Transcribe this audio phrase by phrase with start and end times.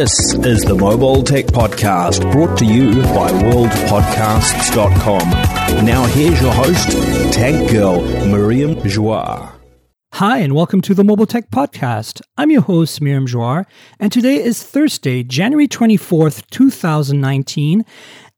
[0.00, 5.30] This is the Mobile Tech Podcast brought to you by worldpodcasts.com.
[5.84, 6.92] Now here's your host,
[7.34, 9.52] Tech Girl Miriam Joire.
[10.14, 12.22] Hi, and welcome to the Mobile Tech Podcast.
[12.38, 13.66] I'm your host, Miriam Joire,
[13.98, 17.84] and today is Thursday, January 24th, 2019.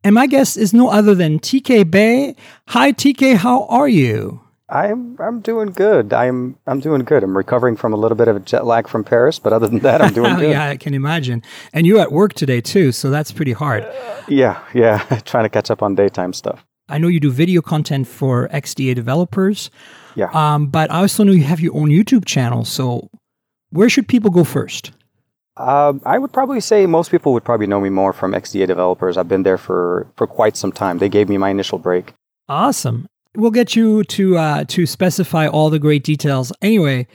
[0.02, 2.34] And my guest is no other than TK Bay.
[2.70, 4.40] Hi, TK, how are you?
[4.73, 6.14] I'm I'm doing good.
[6.14, 7.23] I'm I'm doing good.
[7.23, 9.80] I'm recovering from a little bit of a jet lag from Paris, but other than
[9.80, 10.51] that, I'm doing good.
[10.51, 11.42] yeah, I can imagine.
[11.74, 13.84] And you're at work today too, so that's pretty hard.
[13.84, 16.65] Uh, yeah, yeah, trying to catch up on daytime stuff.
[16.88, 19.70] I know you do video content for XDA developers.
[20.15, 20.30] Yeah.
[20.32, 22.65] Um, but I also know you have your own YouTube channel.
[22.65, 23.10] So
[23.70, 24.93] where should people go first?
[25.59, 29.18] Um, I would probably say most people would probably know me more from XDA developers.
[29.18, 30.96] I've been there for for quite some time.
[30.96, 32.15] They gave me my initial break.
[32.48, 33.07] Awesome.
[33.36, 36.52] We'll get you to uh, to specify all the great details.
[36.60, 37.06] Anyway,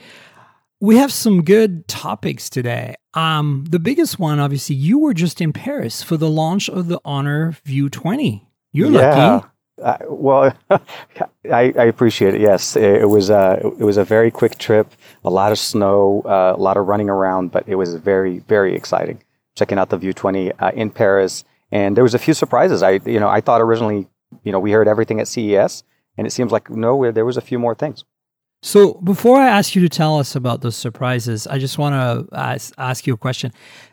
[0.80, 2.96] we have some good topics today.
[3.14, 7.00] Um, the biggest one, obviously, you were just in Paris for the launch of the
[7.04, 8.46] Honor View 20.
[8.72, 9.16] You're yeah.
[9.16, 9.46] lucky.
[9.82, 12.40] Uh, well, I, I, appreciate it.
[12.40, 14.92] Yes, it, it was uh, it was a very quick trip.
[15.24, 18.74] A lot of snow, uh, a lot of running around, but it was very very
[18.74, 19.22] exciting.
[19.54, 22.82] Checking out the View 20 uh, in Paris, and there was a few surprises.
[22.82, 24.08] I you know I thought originally
[24.42, 25.84] you know we heard everything at CES,
[26.18, 28.04] and it seems like no, there was a few more things.
[28.60, 32.36] So before I ask you to tell us about those surprises, I just want to
[32.36, 33.52] ask, ask, you a question.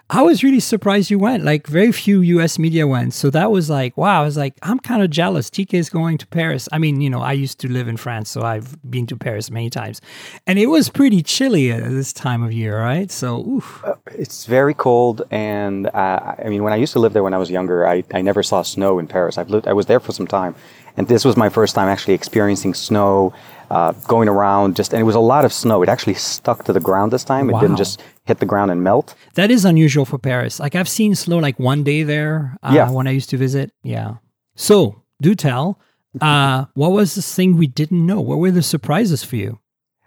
[0.10, 1.44] I was really surprised you went.
[1.44, 2.58] Like very few U.S.
[2.58, 4.22] media went, so that was like, wow.
[4.22, 5.52] I was like, I'm kind of jealous.
[5.52, 6.68] TK is going to Paris.
[6.72, 9.52] I mean, you know, I used to live in France, so I've been to Paris
[9.52, 10.02] many times,
[10.48, 13.12] and it was pretty chilly at this time of year, right?
[13.12, 17.24] So, uh, it's very cold, and uh, I mean, when I used to live there
[17.24, 19.38] when I was younger, I, I never saw snow in Paris.
[19.38, 20.56] I've lived, I was there for some time,
[20.98, 23.34] and this was my first time actually experiencing snow,
[23.70, 25.82] uh, going around just, and it was a lot of snow.
[25.84, 27.48] It actually stuck to the ground this time.
[27.48, 27.58] Wow.
[27.58, 29.16] It didn't just hit the ground and melt.
[29.36, 30.60] That is unusual for Paris.
[30.60, 32.90] Like I've seen snow like one day there uh, yeah.
[32.90, 33.72] when I used to visit.
[33.84, 34.16] Yeah.
[34.56, 35.80] So do tell,
[36.22, 38.22] uh, what was this thing we didn't know?
[38.22, 39.60] What were the surprises for you?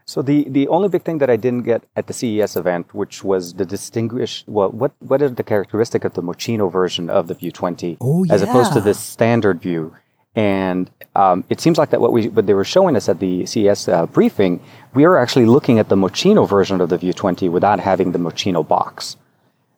[0.06, 3.22] So the, the only big thing that I didn't get at the CES event, which
[3.22, 7.34] was the distinguished, well, what what is the characteristic of the Moschino version of the
[7.34, 8.32] View 20, oh, yeah.
[8.32, 9.94] as opposed to the standard view?
[10.38, 13.44] And um, it seems like that what we what they were showing us at the
[13.44, 14.60] CES uh, briefing,
[14.94, 18.20] we are actually looking at the Moschino version of the View 20 without having the
[18.20, 19.16] Moschino box.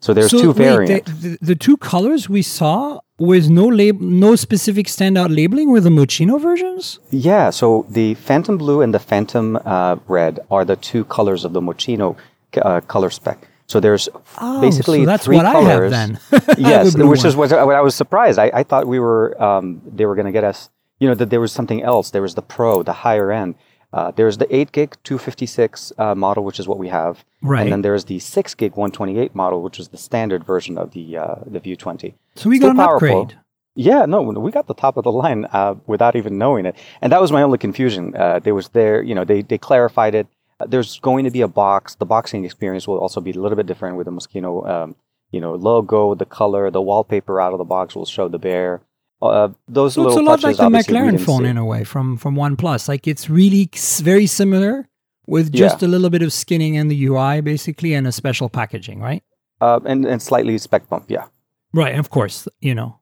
[0.00, 1.10] So there's so two variants.
[1.10, 5.80] The, the, the, two colors we saw with no lab, no specific standout labeling were
[5.80, 7.00] the Moschino versions.
[7.10, 7.48] Yeah.
[7.48, 11.62] So the Phantom Blue and the Phantom uh, Red are the two colors of the
[11.62, 12.16] Moschino
[12.60, 13.49] uh, color spec.
[13.70, 14.08] So there's
[14.38, 15.92] oh, basically so that's three what colors.
[15.92, 16.56] I have then.
[16.58, 17.26] yes, the which one.
[17.28, 18.36] is what, what, I was surprised.
[18.36, 20.70] I, I thought we were um, they were going to get us.
[20.98, 22.10] You know that there was something else.
[22.10, 23.54] There was the Pro, the higher end.
[23.92, 27.62] Uh, there's the 8 gig 256 uh, model, which is what we have, right.
[27.62, 31.16] and then there's the 6 gig 128 model, which is the standard version of the
[31.16, 32.14] uh, the View 20.
[32.34, 33.22] So we Still got an powerful.
[33.22, 33.38] upgrade.
[33.76, 37.12] Yeah, no, we got the top of the line uh, without even knowing it, and
[37.12, 38.16] that was my only confusion.
[38.16, 40.26] Uh, there was there, you know, they they clarified it
[40.66, 41.94] there's going to be a box.
[41.94, 44.96] The boxing experience will also be a little bit different with the Moschino, um,
[45.30, 48.82] you know, logo, the color, the wallpaper out of the box will show the bear.
[49.22, 51.48] Uh, those little a lot touches, like the McLaren phone see.
[51.48, 52.88] in a way from from OnePlus.
[52.88, 53.68] Like it's really
[53.98, 54.88] very similar
[55.26, 55.88] with just yeah.
[55.88, 59.22] a little bit of skinning in the UI basically and a special packaging, right?
[59.60, 61.26] Uh, and and slightly spec bump, yeah.
[61.72, 62.98] Right, of course, you know.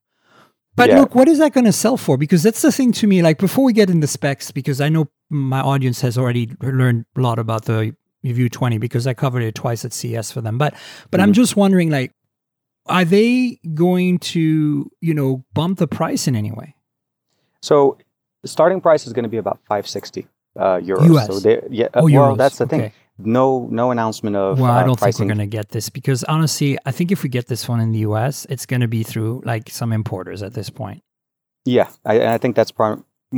[0.74, 1.00] But yeah.
[1.00, 2.16] look, what is that going to sell for?
[2.16, 3.22] Because that's the thing to me.
[3.22, 7.20] Like before we get into specs, because I know my audience has already learned a
[7.20, 7.94] lot about the
[8.24, 10.58] View 20 because I covered it twice at CES for them.
[10.58, 10.74] But
[11.10, 12.12] but mm I'm just wondering, like,
[12.86, 16.74] are they going to you know bump the price in any way?
[17.62, 17.96] So
[18.42, 21.16] the starting price is going to be about 560 uh, euros.
[21.16, 21.26] US.
[21.26, 22.38] So they, yeah, oh, well, euros.
[22.38, 22.78] that's the okay.
[22.78, 24.60] thing no no announcement of.
[24.60, 25.18] Well, uh, I don't pricing.
[25.18, 27.80] think we're going to get this because honestly, I think if we get this one
[27.80, 31.02] in the U.S., it's going to be through like some importers at this point.
[31.64, 32.70] Yeah, I, I think that's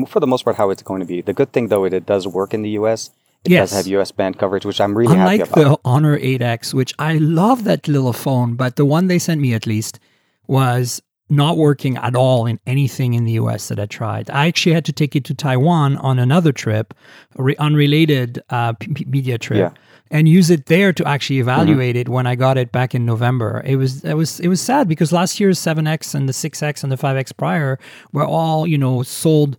[0.06, 1.21] for the most part how it's going to be.
[1.21, 3.11] The good thing though, it, it does work in the U.S.
[3.45, 3.71] It yes.
[3.71, 4.12] does have U.S.
[4.12, 5.83] band coverage, which I'm really Unlike happy about.
[5.83, 9.54] the Honor 8X, which I love that little phone, but the one they sent me
[9.54, 9.98] at least
[10.47, 11.01] was
[11.31, 14.28] not working at all in anything in the US that I tried.
[14.31, 16.93] I actually had to take it to Taiwan on another trip,
[17.36, 19.72] re- unrelated uh, p- media trip.
[19.72, 19.83] Yeah.
[20.13, 22.01] And use it there to actually evaluate mm-hmm.
[22.01, 23.63] it when I got it back in November.
[23.65, 26.91] It was it was it was sad because last year's 7X and the 6X and
[26.91, 27.78] the 5X prior
[28.10, 29.57] were all, you know, sold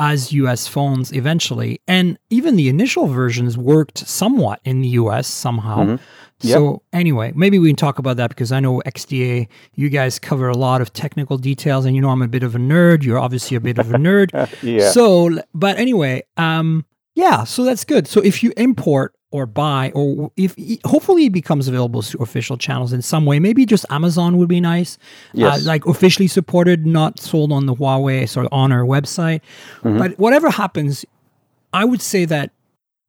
[0.00, 1.80] as US phones eventually.
[1.86, 5.84] And even the initial versions worked somewhat in the US somehow.
[5.84, 6.04] Mm-hmm.
[6.42, 6.56] Yep.
[6.56, 10.48] So anyway, maybe we can talk about that because I know XDA, you guys cover
[10.48, 13.02] a lot of technical details, and you know I'm a bit of a nerd.
[13.02, 14.30] You're obviously a bit of a nerd.
[14.62, 14.90] yeah.
[14.90, 17.44] So, but anyway, um, yeah.
[17.44, 18.08] So that's good.
[18.08, 22.92] So if you import or buy, or if hopefully it becomes available to official channels
[22.92, 23.38] in some way.
[23.38, 24.98] Maybe just Amazon would be nice.
[25.32, 25.62] Yes.
[25.64, 29.40] Uh, like officially supported, not sold on the Huawei sort of Honor website.
[29.82, 31.04] But whatever happens,
[31.72, 32.50] I would say that.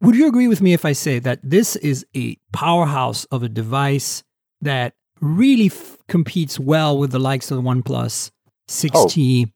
[0.01, 3.50] Would you agree with me if I say that this is a powerhouse of a
[3.50, 4.23] device
[4.59, 8.31] that really f- competes well with the likes of the OnePlus
[8.68, 9.51] 6T,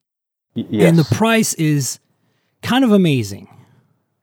[0.55, 0.87] Y- yes.
[0.89, 1.99] and the price is
[2.61, 3.47] kind of amazing.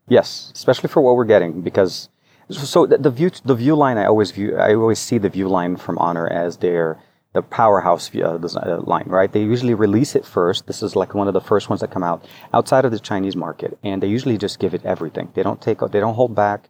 [0.09, 2.09] Yes, especially for what we're getting because
[2.53, 5.49] so the, the view the view line I always view I always see the view
[5.49, 6.99] line from Honor as their
[7.33, 9.33] the powerhouse uh, uh, line, right?
[9.33, 10.67] They usually release it first.
[10.67, 13.37] This is like one of the first ones that come out outside of the Chinese
[13.37, 15.31] market, and they usually just give it everything.
[15.35, 16.69] They don't take they don't hold back.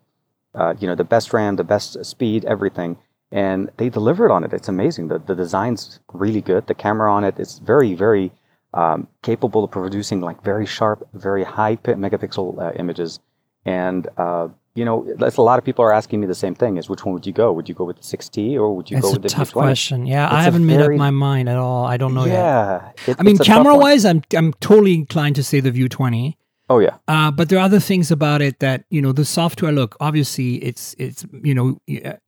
[0.55, 2.99] Uh, you know, the best RAM, the best speed, everything,
[3.33, 4.53] and they delivered on it.
[4.53, 5.09] It's amazing.
[5.09, 6.67] The the design's really good.
[6.67, 8.33] The camera on it is very very
[8.75, 13.21] um, capable of producing like very sharp, very high megapixel uh, images.
[13.65, 16.77] And uh, you know, that's a lot of people are asking me the same thing:
[16.79, 17.53] is which one would you go?
[17.53, 19.53] Would you go with the 6T or would you It's go with the tough V20?
[19.53, 20.07] question.
[20.07, 21.85] Yeah, It's I haven't made up my mind at all.
[21.85, 22.33] I don't know yet.
[22.35, 23.83] Yeah, it- I mean, it's a tough camera one.
[23.83, 26.37] wise, I'm I'm totally inclined to say the View 20.
[26.71, 29.73] Oh yeah, Uh, but there are other things about it that you know the software.
[29.73, 31.77] Look, obviously, it's it's you know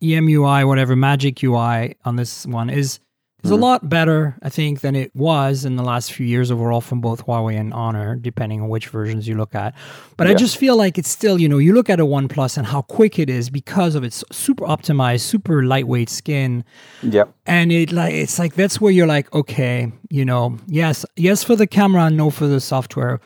[0.03, 2.99] EMUI, whatever Magic UI on this one is
[3.45, 3.63] is Mm-hmm.
[3.63, 7.01] a lot better, I think, than it was in the last few years overall from
[7.01, 9.75] both Huawei and Honor, depending on which versions you look at.
[10.17, 12.67] But I just feel like it's still, you know, you look at a OnePlus and
[12.67, 16.65] how quick it is because of its super optimized, super lightweight skin
[17.03, 17.25] Yeah.
[17.47, 21.55] and it like it's like that's where you're like okay you know yes yes for
[21.57, 23.21] the camera no for the software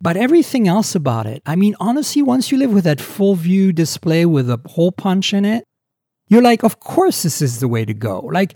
[0.00, 3.72] but everything else about it i mean honestly once you live with that full view
[3.72, 5.64] display with a hole punch in it
[6.28, 8.54] you're like of course this is the way to go like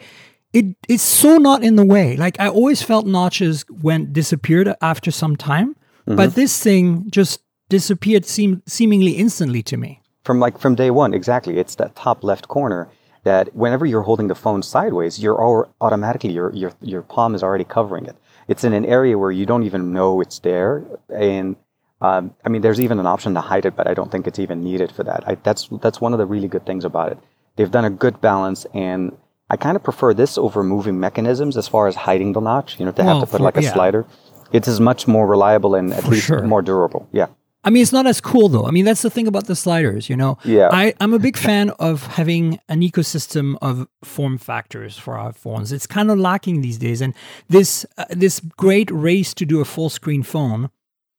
[0.52, 5.10] it it's so not in the way like i always felt notches went disappeared after
[5.10, 10.74] some time but this thing just disappeared seem, seemingly instantly to me from like from
[10.74, 11.58] day one, exactly.
[11.58, 12.88] It's that top left corner
[13.24, 17.42] that whenever you're holding the phone sideways, you're all, automatically your your your palm is
[17.42, 18.16] already covering it.
[18.48, 21.56] It's in an area where you don't even know it's there, and
[22.00, 24.38] um, I mean, there's even an option to hide it, but I don't think it's
[24.38, 25.26] even needed for that.
[25.26, 27.18] I, that's that's one of the really good things about it.
[27.56, 29.16] They've done a good balance, and
[29.50, 32.78] I kind of prefer this over moving mechanisms as far as hiding the notch.
[32.78, 33.72] You know, to Well, have to put for- like a yeah.
[33.72, 34.06] slider.
[34.52, 36.42] It is much more reliable and at For least sure.
[36.42, 37.08] more durable.
[37.12, 37.26] Yeah.
[37.64, 38.66] I mean, it's not as cool though.
[38.66, 40.36] I mean, that's the thing about the sliders, you know.
[40.44, 40.68] Yeah.
[40.72, 45.70] I, I'm a big fan of having an ecosystem of form factors for our phones.
[45.72, 47.14] It's kind of lacking these days, and
[47.48, 50.70] this uh, this great race to do a full screen phone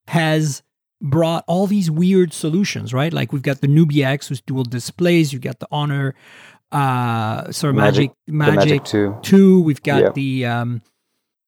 [0.10, 0.64] has
[1.02, 3.14] brought all these weird solutions, right?
[3.14, 5.34] Like we've got the Nubia X with dual displays.
[5.34, 6.14] You've got the Honor,
[6.74, 9.18] uh, sorry, Magic Magic- Magic, Magic 2.
[9.22, 9.62] Two.
[9.62, 10.10] We've got Yeah.
[10.14, 10.82] the um,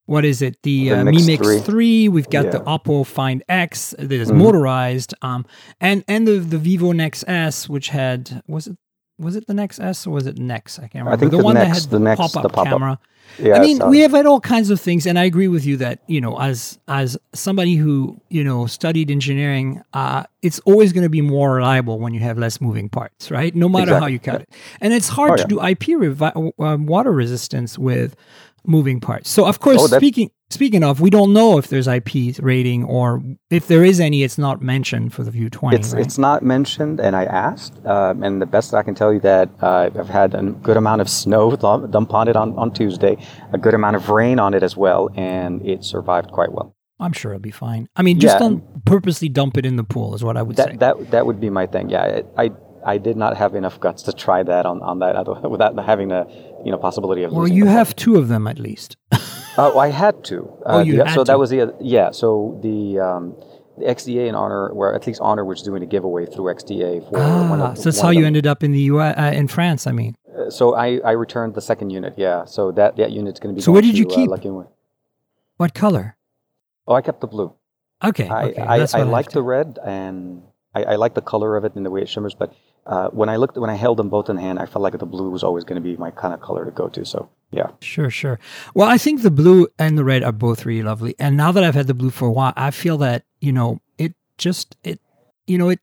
[0.06, 0.58] what is it?
[0.64, 1.60] The, The uh, Mi Mix 3.
[1.60, 2.08] 3.
[2.10, 2.64] We've got the Yeah.
[2.64, 2.92] Mm-hmm.
[2.92, 5.46] Oppo Find X that is motorized, um,
[5.82, 8.78] and and the the Vivo Nex S, which had was it
[9.18, 10.78] was it the Nex S or was it next?
[10.80, 11.12] I can't remember.
[11.14, 12.68] I think the, the one that had the Nex, pop-up the pop-up.
[12.72, 13.00] camera.
[13.40, 13.56] Yeah.
[13.56, 16.00] I mean, we have had all kinds of things, and I agree with you that
[16.08, 21.10] you know, as as somebody who you know studied engineering, uh, it's always going to
[21.10, 23.54] be more reliable when you have less moving parts, right?
[23.56, 25.48] No matter how you cut it, and it's hard Oh, to yeah.
[25.48, 28.16] do IP revi- um, water resistance with
[28.68, 29.30] moving parts.
[29.30, 33.22] So, of course, Oh, speaking speaking of, we don't know if there's IP rating or
[33.50, 35.78] if there is any, it's not mentioned for the View Twenty.
[35.78, 36.06] It's right?
[36.06, 39.50] it's not mentioned, and I asked, um, and the best I can tell you that
[39.62, 41.56] uh, I've had a good amount of snow
[41.96, 43.18] dump on it on, on Tuesday,
[43.54, 46.76] a good amount of rain on it as well, and it survived quite well.
[47.00, 47.90] I'm sure it'll be fine.
[47.98, 48.40] I mean, just Yeah.
[48.40, 50.64] don't purposely dump it in the pool, is what I would say.
[50.68, 51.90] That that that would be my thing.
[51.90, 52.52] Yeah, I I,
[52.86, 56.12] I did not have enough guts to try that on, on that other, without having
[56.12, 56.26] a
[56.66, 57.32] you know possibility of.
[57.32, 58.98] well, you have two of them at least.
[59.58, 60.38] Oh, I had to.
[60.66, 61.28] Oh, Uh, you the- had so to.
[61.32, 62.12] that was the yeah.
[62.12, 63.24] So the um,
[63.78, 67.12] the XDA and Honor, where at least Honor was doing a giveaway through XDA for
[67.52, 67.78] one Ah, of.
[67.78, 69.00] so that's one how you ended up in the U.
[69.00, 69.88] Uh, in France.
[69.88, 72.14] I mean, Uh, So I, I returned the second unit.
[72.18, 72.44] Yeah.
[72.56, 73.62] So that that unit's going to be.
[73.64, 74.30] So what did you keep?
[74.30, 74.64] Uh,
[75.56, 76.18] what color?
[76.88, 77.50] Oh, I kept the blue.
[78.04, 80.44] Okay, I okay, I, that's I like the red and
[80.78, 82.36] I, I like the color of it and the way it shimmers.
[82.36, 82.52] But
[82.86, 85.06] uh, when I looked when I held them both in hand, I felt like the
[85.06, 87.06] blue was always going to be my kind of color to go to.
[87.06, 87.68] So yeah.
[87.82, 88.40] Sure, sure.
[88.74, 91.16] Well, I think the blue and the red are both really lovely.
[91.20, 93.80] And now that I've had the blue for a while, I feel that you know
[93.98, 95.00] it just it
[95.48, 95.80] you know it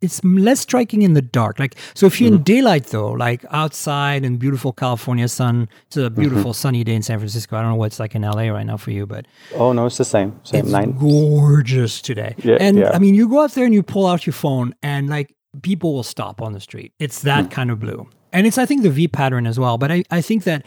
[0.00, 1.58] it's less striking in the dark.
[1.58, 2.36] Like so, if you're Mm-hmm.
[2.38, 6.06] in daylight though, like outside in beautiful California sun, it's Mm-hmm.
[6.06, 7.56] a beautiful sunny day in San Francisco.
[7.56, 9.86] I don't know what it's like in LA right now for you, but Oh no,
[9.86, 10.38] it's the same.
[10.42, 10.92] Same it's nine.
[10.98, 12.34] gorgeous today.
[12.38, 12.90] Yeah, and yeah.
[12.92, 15.92] I mean, you go out there and you pull out your phone, and like people
[15.94, 16.92] will stop on the street.
[16.98, 17.26] It's Hmm.
[17.28, 19.78] that kind of blue, and it's I think the V pattern as well.
[19.78, 20.64] But I I think that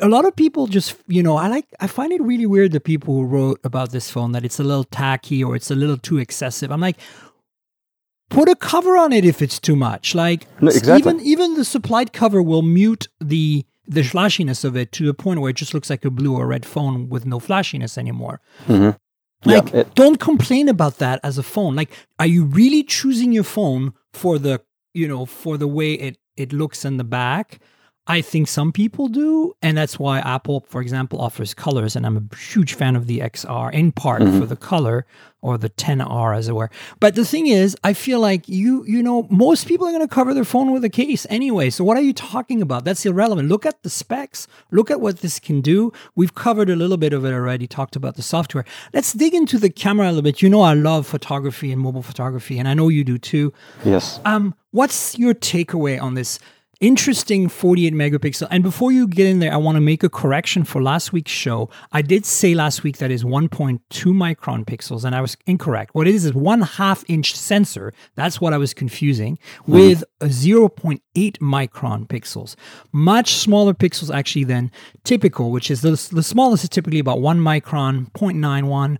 [0.00, 2.80] a lot of people just you know I like I find it really weird the
[2.80, 5.98] people who wrote about this phone that it's a little tacky or it's a little
[5.98, 6.70] too excessive.
[6.72, 6.96] I'm like.
[8.28, 10.14] put a cover on it if it's too much.
[10.14, 10.98] Like No, exactly.
[10.98, 15.40] even even the supplied cover will mute the the flashiness of it to the point
[15.40, 18.40] where it just looks like a blue or red phone with no flashiness anymore.
[18.68, 18.94] Yeah,
[19.44, 21.74] Like, it- don't complain about that as a phone.
[21.76, 24.60] Like, are you really choosing your phone for the,
[24.94, 27.60] you know, for the way it it looks in the back?
[28.08, 31.96] I think some people do, and that's why Apple, for example, offers colors.
[31.96, 35.06] And I'm a huge fan of the XR in part for the color
[35.42, 36.70] or the 10R, as it were.
[36.98, 40.12] But the thing is, I feel like you, you know, most people are going to
[40.12, 41.70] cover their phone with a case anyway.
[41.70, 42.84] So what are you talking about?
[42.84, 43.48] That's irrelevant.
[43.48, 44.48] Look at the specs.
[44.70, 45.92] Look at what this can do.
[46.14, 47.66] We've covered a little bit of it already.
[47.66, 48.64] Talked about the software.
[48.92, 50.42] Let's dig into the camera a little bit.
[50.42, 53.52] You know, I love photography and mobile photography, and I know you do too.
[53.84, 54.20] Yes.
[54.24, 56.38] Um, what's your takeaway on this
[56.80, 58.48] interesting 48 megapixel?
[58.50, 61.32] And before you get in there, I want to make a correction for last week's
[61.32, 61.70] show.
[61.92, 65.94] I did say last week that is 1.2 micron pixels, and I was incorrect.
[65.94, 67.92] What it is is one half inch sensor.
[68.14, 69.72] That's what I was confusing hmm.
[69.72, 72.54] with a 0.8 micron pixels.
[72.92, 74.70] Much smaller pixels actually than
[75.04, 78.98] typical, which is the, the smallest is typically about one micron, 0.91.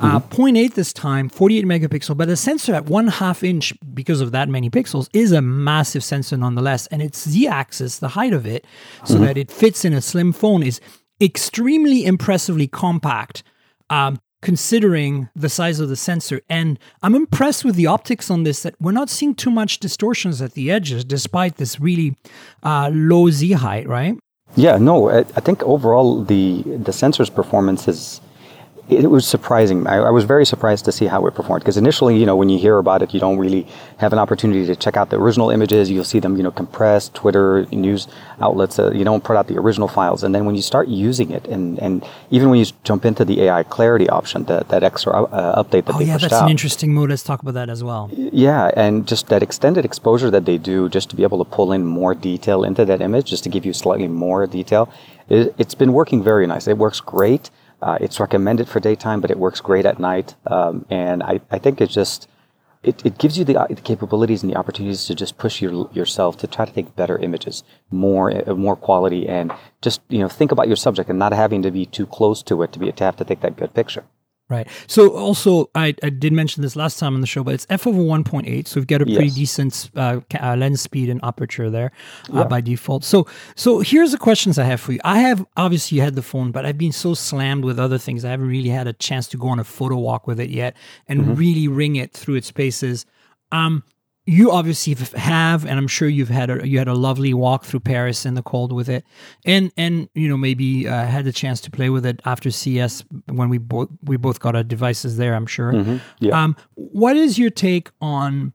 [0.00, 4.32] Uh, 0.8 this time, 48 megapixel, but the sensor at one half inch because of
[4.32, 6.86] that many pixels is a massive sensor nonetheless.
[6.88, 8.64] And its Z axis, the height of it,
[9.04, 10.80] so that it fits in a slim phone, is
[11.20, 13.42] extremely impressively compact.
[13.90, 16.40] Um, considering the size of the sensor.
[16.48, 20.40] And i'm impressed with the optics on this that we're not seeing too much distortions
[20.40, 22.16] at the edges despite this really
[22.62, 24.16] uh, low z height right?
[24.56, 28.20] Yeah, no, I, I think overall the the sensor's performance is
[28.90, 29.86] it was surprising.
[29.86, 32.48] I, I was very surprised to see how it performed because initially, you know, when
[32.48, 33.66] you hear about it, you don't really
[33.98, 35.90] have an opportunity to check out the original images.
[35.90, 37.14] You'll see them, you know, compressed.
[37.14, 38.08] Twitter news
[38.40, 41.30] outlets, uh, you don't put out the original files, and then when you start using
[41.30, 45.12] it, and and even when you jump into the AI clarity option, that that extra
[45.12, 46.30] uh, update that oh they yeah pushed out.
[46.30, 49.42] yeah, that's an interesting mode let's talk about that as well yeah, and just that
[49.42, 52.84] extended exposure that they do, just to be able to pull in more detail into
[52.84, 54.92] that image, just to give you slightly more detail,
[55.28, 56.66] it, it's been working very nice.
[56.68, 57.50] It works great.
[57.80, 60.34] Uh, it's recommended for daytime, but it works great at night.
[60.46, 62.28] Um, and I, I think it just
[62.82, 66.36] it, it gives you the, the capabilities and the opportunities to just push your, yourself
[66.38, 70.52] to try to take better images, more uh, more quality, and just you know think
[70.52, 73.04] about your subject and not having to be too close to it to be to
[73.04, 74.04] have to take that good picture.
[74.50, 74.66] Right.
[74.86, 77.86] So also, I, I did mention this last time on the show, but it's f
[77.86, 79.34] over 1.8, so we've got a pretty Yes.
[79.34, 81.92] decent uh, uh, lens speed and aperture there
[82.32, 83.04] uh, by default.
[83.04, 83.26] So
[83.56, 85.00] so here's the questions I have for you.
[85.04, 88.30] I have obviously had the phone, but I've been so slammed with other things, I
[88.30, 90.74] haven't really had a chance to go on a photo walk with it yet
[91.08, 93.04] and really ring it through its paces.
[93.52, 93.82] Um,
[94.28, 97.80] you obviously have, and I'm sure you've had a you had a lovely walk through
[97.80, 99.04] Paris in the cold with it,
[99.46, 103.02] and and you know maybe uh, had the chance to play with it after CS
[103.26, 105.34] when we both we both got our devices there.
[105.34, 105.72] I'm sure.
[106.20, 106.42] Yeah.
[106.44, 108.52] Um, what is your take on?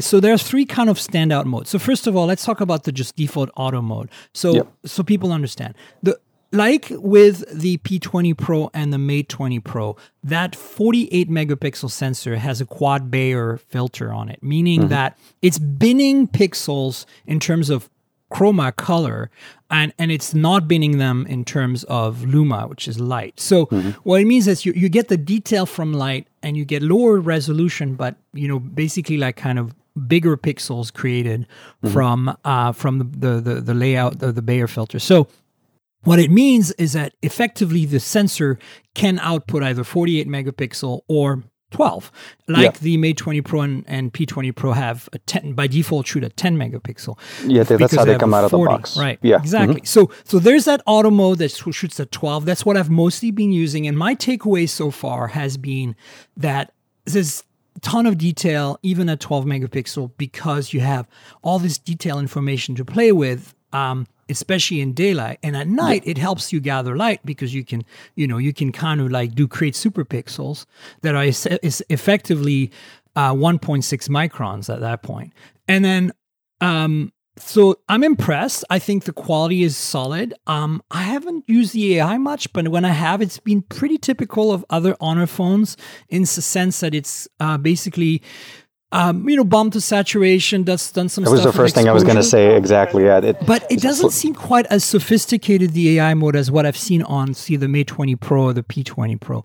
[0.00, 1.70] So there are three kind of standout modes.
[1.70, 4.10] So first of all, let's talk about the just default auto mode.
[4.34, 4.72] So Yep.
[4.84, 6.18] so people understand the
[6.54, 12.60] like with the P20 Pro and the Mate 20 Pro, that 48 megapixel sensor has
[12.60, 14.88] a quad Bayer filter on it, meaning mm-hmm.
[14.90, 17.90] that it's binning pixels in terms of
[18.32, 19.30] chroma color
[19.70, 23.38] and and it's not binning them in terms of luma which is light.
[23.38, 23.90] So mm-hmm.
[24.02, 27.20] what it means is you, you get the detail from light and you get lower
[27.20, 29.74] resolution but you know basically like kind of
[30.08, 31.92] bigger pixels created mm-hmm.
[31.92, 34.98] from uh from the the the, the layout of the Bayer filter.
[34.98, 35.28] So
[36.04, 38.58] what it means is that effectively the sensor
[38.94, 42.12] can output either 48 megapixel or 12,
[42.46, 42.70] like Yeah.
[42.80, 46.36] the Mate 20 Pro and, and P20 Pro have a 10 by default shoot at
[46.36, 47.18] 10 megapixel.
[47.46, 48.96] Yeah, that's because how they come out of the box.
[48.96, 49.18] Right.
[49.22, 49.36] Yeah.
[49.36, 49.42] Mm-hmm.
[49.44, 49.80] Exactly.
[49.84, 52.44] So so there's that auto mode that shoots at 12.
[52.44, 53.88] That's what I've mostly been using.
[53.88, 55.96] And my takeaway so far has been
[56.36, 56.72] that
[57.06, 57.42] there's
[57.74, 61.08] a ton of detail, even at 12 megapixel, because you have
[61.42, 63.52] all this detail information to play with.
[63.72, 67.84] Um, especially in daylight and at night it helps you gather light because you can
[68.14, 70.66] you know you can kind of like do create super pixels
[71.02, 72.70] that are es- is effectively
[73.16, 75.32] uh, 1.6 microns at that point
[75.68, 76.12] and then
[76.60, 78.64] um, so I'm impressed.
[78.70, 80.34] I think the quality is solid.
[80.46, 84.52] Um, I haven't used the AI much, but when I have, it's been pretty typical
[84.52, 85.76] of other Honor phones
[86.08, 88.22] in the sense that it's uh, basically,
[88.94, 90.62] um, you know, bump to saturation.
[90.62, 91.24] That's done some.
[91.24, 92.56] That was the first thing I was going to say.
[92.56, 93.04] Exactly.
[93.04, 93.18] Yeah.
[93.18, 97.02] It, But it doesn't seem quite as sophisticated the AI mode as what I've seen
[97.02, 99.44] on, see, the Mate 20 Pro or the P20 Pro.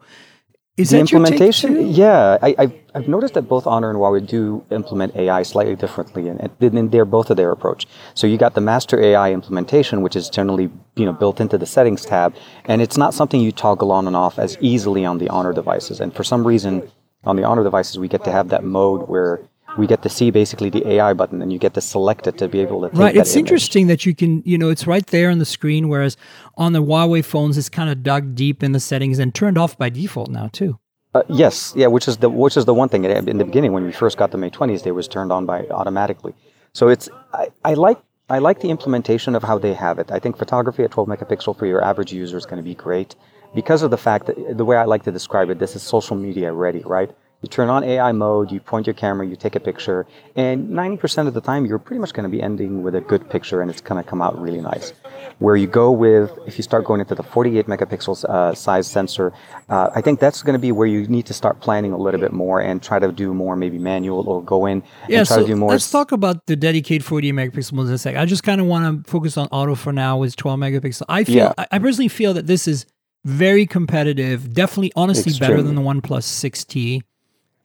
[0.78, 4.00] Is the that your take implementation, yeah, I, I've, I've noticed that both Honor and
[4.00, 7.86] Huawei do implement AI slightly differently, and, and their both of their approach.
[8.14, 11.66] So you got the master AI implementation, which is generally you know built into the
[11.66, 12.34] settings tab,
[12.66, 16.00] and it's not something you toggle on and off as easily on the Honor devices.
[16.00, 16.90] And for some reason,
[17.24, 19.42] on the Honor devices, we get to have that mode where
[19.78, 22.48] we get to see basically the AI button, and you get to select it to
[22.48, 23.16] be able to Right.
[23.16, 23.40] It's image.
[23.40, 26.18] interesting that you can, you know, it's right there on the screen, whereas
[26.56, 29.78] on the Huawei phones, it's kind of dug deep in the settings and turned off
[29.78, 30.80] by default now too.
[31.14, 33.84] Uh, yes, yeah, which is the which is the one thing in the beginning when
[33.84, 36.36] we first got the Mate 20s, they was turned on by automatically.
[36.74, 38.00] So it's I, I like
[38.30, 40.12] I like the implementation of how they have it.
[40.12, 43.16] I think photography at 12 megapixel for your average user is going to be great
[43.56, 46.16] because of the fact that the way I like to describe it, this is social
[46.16, 47.10] media ready, right?
[47.42, 51.26] You turn on AI mode, you point your camera, you take a picture, and 90%
[51.26, 53.72] of the time you're pretty much going to be ending with a good picture and
[53.72, 54.92] it's going to come out really nice.
[55.38, 59.32] Where you go with, if you start going into the 48 megapixels uh, size sensor,
[59.70, 62.20] uh, I think that's going to be where you need to start planning a little
[62.20, 65.38] bit more and try to do more maybe manual or go in Yeah, and try
[65.38, 65.70] so to do more.
[65.72, 68.18] let's talk about the dedicated 48 megapixel mode in a sec.
[68.18, 71.04] I just kind of want to focus on auto for now with 12 megapixel.
[71.08, 71.66] I feel, Yeah.
[71.72, 72.86] I personally feel that this is
[73.26, 77.02] very competitive, definitely, honestly, better than the One OnePlus 6T.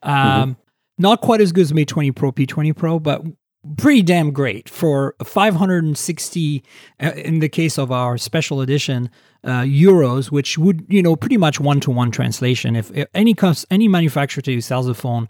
[0.03, 0.61] Um, Mm-hmm.
[0.97, 3.23] Not quite as good as Mate 20 Pro, P20 Pro, but
[3.77, 6.63] pretty damn great for 560
[7.03, 9.09] uh, in the case of our special edition
[9.43, 13.89] uh, euros which would you know pretty much one-to-one translation if, if any cus- any
[13.89, 15.29] manufacturer who sells a phone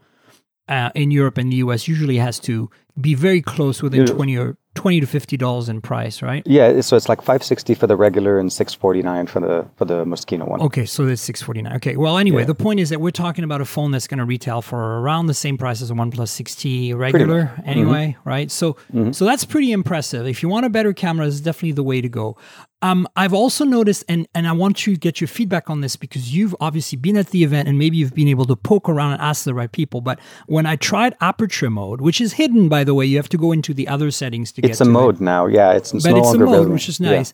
[0.68, 2.68] uh, in Europe and the US usually has to
[3.00, 4.14] be very close within Yeah.
[4.14, 7.86] 20 or 20 to 50 dollars in price right yeah, so it's like 560 for
[7.86, 10.60] the regular and 649 for the for the Moschino one.
[10.62, 11.76] Okay, so that's forty nine.
[11.76, 12.46] Okay, well, anyway, Yeah.
[12.46, 15.26] the point is that we're talking about a phone that's going to retail for around
[15.26, 17.68] the same price as a OnePlus 6T regular, Mm-hmm.
[17.68, 18.50] anyway, right?
[18.50, 18.76] So,
[19.12, 20.26] so that's pretty impressive.
[20.26, 22.36] If you want a better camera, it's definitely the way to go.
[22.82, 26.34] Um, I've also noticed, and and I want to get your feedback on this because
[26.36, 29.22] you've obviously been at the event and maybe you've been able to poke around and
[29.22, 30.00] ask the right people.
[30.02, 33.38] But when I tried aperture mode, which is hidden by the way, you have to
[33.38, 35.72] go into the other settings to It's get It's a it mode now, yeah.
[35.72, 36.72] It's, it's but no it's a mode, visible.
[36.72, 37.10] which is Yeah.
[37.16, 37.32] nice.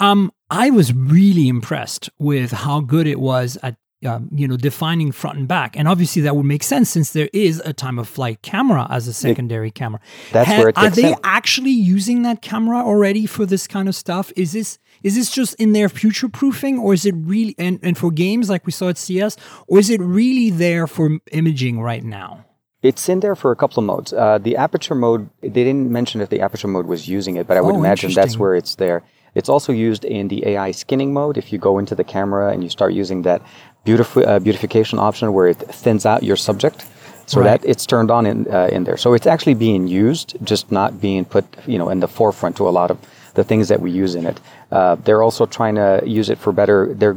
[0.00, 5.12] Um, I was really impressed with how good it was at um, you know defining
[5.12, 8.08] front and back, and obviously that would make sense since there is a time of
[8.08, 10.00] flight camera as a secondary camera.
[10.32, 11.18] That's where it are they in.
[11.22, 14.32] actually using that camera already for this kind of stuff?
[14.34, 17.96] Is this is this just in their future proofing, or is it really and, and
[17.96, 19.36] for games like we saw at CS,
[19.68, 22.44] or is it really there for imaging right now?
[22.82, 24.12] It's in there for a couple of modes.
[24.12, 27.56] Uh, the aperture mode, they didn't mention if the aperture mode was using it, but
[27.56, 29.02] I would Oh, imagine that's where it's there.
[29.34, 31.38] It's also used in the AI skinning mode.
[31.38, 33.40] If you go into the camera and you start using that
[33.86, 36.84] beautif- uh, beautification option where it thins out your subject,
[37.26, 37.60] so Right.
[37.62, 38.96] that it's turned on in, uh, in there.
[38.96, 42.68] So it's actually being used, just not being put, you know, in the forefront to
[42.68, 42.98] a lot of
[43.34, 44.40] the things that we use in it.
[44.72, 46.92] Uh, they're also trying to use it for better.
[46.92, 47.16] They're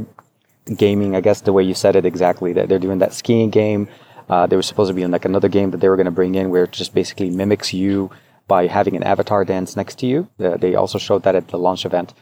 [0.78, 2.54] gaming, I guess the way you said it exactly.
[2.54, 3.88] That they're doing that skiing game.
[4.30, 6.12] Uh, they were supposed to be in like another game that they were going to
[6.12, 8.10] bring in where it just basically mimics you
[8.48, 10.30] by having an avatar dance next to you.
[10.40, 12.14] Uh, they also showed that at the launch event.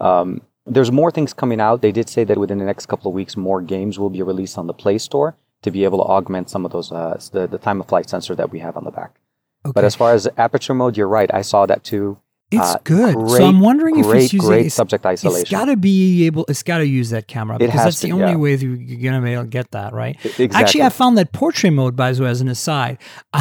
[0.00, 1.82] Um, there's more things coming out.
[1.82, 4.58] They did say that within the next couple of weeks, more games will be released
[4.58, 7.58] on the Play Store to be able to augment some of those uh, the, the
[7.58, 9.14] time of flight sensor that we have on the back.
[9.62, 11.32] But as far as aperture mode, you're right.
[11.32, 12.18] I saw that too.
[12.50, 13.14] It's Uh, good.
[13.30, 15.42] so I'm wondering if great, it's using great it's- subject isolation.
[15.42, 16.44] It's got to be able.
[16.48, 18.36] It's got to use that camera because has that's to, the only yeah.
[18.36, 20.16] way that you're gonna be able to get that right.
[20.16, 20.46] exactly.
[20.48, 20.56] Mm-hmm.
[20.56, 22.98] Actually, I found that portrait mode, by the way, as an aside.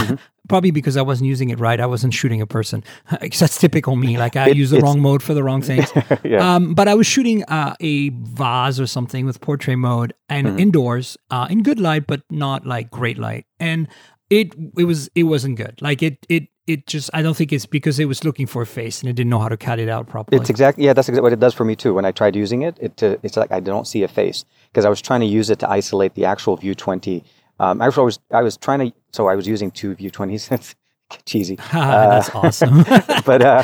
[0.47, 1.79] Probably because I wasn't using it right.
[1.79, 2.83] I wasn't shooting a person.
[3.21, 4.17] that's typical me.
[4.17, 5.91] Like I It- use the wrong mode for the wrong things.
[6.23, 6.55] Yeah.
[6.55, 10.59] um, but I was shooting uh, a vase or something with portrait mode and Mm-hmm.
[10.59, 13.45] indoors uh, in good light, but not like great light.
[13.59, 13.87] And
[14.31, 15.79] it it was it wasn't good.
[15.81, 18.65] Like it it it just I don't think it's because it was looking for a
[18.65, 20.39] face and it didn't know how to cut it out properly.
[20.39, 20.93] It's exactly yeah.
[20.93, 21.93] That's exactly what it does for me too.
[21.95, 24.85] When I tried using it, it uh, it's like I don't see a face because
[24.85, 27.23] I was trying to use it to isolate the actual View 20.
[27.59, 30.49] Um, I was always, I was trying to so I was using two View 20s.
[31.11, 32.83] It's cheesy, That's awesome.
[33.25, 33.63] but uh,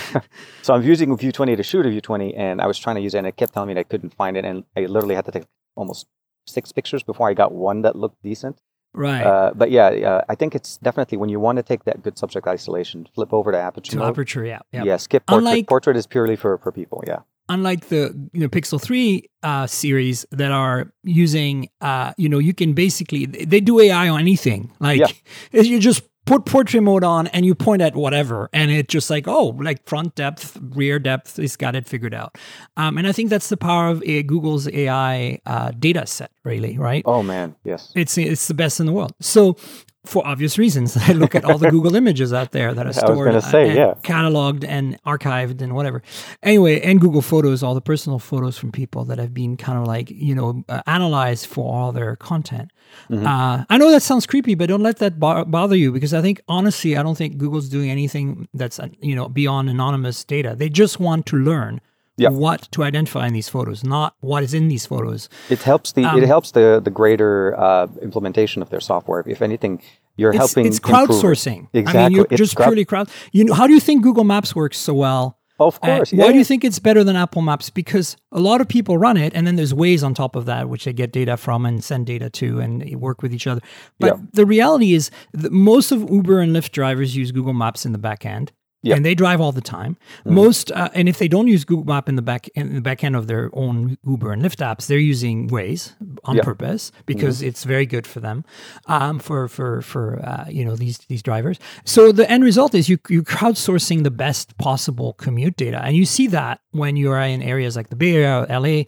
[0.64, 3.04] so I'm using View 20 to shoot a View 20, and I was trying to
[3.04, 5.14] use it, and it kept telling me that I couldn't find it, and I literally
[5.14, 5.44] had to take
[5.76, 6.08] almost
[6.48, 8.58] six pictures before I got one that looked decent.
[8.96, 9.24] Right.
[9.26, 12.18] Uh, but yeah, uh, I think it's definitely when you want to take that good
[12.18, 14.10] subject isolation, flip over to aperture to mode.
[14.10, 14.60] aperture, yeah.
[14.72, 14.84] yeah.
[14.84, 15.48] Yeah, skip portrait.
[15.48, 17.04] Unlike- portrait is purely for, for people.
[17.06, 17.20] Yeah.
[17.48, 22.56] Unlike the you know Pixel 3 uh, series that are using, uh, you know, you
[22.56, 24.72] can basically, they do AI on anything.
[24.80, 25.08] Like Yeah.
[25.62, 29.28] you just put portrait mode on and you point at whatever and it just like,
[29.28, 32.38] oh, like front depth, rear depth, it's got it figured out.
[32.78, 36.78] Um, and I think that's the power of uh, Google's AI uh, data set, really,
[36.78, 37.04] right?
[37.06, 37.92] Oh man, yes.
[37.96, 39.14] It's it's the best in the world.
[39.22, 39.58] So
[40.06, 43.42] for obvious reasons, I look at all the Google images out there that are stored,
[43.44, 43.94] say, and yeah.
[44.04, 46.02] cataloged and archived and whatever.
[46.44, 49.88] Anyway, and Google Photos, all the personal photos from people that have been kind of
[49.88, 52.72] like you know uh, analyzed for all their content.
[53.10, 53.26] Mm-hmm.
[53.26, 56.22] Uh, I know that sounds creepy, but don't let that bo- bother you because I
[56.22, 60.56] think honestly, I don't think Google's doing anything that's uh, you know beyond anonymous data.
[60.56, 61.82] They just want to learn.
[62.18, 62.30] Yeah.
[62.30, 65.28] What to identify in these photos, not what is in these photos.
[65.50, 69.22] It helps the Um, it helps the the greater uh, implementation of their software.
[69.28, 69.82] If anything,
[70.16, 70.66] You're it's, helping.
[70.66, 71.68] It's improve crowdsourcing.
[71.74, 72.00] Exactly.
[72.00, 73.10] I mean, you're It's just crowd- purely crowd.
[73.34, 75.38] You know, how do you think Google Maps works so well?
[75.58, 76.12] Of And course.
[76.12, 76.32] why yeah.
[76.34, 77.70] do you think it's better than Apple Maps?
[77.70, 80.68] Because a lot of people run it, and then there's Waze on top of that,
[80.70, 83.62] which they get data from and send data to, and work with each other.
[84.00, 84.18] But Yeah.
[84.34, 87.98] the reality is, that most of Uber and Lyft drivers use Google Maps in the
[87.98, 88.52] back end.
[88.86, 88.98] Mm-hmm.
[88.98, 89.98] And they drive all the time.
[90.26, 93.04] Most, uh, and if they don't use Google Map in the back in the back
[93.04, 95.94] end of their own Uber and Lyft apps, they're using Waze
[96.24, 96.36] on.
[96.36, 96.46] Mm-hmm.
[96.46, 98.46] purpose because it's very good for them,
[98.88, 101.60] um, for for for uh, you know these these drivers.
[101.86, 106.06] So the end result is you you crowdsourcing the best possible commute data, and you
[106.06, 108.84] see that when you are in areas like the Bay Area, LA,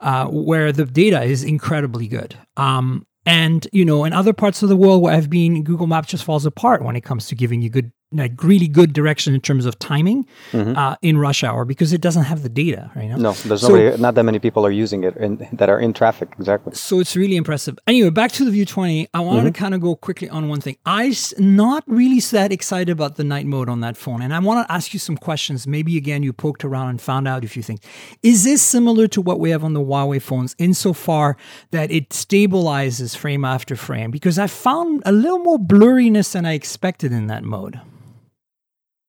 [0.00, 2.36] uh, where the data is incredibly good.
[2.56, 6.08] Um, and you know, in other parts of the world where I've been, Google Maps
[6.08, 9.40] just falls apart when it comes to giving you good, like really good direction in
[9.40, 13.10] terms of timing uh, in rush hour because it doesn't have the data, right?
[13.10, 13.20] Mm-hmm.
[13.22, 14.00] No, there's So- nobody.
[14.00, 16.32] Not that many people are using it and that are in traffic.
[16.38, 16.72] Exactly.
[16.74, 17.78] So it's really impressive.
[17.86, 19.08] Anyway, back to the View 20.
[19.12, 19.46] I wanted Mm-hmm.
[19.48, 20.76] to kind of go quickly on one thing.
[20.86, 24.22] I'm not really that excited about the night mode on that phone.
[24.22, 25.66] And I want to ask you some questions.
[25.66, 27.80] Maybe again, you poked around and found out if you think,
[28.22, 31.36] is this similar to what we have on the Huawei phones insofar
[31.70, 34.10] that it stabilizes frame after frame?
[34.10, 37.80] Because I found a little more blurriness than I expected in that mode.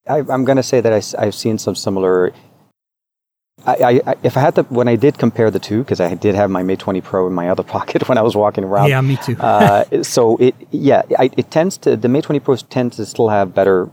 [0.08, 2.34] I, I'm going to say that I, have seen some similar.
[3.66, 6.36] I, I, if I had to, when I did compare the two, because I did
[6.36, 8.90] have my Mate 20 Pro in my other pocket when I was walking around.
[8.90, 9.38] Yeah, me too.
[9.38, 13.30] uh, so it, yeah, I, it tends to the Mate 20 Pros tend to still
[13.30, 13.90] have better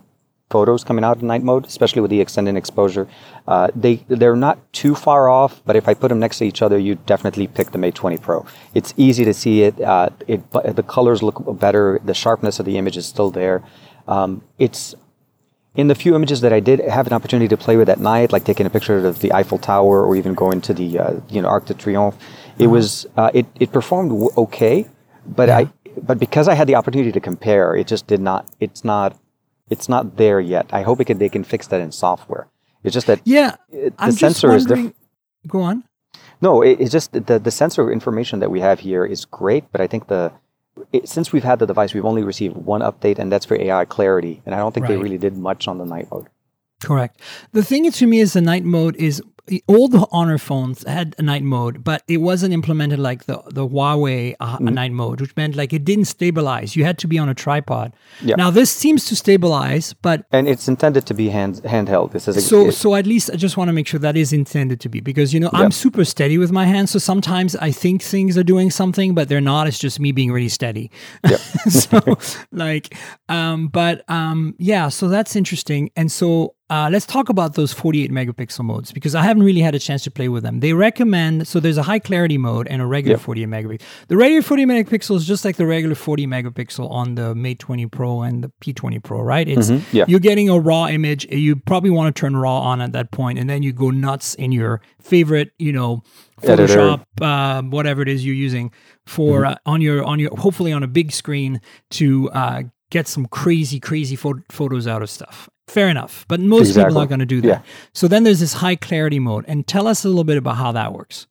[0.49, 3.09] photos coming out in night mode, especially with the extended exposure.
[3.49, 6.63] Uh, they they're not too far off, but if I put them next to each
[6.63, 8.47] other, you definitely pick the Mate 20 Pro.
[8.75, 9.81] It's easy to see it.
[9.81, 12.01] Uh, it the colors look better.
[12.05, 13.63] The sharpness of the image is still there.
[14.07, 14.95] Um, it's
[15.77, 18.33] in the few images that I did have an opportunity to play with at night,
[18.33, 21.41] like taking a picture of the Eiffel Tower or even going to the uh, you
[21.43, 22.17] know Arc de Triomphe,
[22.59, 24.87] it was uh, it it performed w- okay,
[25.27, 25.71] but I
[26.03, 28.47] but because I had the opportunity to compare, it just did not.
[28.61, 29.17] It's not
[29.69, 30.67] it's not there yet.
[30.73, 32.47] I hope it can, they can fix that in software.
[32.85, 34.97] It's just that yeah, it- the I'm sensor is different.
[35.47, 35.85] Go on.
[36.41, 39.81] No, it, it's just the the sensor information that we have here is great, but
[39.81, 40.33] I think the
[40.93, 43.85] it, since we've had the device, we've only received one update, and that's for AI
[43.85, 46.29] clarity, and I don't think they really did much on the night mode.
[46.81, 47.21] Correct.
[47.53, 49.23] The thing to me is the night mode is
[49.67, 53.67] all the Honor phones had a night mode, but it wasn't implemented like the the
[53.69, 54.75] Huawei uh, Mm-hmm.
[54.75, 56.75] night mode, which meant like it didn't stabilize.
[56.77, 57.93] You had to be on a tripod.
[58.23, 58.37] Yeah.
[58.37, 62.13] Now this seems to stabilize, but And it's intended to be hand handheld.
[62.13, 64.33] This is a, so so at least I just want to make sure that is
[64.33, 65.61] intended to be because you know Yeah.
[65.61, 69.29] I'm super steady with my hands, so sometimes I think things are doing something, but
[69.29, 69.67] they're not.
[69.69, 70.91] It's just me being really steady.
[71.31, 71.37] Yeah.
[71.69, 72.01] so
[72.53, 72.97] like,
[73.29, 75.91] um, but um, yeah, so that's interesting.
[75.97, 79.75] And so uh, let's talk about those 48 megapixel modes because I haven't really had
[79.75, 80.61] a chance to play with them.
[80.61, 83.21] They recommend so there's a high clarity mode and a regular Yep.
[83.21, 83.83] 48 megapixel.
[84.09, 87.87] The regular 40 megapixel is just like the regular 40 megapixel on the Mate 20
[87.87, 89.49] Pro and the P20 Pro, right?
[89.49, 89.97] It's Mm-hmm.
[89.97, 90.05] yeah.
[90.09, 91.25] you're getting a raw image.
[91.31, 94.35] You probably want to turn raw on at that point, and then you go nuts
[94.35, 96.03] in your favorite, you know,
[96.43, 98.73] Photoshop, uh, whatever it is you're using
[99.07, 99.53] for Mm-hmm.
[99.53, 103.79] uh, on your on your hopefully on a big screen to uh, get some crazy
[103.81, 105.49] crazy pho- photos out of stuff.
[105.69, 107.03] Fair enough, but most people Exactly.
[107.03, 107.49] are going to do that.
[107.49, 107.61] Yeah.
[107.93, 110.73] So then there's this high clarity mode, and tell us a little bit about how
[110.73, 111.27] that works.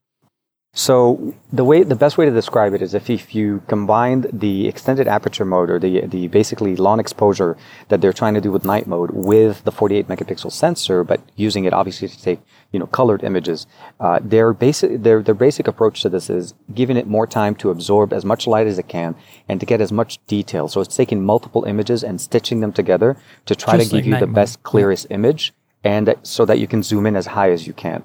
[0.77, 4.67] So the way the best way to describe it is if, if you combined the
[4.67, 7.55] extended aperture mode or the the basically long exposure
[7.87, 11.63] that they're trying to do with night mode with the 48 megapixel sensor, but using
[11.63, 12.41] it obviously to take
[12.73, 13.67] you know colored images.
[14.01, 17.69] Uh, their basic their their basic approach to this is giving it more time to
[17.69, 19.15] absorb as much light as it can
[19.47, 20.67] and to get as much detail.
[20.67, 24.13] So it's taking multiple images and stitching them together to try Just to give like
[24.13, 24.35] you the mode.
[24.35, 25.53] best clearest image
[25.85, 28.03] and that, so that you can zoom in as high as you can.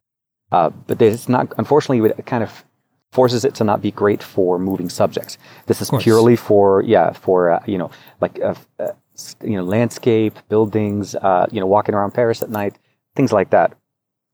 [0.52, 2.64] Uh, but it's not, unfortunately, it kind of
[3.12, 5.38] forces it to not be great for moving subjects.
[5.66, 8.92] This is purely for, yeah, for, uh, you know, like, uh, uh,
[9.42, 12.78] you know, landscape, buildings, uh, you know, walking around Paris at night,
[13.16, 13.76] things like that.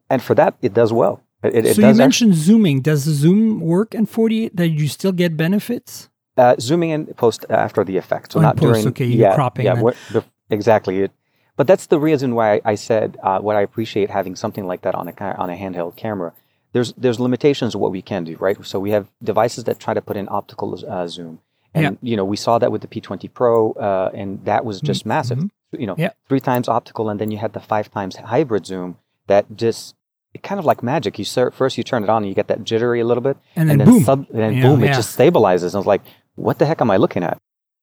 [0.09, 1.22] And for that, it does well.
[1.42, 2.81] It, it, so you mentioned zooming.
[2.81, 4.57] Does zoom work in 48?
[4.57, 6.09] That you still get benefits?
[6.37, 8.33] uh, zooming in post after the effect.
[8.33, 11.00] So Oh, not post, during, okay, you're yeah, cropping Yeah, what, the, exactly.
[11.02, 11.12] It,
[11.57, 14.95] but that's the reason why I said uh, what I appreciate having something like that
[14.95, 16.33] on a on a handheld camera.
[16.73, 18.57] There's there's limitations of what we can do, right?
[18.64, 21.40] So we have devices that try to put in optical uh, zoom,
[21.75, 22.11] and Yeah.
[22.11, 25.38] you know we saw that with the P20 Pro, uh, and that was just massive.
[25.73, 26.03] You know, Mm-hmm.
[26.03, 26.11] Yeah.
[26.29, 29.95] three times optical, and then you had the five times hybrid zoom that just.
[30.35, 31.19] It kind of like magic.
[31.19, 33.38] You start, first you turn it on and you get that jittery a little bit,
[33.57, 34.03] And then boom.
[34.05, 34.92] sub, and then boom, it yeah.
[34.92, 35.69] just stabilizes.
[35.73, 36.03] And I was like,
[36.35, 37.38] what the heck am I looking at?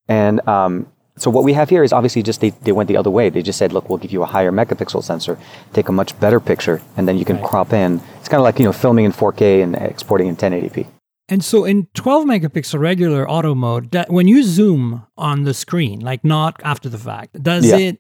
[0.08, 0.86] And um,
[1.18, 3.30] so what we have here is obviously just they, they went the other way.
[3.30, 5.38] They just said, look, we'll give you a higher megapixel sensor,
[5.74, 7.46] take a much better picture, and then you can Right.
[7.46, 8.02] crop in.
[8.20, 10.88] It's kind of like you know filming in 4K and exporting in 1080p.
[11.30, 16.00] And so in 12 megapixel regular auto mode, that when you zoom on the screen,
[16.02, 17.78] like not after the fact, does Yeah.
[17.78, 18.00] it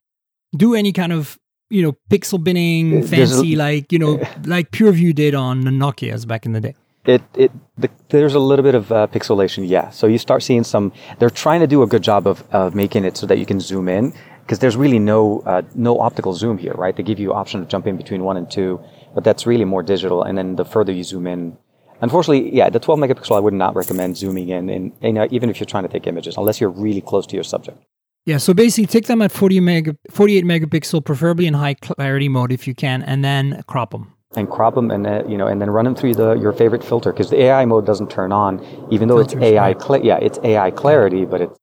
[0.58, 1.38] do any kind of
[1.70, 5.72] you know pixel binning, there's a- fancy like you know like PureView did on the
[5.72, 6.76] Nokia's back in the day?
[7.06, 9.90] It it the, there's a little bit of uh, pixelation, yeah.
[9.90, 10.94] So you start seeing some.
[11.20, 13.60] They're trying to do a good job of, of making it so that you can
[13.60, 14.14] zoom in
[14.44, 16.96] because there's really no uh, no optical zoom here, right?
[16.96, 18.80] They give you option to jump in between one and two,
[19.14, 20.24] but that's really more digital.
[20.24, 21.58] And then the further you zoom in,
[22.02, 25.60] unfortunately, yeah, the 12 megapixel I would not recommend zooming in, in uh, even if
[25.60, 27.78] you're trying to take images, unless you're really close to your subject.
[28.26, 32.54] Yeah, so basically take them at 40 mega, 48 megapixel, preferably in high clarity mode
[32.54, 34.13] if you can, and then crop them.
[34.36, 36.84] And crop them and uh, you know and then run them through the your favorite
[36.84, 38.60] filter because the AI mode doesn't turn on
[38.92, 41.58] even though Filters, it's AI cla- yeah it's AI clarity but it's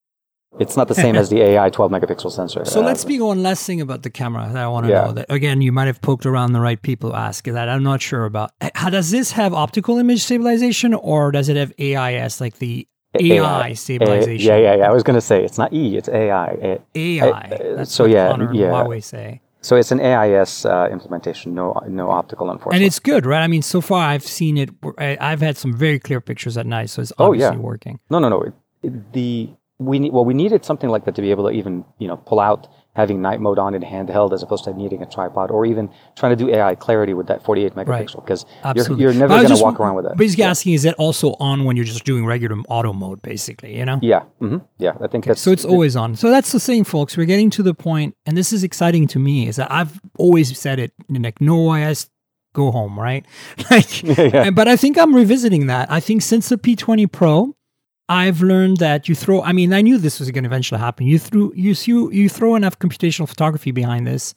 [0.59, 2.65] it's not the same as the AI 12 megapixel sensor.
[2.65, 5.05] So Uh, let's speak one last thing about the camera that I want to Yeah.
[5.07, 5.13] know.
[5.13, 8.03] That again, you might have poked around the right people to ask that I'm not
[8.03, 8.51] sure about.
[8.75, 12.87] How does this have optical image stabilization, or does it have AIS like the
[13.19, 14.47] AI, Uh, stabilization?
[14.47, 14.89] yeah, yeah, yeah.
[14.89, 16.49] I was going to say it's not E, it's AI.
[16.55, 17.49] Uh, AI.
[17.77, 18.71] That's so what yeah, yeah.
[18.71, 19.41] Huawei say.
[19.63, 22.77] So it's an AIS uh, implementation, no no optical, unfortunately.
[22.79, 23.43] And it's good, right?
[23.43, 24.71] I mean, so far I've seen it.
[24.99, 27.63] I've had some very clear pictures at night, so it's Oh, obviously yeah.
[27.63, 28.01] working.
[28.11, 28.43] no, no, no.
[28.43, 31.51] It, it- the we need well, we needed something like that to be able to
[31.51, 35.03] even you know pull out having night mode on in handheld as opposed to needing
[35.03, 38.99] a tripod or even trying to do AI clarity with that 48 megapixel because you're,
[38.99, 40.17] you're never But I was going to walk around with that.
[40.17, 43.85] Basically, asking is that also on when you're just doing regular auto mode, basically, you
[43.85, 44.01] know?
[44.03, 44.93] Yeah, hmm yeah.
[45.01, 46.17] I think that's So it's always on.
[46.17, 47.17] So that's the thing, folks.
[47.17, 50.59] We're getting to the point, and this is exciting to me, is that I've always
[50.59, 52.09] said it, like, no OIS,
[52.53, 53.25] go home, right?
[53.71, 54.51] like, Yeah.
[54.51, 55.91] but I think I'm revisiting that.
[55.91, 57.55] I think since the P20 Pro,
[58.11, 59.41] I've learned that you throw.
[59.41, 61.07] I mean, I knew this was going to eventually happen.
[61.07, 64.35] You threw you you you throw enough computational photography behind this,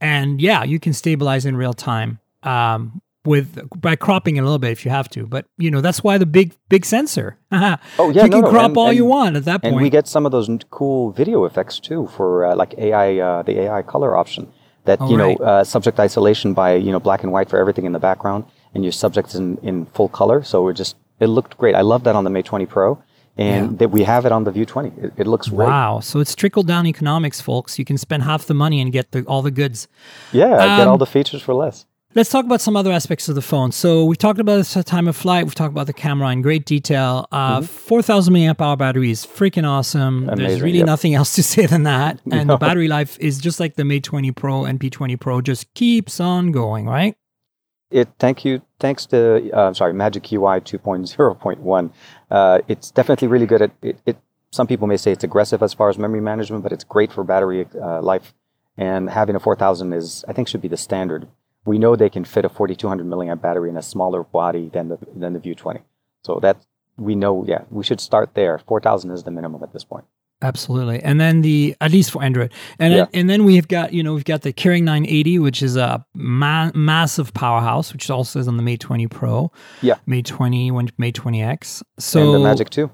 [0.00, 2.18] and yeah, you can stabilize in real time.
[2.42, 6.02] Um, with by cropping a little bit if you have to, but you know that's
[6.02, 7.38] why the big big sensor.
[7.98, 9.74] Oh, yeah, you can no, crop and- all you want at that point.
[9.74, 13.42] and we get some of those cool video effects too for uh, like AI, uh,
[13.42, 14.52] the AI color option.
[14.86, 15.40] That you know, right.
[15.40, 18.84] uh, subject isolation by you know black and white for everything in the background, and
[18.84, 20.42] your subjects in, in full color.
[20.42, 21.74] So it just it looked great.
[21.74, 23.02] I love that on the Mate 20 Pro,
[23.36, 24.92] and that we have it on the View 20.
[25.00, 25.68] It, it looks great.
[25.68, 26.00] Wow.
[26.00, 27.78] So it's trickle down economics, folks.
[27.78, 29.88] You can spend half the money and get the, all the goods.
[30.32, 31.86] Yeah, I get Um, all the features for less.
[32.16, 33.72] Let's talk about some other aspects of the phone.
[33.72, 35.44] So we've talked about the time of flight.
[35.46, 37.26] We've talked about the camera in great detail.
[37.32, 40.26] Uh, 4,000 milliamp hour battery is freaking awesome.
[40.26, 40.86] There's really yep.
[40.86, 42.20] nothing else to say than that.
[42.30, 45.72] And the battery life is just like the Mate 20 Pro and P20 Pro, just
[45.74, 47.16] keeps on going, right?
[47.94, 51.92] It thank you thanks to uh, sorry Magic UI 2.0.1.
[52.28, 54.16] Uh, it's definitely really good at it, it.
[54.50, 57.22] Some people may say it's aggressive as far as memory management, but it's great for
[57.22, 58.34] battery uh, life.
[58.76, 61.28] And having a 4000 is I think should be the standard.
[61.64, 64.98] We know they can fit a 4200 milliamp battery in a smaller body than the
[65.14, 65.80] than the View 20.
[66.22, 68.58] So that we know, yeah, we should start there.
[68.58, 70.04] 4000 is the minimum at this point.
[70.44, 71.02] Absolutely.
[71.02, 72.52] And then the at least for Android.
[72.78, 72.98] And Yeah.
[72.98, 76.04] then, and then we've got, you know, we've got the Kirin 980, which is a
[76.14, 79.50] ma- massive powerhouse, which also is on the Mate 20 Pro.
[79.80, 79.94] Yeah.
[80.06, 81.82] Mate 20, one- Mate 20X.
[81.98, 82.90] So and the Magic 2.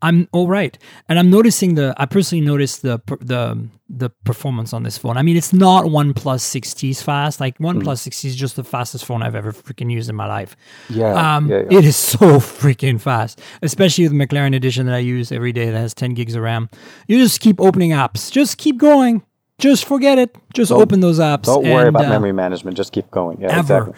[0.00, 1.92] I'm all right, and I'm noticing the.
[1.96, 5.16] I personally noticed the the the performance on this phone.
[5.16, 7.40] I mean, it's not OnePlus 6T's fast.
[7.40, 7.82] Like Mm.
[7.82, 10.56] OnePlus 6T is just the fastest phone I've ever freaking used in my life.
[10.90, 11.78] Yeah, Um, yeah, yeah.
[11.78, 15.70] it is so freaking fast, especially with the McLaren edition that I use every day
[15.70, 16.68] that has 10 gigs of RAM.
[17.06, 18.30] You just keep opening apps.
[18.30, 19.22] Just keep going.
[19.58, 20.36] Just forget it.
[20.54, 21.44] Just open those apps.
[21.44, 22.76] Don't worry and, about uh, memory management.
[22.76, 23.40] Just keep going.
[23.40, 23.88] Yeah, ever.
[23.88, 23.94] exactly.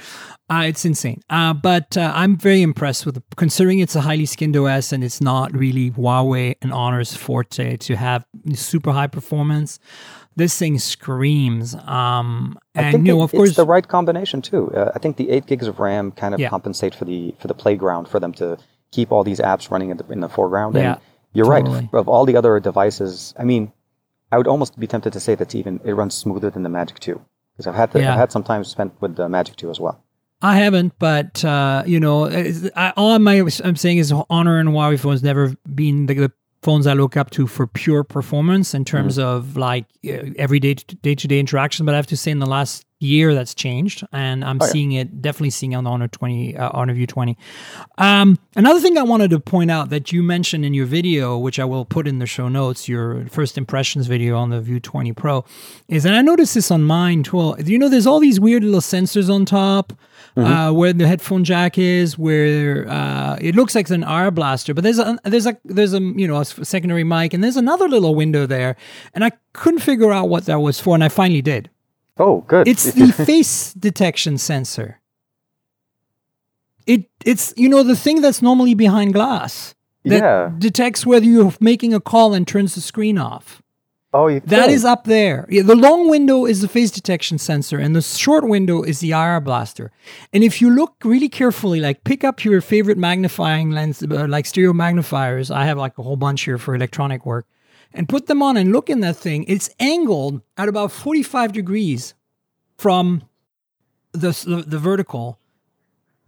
[0.51, 1.21] Uh, it's insane.
[1.31, 5.05] Uh, but uh, I'm very impressed with it, considering it's a highly skinned OS and
[5.05, 9.79] it's not really Huawei and Honor's forte to have super high performance.
[10.37, 11.75] This thing screams.
[11.87, 14.73] Um, and you know, it- of course, the right combination too.
[14.75, 16.49] Uh, I think the eight gigs of RAM kind of Yeah.
[16.49, 18.57] compensate for the for the playground for them to
[18.91, 20.75] keep all these apps running in the, in the foreground.
[20.75, 21.01] Yeah, and
[21.33, 21.89] you're totally.
[21.93, 22.01] right.
[22.01, 23.73] Of all the other devices, I mean,
[24.33, 26.99] I would almost be tempted to say that even it runs smoother than the Magic
[27.01, 27.21] Two
[27.53, 28.13] because I've had the, Yeah.
[28.13, 30.03] I've had some time spent with the Magic Two as well.
[30.43, 32.27] I haven't, but uh, you know,
[32.77, 36.87] I, all I'm, I'm saying is Honor and Huawei phones never been the, the phones
[36.87, 41.29] I look up to for pure performance in terms of like uh, everyday day to
[41.29, 41.85] day interaction.
[41.87, 44.73] But I have to say, in the last year, that's changed, and I'm Oh, yeah.
[44.73, 47.37] seeing it definitely seeing on the Honor 20, uh, Honor View 20.
[47.97, 51.59] Um, another thing I wanted to point out that you mentioned in your video, which
[51.59, 55.13] I will put in the show notes, your first impressions video on the View 20
[55.15, 55.45] Pro,
[55.89, 57.57] is, and I noticed this on mine too.
[57.65, 59.95] You know, there's all these weird little sensors on top.
[60.37, 64.85] Uh, where the headphone jack is, where uh, it looks like an R blaster, but
[64.85, 68.15] there's a there's a there's a you know a secondary mic, and there's another little
[68.15, 68.77] window there,
[69.13, 71.69] and I couldn't figure out what that was for, and I finally did.
[72.17, 72.69] Oh, good.
[72.69, 75.01] It's the face detection sensor.
[76.87, 80.53] it it's you know the thing that's normally behind glass that Yeah.
[80.59, 83.61] detects whether you're making a call and turns the screen off.
[84.13, 84.73] Oh, you That think?
[84.73, 85.47] is up there.
[85.49, 89.13] Yeah, the long window is the phase detection sensor, and the short window is the
[89.13, 89.93] IR blaster.
[90.33, 94.47] And if you look really carefully, like pick up your favorite magnifying lens, uh, like
[94.47, 95.51] stereo magnifiers.
[95.53, 97.47] I have like a whole bunch here for electronic work,
[97.95, 99.45] and put them on and look in that thing.
[99.47, 102.15] It's angled at about forty-five degrees
[102.79, 103.23] from
[104.11, 105.39] the the, the vertical.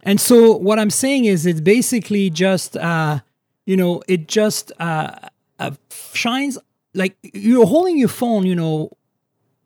[0.05, 3.19] And so what I'm saying is, it's basically just, uh,
[3.65, 5.15] you know, it just uh,
[5.59, 5.71] uh,
[6.13, 6.57] shines
[6.93, 8.91] like you're holding your phone, you know,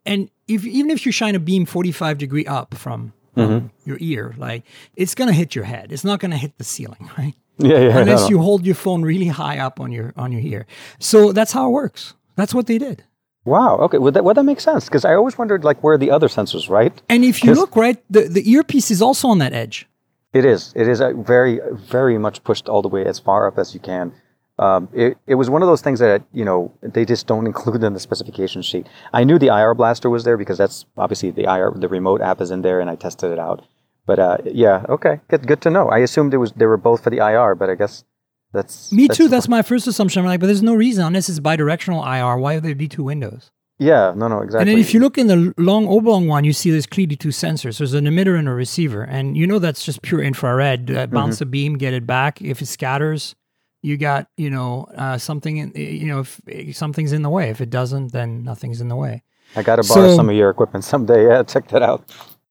[0.06, 4.34] and if even if you shine a beam 45 degree up from um, your ear,
[4.38, 4.64] like
[4.96, 5.92] it's gonna hit your head.
[5.92, 7.34] It's not gonna hit the ceiling, right?
[7.58, 7.98] yeah, yeah.
[7.98, 10.66] Unless you hold your phone really high up on your on your ear.
[10.98, 12.14] So that's how it works.
[12.36, 13.04] That's what they did.
[13.44, 13.78] Wow.
[13.78, 13.98] Okay.
[13.98, 16.28] Well, that, well, that makes sense because I always wondered like where are the other
[16.28, 16.92] sensors, right?
[17.08, 19.88] And if you look right, the, the earpiece is also on that edge.
[20.34, 20.72] It is.
[20.76, 23.80] It is uh, very, very much pushed all the way as far up as you
[23.80, 24.12] can.
[24.58, 27.82] Um, it, it was one of those things that you know they just don't include
[27.84, 28.86] in the specification sheet.
[29.12, 32.40] I knew the IR blaster was there because that's obviously the IR the remote app
[32.40, 33.64] is in there and I tested it out.
[34.06, 35.88] But uh, yeah, okay, good, good to know.
[35.90, 38.04] I assumed it was they were both for the IR, but I guess
[38.52, 39.28] that's Me too.
[39.28, 40.20] That's my first assumption.
[40.20, 42.38] I'm like, but there's no reason unless it's bidirectional IR.
[42.38, 43.50] Why would there be two windows?
[43.78, 44.12] yeah.
[44.16, 44.62] No, no, exactly.
[44.62, 47.28] And then if you look in the long oblong one, you see there's clearly two
[47.28, 47.78] sensors.
[47.78, 50.90] There's an emitter and a receiver, and you know that's just pure infrared.
[50.90, 52.42] Uh, bounce a beam, get it back.
[52.42, 53.36] If it scatters,
[53.82, 55.56] you got you know uh, something.
[55.58, 57.50] In, you know if, if something's in the way.
[57.50, 59.22] If it doesn't, then nothing's in the way.
[59.56, 61.24] I got to borrow so- some of your equipment someday.
[61.28, 62.04] Yeah, check that out.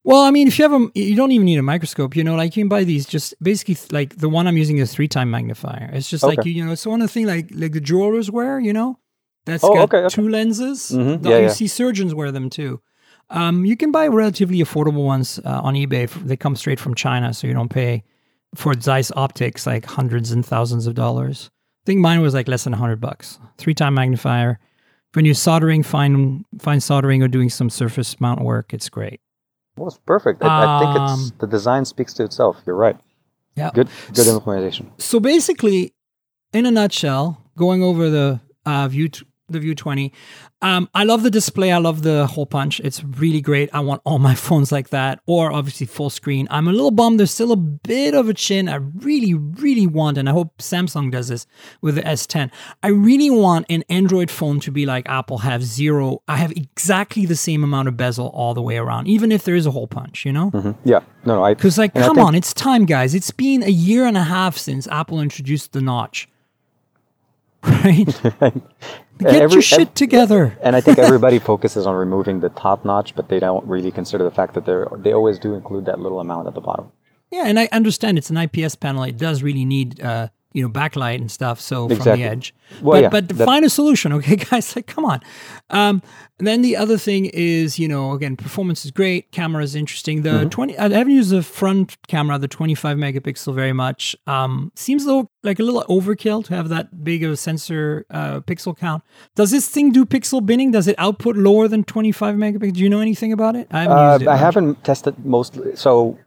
[0.04, 2.16] Well, I mean, if you have a, you don't even need a microscope.
[2.16, 3.06] You know, like you can buy these.
[3.06, 5.90] Just basically, like the one I'm using is three time magnifier.
[5.92, 8.32] It's just like you, you know, it's one of the thing like like the jewelers
[8.32, 8.58] wear.
[8.60, 9.00] You know,
[9.46, 10.16] that's Oh, got okay, okay.
[10.16, 10.92] two lenses.
[10.96, 11.50] Mhm, yeah, you yeah.
[11.50, 12.80] see surgeons wear them too.
[13.30, 16.08] Um, you can buy relatively affordable ones uh, on eBay.
[16.26, 18.06] They come straight from China, so you don't pay
[18.56, 21.50] for Zeiss optics like hundreds and thousands of dollars.
[21.52, 23.40] I think mine was like less than hundred bucks.
[23.58, 24.60] Three time magnifier.
[25.14, 29.20] When you're soldering, fine fine soldering or doing some surface mount work, it's great.
[29.78, 30.44] Well, it's perfect.
[30.44, 32.58] I, I think it's Um, the design speaks to itself.
[32.66, 32.98] You're right.
[33.56, 33.70] Yeah.
[33.74, 34.92] Good, good implementation.
[34.98, 35.94] so basically,
[36.54, 40.12] in a nutshell, going over the uh, view t- the View 20,
[40.62, 41.72] um, I love the display.
[41.72, 42.80] I love the hole punch.
[42.82, 43.70] It's really great.
[43.74, 46.48] I want all my phones like that, or obviously full screen.
[46.52, 47.20] I'm a little bummed.
[47.20, 48.68] There's still a bit of a chin.
[48.70, 51.48] I really, really want, and I hope Samsung does this
[51.82, 52.52] with the S10.
[52.84, 56.22] I really want an Android phone to be like Apple, have zero.
[56.28, 59.56] I have exactly the same amount of bezel all the way around, even if there
[59.56, 60.26] is a hole punch.
[60.26, 60.52] You know.
[60.52, 60.76] Mhm.
[60.84, 61.00] Yeah.
[61.26, 61.44] No, no.
[61.44, 63.14] I, Because, like, come think- on, it's time, guys.
[63.14, 66.28] It's been a year and a half since Apple introduced the notch.
[67.64, 68.08] Right?
[69.20, 70.58] Get every- your shit together.
[70.62, 74.24] And I think everybody focuses on removing the top notch, but they don't really consider
[74.24, 76.92] the fact that they're they always do include that little amount at the bottom.
[77.32, 79.04] Yeah, and I understand it's an IPS panel.
[79.04, 81.58] It does really need, uh, you know, backlight and stuff.
[81.62, 82.48] So from the edge,
[82.82, 84.76] Well, but yeah, but that- find a solution, okay, guys?
[84.76, 85.20] Like, come on.
[85.70, 86.02] Um,
[86.40, 89.32] then the other thing is, you know, again, performance is great.
[89.32, 90.22] Camera is interesting.
[90.24, 90.50] The Mm-hmm.
[90.50, 94.16] twenty, I haven't used the front camera, the twenty-five megapixel, very much.
[94.36, 98.40] Um, seems though like a little overkill to have that big of a sensor uh,
[98.42, 99.02] pixel count.
[99.36, 100.72] Does this thing do pixel binning?
[100.72, 102.74] Does it output lower than twenty-five megapixels?
[102.78, 103.68] Do you know anything about it?
[103.72, 104.28] I haven't Uh, used it.
[104.28, 104.40] I much.
[104.48, 106.18] haven't tested mostly, so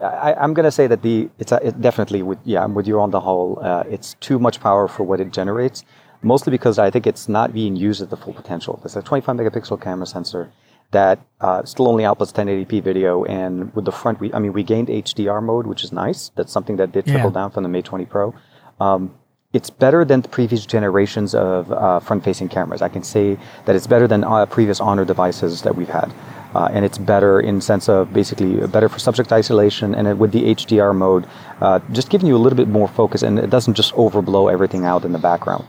[0.00, 3.00] I, I'm gonna say that the it's a, it definitely with yeah I'm with you
[3.00, 3.58] on the whole.
[3.62, 5.84] Uh, it's too much power for what it generates,
[6.22, 8.80] mostly because I think it's not being used at the full potential.
[8.84, 10.50] It's a 25 megapixel camera sensor
[10.90, 14.62] that uh, still only outputs 1080p video, and with the front, we I mean we
[14.62, 16.30] gained HDR mode, which is nice.
[16.36, 17.34] That's something that did trickle Yeah.
[17.40, 18.34] down from the Mate 20 Pro.
[18.80, 19.14] Um,
[19.52, 22.82] it's better than the previous generations of uh, front-facing cameras.
[22.82, 26.12] I can say that it's better than uh, previous Honor devices that we've had,
[26.54, 30.32] uh, and it's better in sense of basically better for subject isolation, and it, with
[30.32, 31.26] the HDR mode,
[31.60, 34.84] uh, just giving you a little bit more focus, and it doesn't just overblow everything
[34.84, 35.64] out in the background.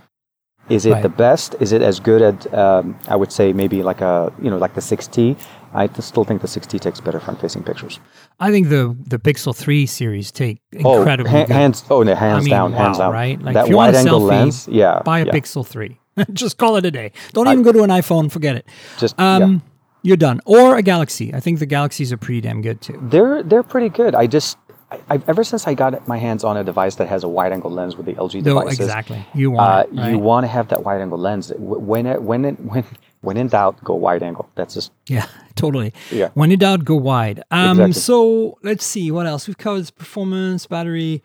[0.70, 1.02] Is it Right.
[1.02, 1.56] the best?
[1.60, 2.54] Is it as good at?
[2.54, 5.36] Um, I would say maybe like a you know like the 6T.
[5.74, 8.00] I still think the 6T takes better front-facing pictures.
[8.40, 11.54] I think the the Pixel Three series take Oh, incredibly ha- good.
[11.56, 11.84] hands!
[11.90, 13.14] Oh, no, hands I mean, down, hands wow, down.
[13.14, 13.42] right?
[13.42, 15.02] Like, that if you want a wide-angle lens, yeah.
[15.04, 15.32] Buy a yeah.
[15.34, 16.00] Pixel Three.
[16.34, 17.14] Just call it a day.
[17.34, 18.32] Don't even go to an iPhone.
[18.32, 18.68] Forget it.
[19.00, 19.64] Just Um.
[20.02, 20.40] You're done.
[20.46, 21.34] Or a Galaxy.
[21.34, 23.00] I think the Galaxies are pretty damn good too.
[23.02, 24.16] They're they're pretty good.
[24.16, 24.58] I just
[24.92, 27.52] I, I, ever since I got my hands on a device that has a wide
[27.52, 29.26] angle lens with the LG No, devices, exactly.
[29.34, 30.12] You uh, want it, right?
[30.12, 31.52] you want to have that wide angle lens.
[31.58, 32.84] When it, when it, when
[33.22, 34.50] when in doubt, go wide angle.
[34.56, 35.94] That's just Yeah, totally.
[36.12, 36.30] Yeah.
[36.34, 37.44] When in doubt, go wide.
[37.52, 37.94] Um, Exactly.
[37.94, 41.24] So let's see what else we've covered: performance, battery.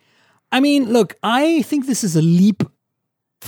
[0.52, 2.62] I mean, look, I think this is a leap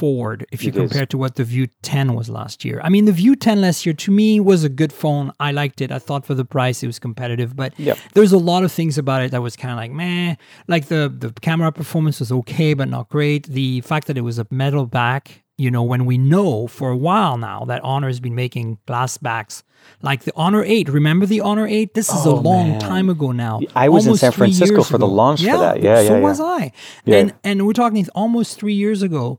[0.01, 0.81] forward if you It is.
[0.91, 2.81] compare to what the View 10 was last year.
[2.85, 5.33] I mean, the View 10 last year to me was a good phone.
[5.41, 5.91] I liked it.
[5.91, 7.97] I thought for the price it was competitive, but Yep.
[8.15, 10.35] there's a lot of things about it that was kind of like meh.
[10.69, 13.43] Like the the camera performance was okay, but not great.
[13.47, 16.97] The fact that it was a metal back, you know, when we know for a
[17.09, 19.63] while now that Honor has been making glass backs,
[20.03, 20.89] like the Honor 8.
[20.89, 21.95] Remember the Honor 8?
[21.95, 22.81] This is a Oh, long man.
[22.81, 23.61] time ago now.
[23.75, 25.81] I was in San Francisco for the launch for that.
[25.83, 26.45] Yeah, so yeah, was yeah.
[26.61, 26.73] I.
[27.07, 27.17] Yeah.
[27.19, 29.39] And and we're talking almost three years ago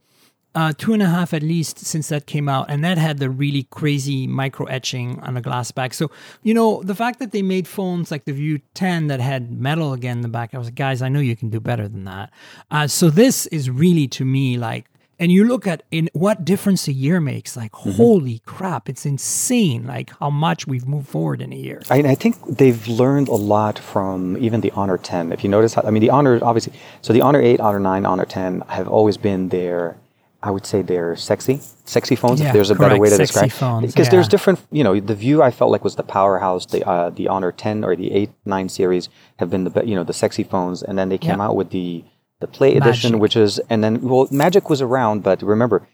[0.58, 3.30] uh, two and a half at least since that came out, and that had the
[3.30, 5.94] really crazy micro etching on the glass back.
[5.94, 6.10] So
[6.42, 9.94] you know the fact that they made phones like the View 10 that had metal
[9.94, 12.06] again in the back, I was like, guys, I know you can do better than
[12.06, 12.32] that.
[12.72, 14.86] Uh, so this is really to me like.
[15.20, 17.58] And you look at in what difference a year makes.
[17.58, 19.88] Like, holy crap, it's insane!
[19.88, 21.82] Like how much we've moved forward in a year.
[21.90, 25.32] I, I think they've learned a lot from even the Honor 10.
[25.32, 26.74] If you notice, how, I mean, the Honor obviously.
[27.02, 29.98] So the Honor 8, Honor 9, Honor 10 have always been their,
[30.44, 32.40] I would say, they're sexy, sexy phones.
[32.40, 33.52] Yeah, if there's a better way to sexy describe.
[33.52, 34.60] phones, because there's different.
[34.72, 36.66] You know, the View I felt like was the powerhouse.
[36.68, 40.04] The uh, the Honor 10 or the 8, 9 series have been the you know
[40.04, 41.46] the sexy phones, and then they came Yeah.
[41.48, 42.04] out with the
[42.40, 45.88] the Play edition, which is and then well, Magic was around, but remember.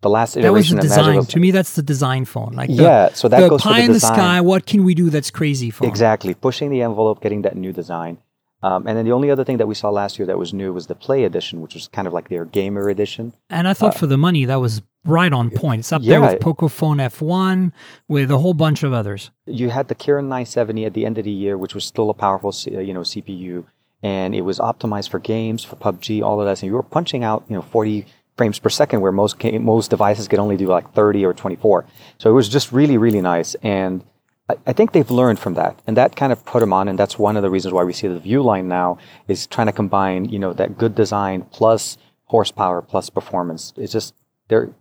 [0.00, 1.16] The last That was the of Magic design.
[1.16, 2.52] was To me, that's the design phone.
[2.54, 4.42] Like the, Yeah, so that the goes pie the in the sky.
[4.42, 5.88] What can we do that's crazy phone?
[5.88, 8.18] Exactly, pushing the envelope, getting that new design.
[8.64, 10.72] Um, and then the only other thing that we saw last year that was new
[10.72, 13.34] was the Play Edition, which was kind of like their gamer edition.
[13.50, 15.80] And I thought for the money, that was right on point.
[15.80, 17.72] It's up there Uh, with Pocophone F1,
[18.08, 19.30] with a whole bunch of others.
[19.44, 22.14] You had the Kirin 970 at the end of the year, which was still a
[22.14, 23.64] powerful, uh, you know, CPU,
[24.02, 26.62] and it was optimized for games, for PUBG, all of that.
[26.62, 28.06] And you were punching out, you know, 40
[28.38, 31.84] frames per second, where most most devices could only do like 30 or 24.
[32.16, 33.54] So it was just really, really nice.
[33.62, 34.02] And
[34.48, 36.86] I, think they've learned from that, and that kind of put them on.
[36.88, 39.68] And that's one of the reasons why we see the View line now is trying
[39.68, 43.72] to combine, you know, that good design plus horsepower plus performance.
[43.76, 44.14] It's just
[44.48, 44.74] they're.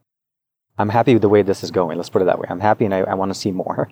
[0.78, 1.97] I'm happy with the way this is going.
[1.97, 2.47] Let's put it that way.
[2.49, 3.89] I'm happy, and I, I want to see more.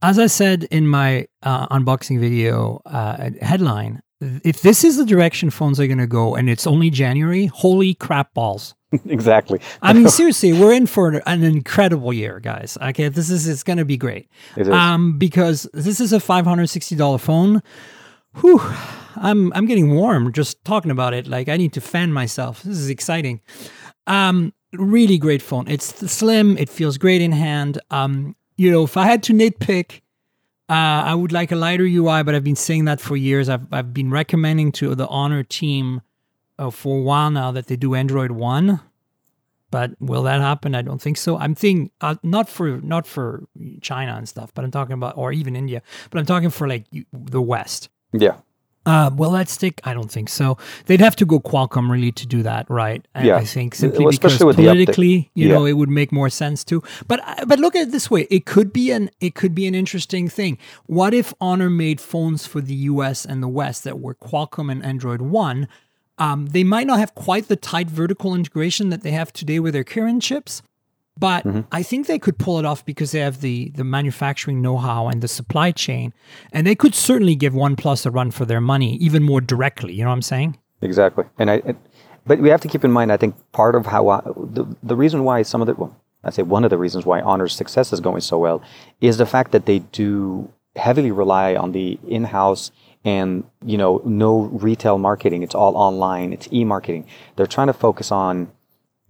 [0.00, 5.50] As I said in my uh, unboxing video uh, headline, if this is the direction
[5.50, 8.74] phones are going to go and it's only January, holy crap balls.
[9.06, 9.60] exactly.
[9.82, 12.76] I mean, seriously, we're in for an incredible year, guys.
[12.82, 14.28] Okay, this is it's going to be great.
[14.56, 14.68] It is.
[14.68, 17.62] Um, because this is a five hundred sixty dollar phone.
[18.40, 18.60] Whew,
[19.16, 21.28] I'm I'm getting warm just talking about it.
[21.28, 22.62] Like I need to fan myself.
[22.64, 23.40] This is exciting.
[24.08, 25.68] Um, really great phone.
[25.68, 26.58] It's slim.
[26.58, 27.80] It feels great in hand.
[27.90, 30.00] Um, you know, if I had to nitpick,
[30.70, 33.48] uh, I would like a lighter UI, but I've been saying that for years.
[33.48, 36.00] I've I've been recommending to the Honor team
[36.60, 38.80] uh, for a while now that they do Android One.
[39.72, 40.76] But will that happen?
[40.76, 41.36] I don't think so.
[41.38, 43.48] I'm thinking uh, not for not for
[43.80, 45.82] China and stuff, but I'm talking about or even India.
[46.10, 47.88] But I'm talking for like the West.
[48.12, 48.36] yeah.
[48.90, 49.80] Uh, will that stick?
[49.84, 50.46] I don't think so.
[50.86, 53.00] They'd have to go Qualcomm really to do that, right?
[53.14, 53.36] I, Yeah.
[53.42, 54.72] I think simply especially because with the update.
[54.72, 55.54] politically, you Yeah.
[55.54, 56.82] know, it would make more sense to.
[57.10, 59.66] But uh, but look at it this way: it could be an it could be
[59.70, 60.58] an interesting thing.
[60.86, 63.18] What if Honor made phones for the U.S.
[63.30, 65.68] and the West that were Qualcomm and Android One?
[66.18, 69.72] Um, they might not have quite the tight vertical integration that they have today with
[69.72, 70.60] their Kirin chips,
[71.20, 71.60] but Mm-hmm.
[71.72, 75.22] I think they could pull it off because they have the the manufacturing know-how and
[75.22, 76.12] the supply chain,
[76.52, 79.92] and they could certainly give OnePlus a run for their money, even more directly.
[79.94, 80.58] You know what I'm saying?
[80.82, 81.24] Exactly.
[81.38, 81.76] And I, it,
[82.26, 83.12] but we have to keep in mind.
[83.12, 86.30] I think part of how I, the the reason why some of the well, I
[86.30, 88.62] say one of the reasons why Honor's success is going so well
[89.00, 92.70] is the fact that they do heavily rely on the in-house
[93.04, 95.42] and you know no retail marketing.
[95.42, 96.32] It's all online.
[96.32, 97.06] It's e-marketing.
[97.36, 98.52] They're trying to focus on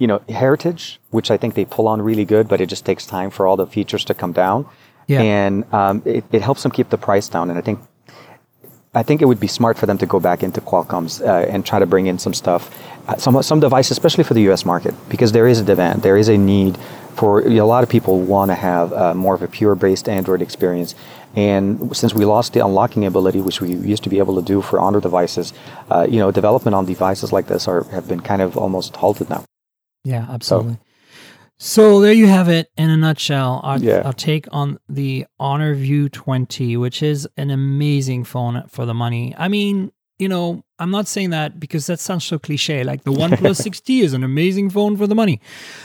[0.00, 3.06] you know heritage, which I think they pull on really good, but it just takes
[3.06, 4.66] time for all the features to come down.
[5.06, 5.20] Yeah.
[5.20, 7.50] And um, it, it helps them keep the price down.
[7.50, 7.80] And I think
[8.94, 11.64] I think it would be smart for them to go back into Qualcomm's uh, and
[11.64, 12.62] try to bring in some stuff,
[13.08, 14.64] uh, some some devices, especially for the U.S.
[14.64, 16.78] market, because there is a demand, there is a need
[17.14, 20.94] for a lot of people want to have uh, more of a pure-based Android experience.
[21.36, 24.62] And since we lost the unlocking ability, which we used to be able to do
[24.62, 25.52] for Honor devices,
[25.90, 29.28] uh, you know, development on devices like this are have been kind of almost halted
[29.28, 29.44] now.
[30.04, 30.78] Yeah, absolutely.
[31.58, 33.60] So there you have it in a nutshell.
[33.62, 34.00] Our, Yeah.
[34.02, 39.34] our take on the Honor View 20, which is an amazing phone for the money.
[39.36, 42.84] I mean, you know, I'm not saying that because that sounds so cliche.
[42.84, 45.40] Like the OnePlus 6T is an amazing phone for the money.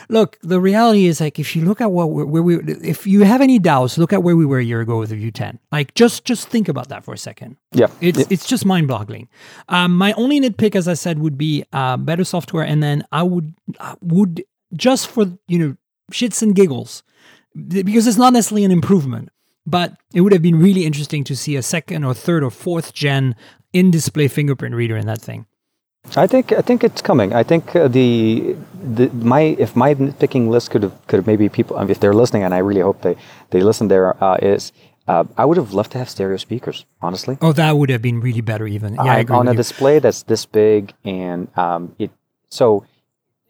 [0.09, 3.23] Look, the reality is like if you look at what we're, where we, if you
[3.23, 5.59] have any doubts, look at where we were a year ago with the View 10.
[5.71, 7.57] Like just just think about that for a second.
[7.71, 8.25] Yeah, It's Yeah.
[8.29, 9.27] it's just mind boggling.
[9.69, 13.23] Um, my only nitpick, as I said, would be uh, better software, and then I
[13.23, 15.75] would I would just for you know
[16.11, 17.03] shits and giggles
[17.55, 19.29] because it's not necessarily an improvement,
[19.65, 22.93] but it would have been really interesting to see a second or third or fourth
[22.93, 23.35] gen
[23.75, 25.45] in display fingerprint reader in that thing.
[26.15, 27.33] I think I think it's coming.
[27.33, 28.55] I think uh, the
[28.95, 32.43] the my if my picking list could have could have maybe people if they're listening
[32.43, 33.15] and I really hope they
[33.49, 34.71] they listen there uh, is
[35.07, 37.37] uh, I would have loved to have stereo speakers honestly.
[37.41, 38.93] Oh, that would have been really better even.
[38.95, 39.57] Yeah, I, I agree on a you.
[39.57, 42.11] display that's this big and um, it
[42.49, 42.85] so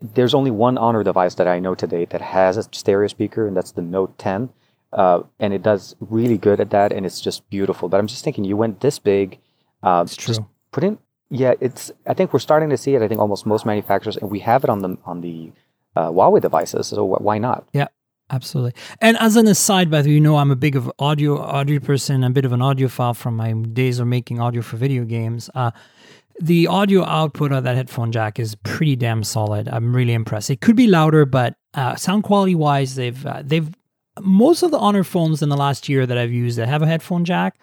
[0.01, 3.55] there's only one Honor device that I know today that has a stereo speaker and
[3.57, 4.49] that's the Note 10
[4.93, 7.89] uh, and it does really good at that and it's just beautiful.
[7.89, 9.39] But I'm just thinking you went this big.
[9.87, 10.49] Uh, It's just true.
[10.75, 10.97] put in
[11.41, 14.27] yeah it's i think we're starting to see it i think almost most manufacturers and
[14.35, 15.37] we have it on the on the
[15.97, 17.87] uh, huawei devices so wh- why not Yeah,
[18.37, 18.73] absolutely.
[19.01, 21.79] And as an aside, by the way, you know I'm a big of audio audio
[21.79, 23.49] person, a bit of an audiophile from my
[23.81, 25.49] days of making audio for video games.
[25.61, 25.71] Uh,
[26.51, 29.69] the audio output of that headphone jack is pretty damn solid.
[29.75, 30.49] I'm really impressed.
[30.49, 33.69] It could be louder, but uh, sound quality wise, they've uh, they've
[34.21, 36.87] most of the Honor phones in the last year that I've used that have a
[36.87, 37.57] headphone jack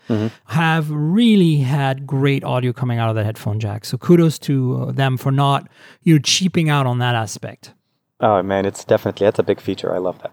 [0.47, 3.85] have really had great audio coming out of that headphone jack.
[3.85, 5.69] So kudos to uh, them for not
[6.03, 7.73] you know cheaping out on that aspect.
[8.21, 10.33] oh man it's definitely that's a big feature i love that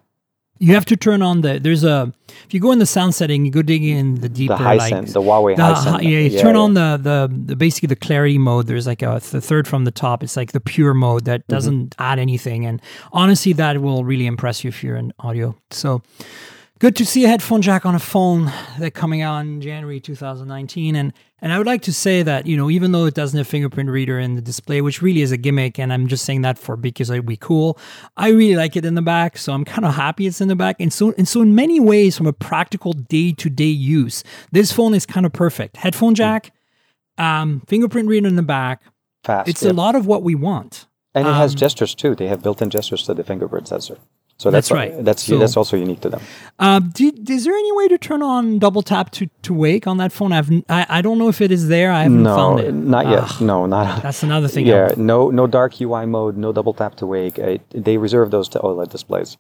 [0.62, 1.58] You have to turn on the.
[1.60, 2.14] There's a.
[2.46, 4.58] If you go in the sound setting, you go digging in the deeper.
[4.58, 5.94] the like, Histen, the huawei the Histen.
[5.94, 8.68] hi- yeah, you turn on the, the the basically the clarity mode.
[8.68, 10.22] There's like a the third from the top.
[10.22, 11.54] It's like the pure mode that Mm-hmm.
[11.56, 12.66] doesn't add anything.
[12.66, 12.82] And
[13.14, 15.56] honestly, that will really impress you if you're in audio.
[15.72, 16.02] So
[16.80, 20.96] good to see a headphone jack on a phone that coming out in January 2019.
[20.96, 23.48] And and I would like to say that you know even though it doesn't have
[23.48, 26.58] fingerprint reader in the display, which really is a gimmick, and I'm just saying that
[26.58, 27.78] for because it'd be cool.
[28.18, 30.56] I really like it in the back, so I'm kind of happy it's in the
[30.56, 30.78] back.
[30.80, 34.72] And so and so in many ways, from a practical day to day use, this
[34.72, 35.78] phone is kind of perfect.
[35.78, 36.52] Headphone jack,
[37.18, 38.82] um, fingerprint reader in the back.
[39.24, 39.72] fast It's yeah.
[39.72, 40.88] a lot of what we want.
[41.16, 43.98] and it has um, gestures too they have built-in gestures to the fingerprint sensor
[44.40, 45.06] so That's that's, right.
[45.06, 46.22] that's So- that's also unique to them
[46.94, 50.12] do, is there any way to turn on double tap to, to wake on that
[50.12, 50.32] phone?
[50.32, 51.92] I've I, I don't know if it is there.
[51.92, 52.74] I haven't no found it.
[52.74, 54.66] not yet Ugh, no not that's another thing.
[54.66, 58.32] yeah I- no no dark ui mode no double tap to wake uh, they reserve
[58.32, 59.38] those to oled displays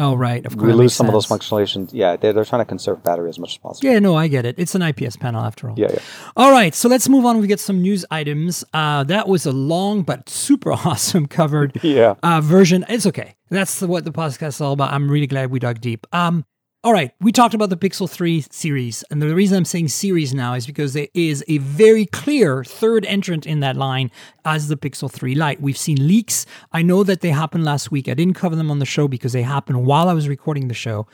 [0.00, 0.46] oh, right.
[0.46, 0.66] Of course.
[0.68, 1.48] we lose some of those sense.
[1.48, 4.28] functionalities yeah they're, they're trying to conserve battery as much as possible Yeah, no, I
[4.28, 4.54] get it.
[4.58, 5.74] It's an IPS panel after all.
[5.76, 5.98] yeah yeah
[6.36, 7.40] All right, so let's move on.
[7.40, 8.64] We get some news items.
[8.72, 12.84] Uh, that was a long but super awesome covered yeah uh, version.
[12.88, 13.34] It's okay.
[13.50, 14.92] That's the, what the podcast is all about.
[14.92, 16.06] I'm really glad we dug deep.
[16.12, 16.44] Um,
[16.84, 19.02] all right, we talked about the Pixel 3 series.
[19.10, 23.04] And the reason I'm saying series now is because there is a very clear third
[23.06, 24.12] entrant in that line
[24.44, 25.60] as the Pixel 3 Lite.
[25.60, 26.46] We've seen leaks.
[26.72, 28.08] I know that they happened last week.
[28.08, 30.74] I didn't cover them on the show because they happened while I was recording the
[30.74, 31.08] show.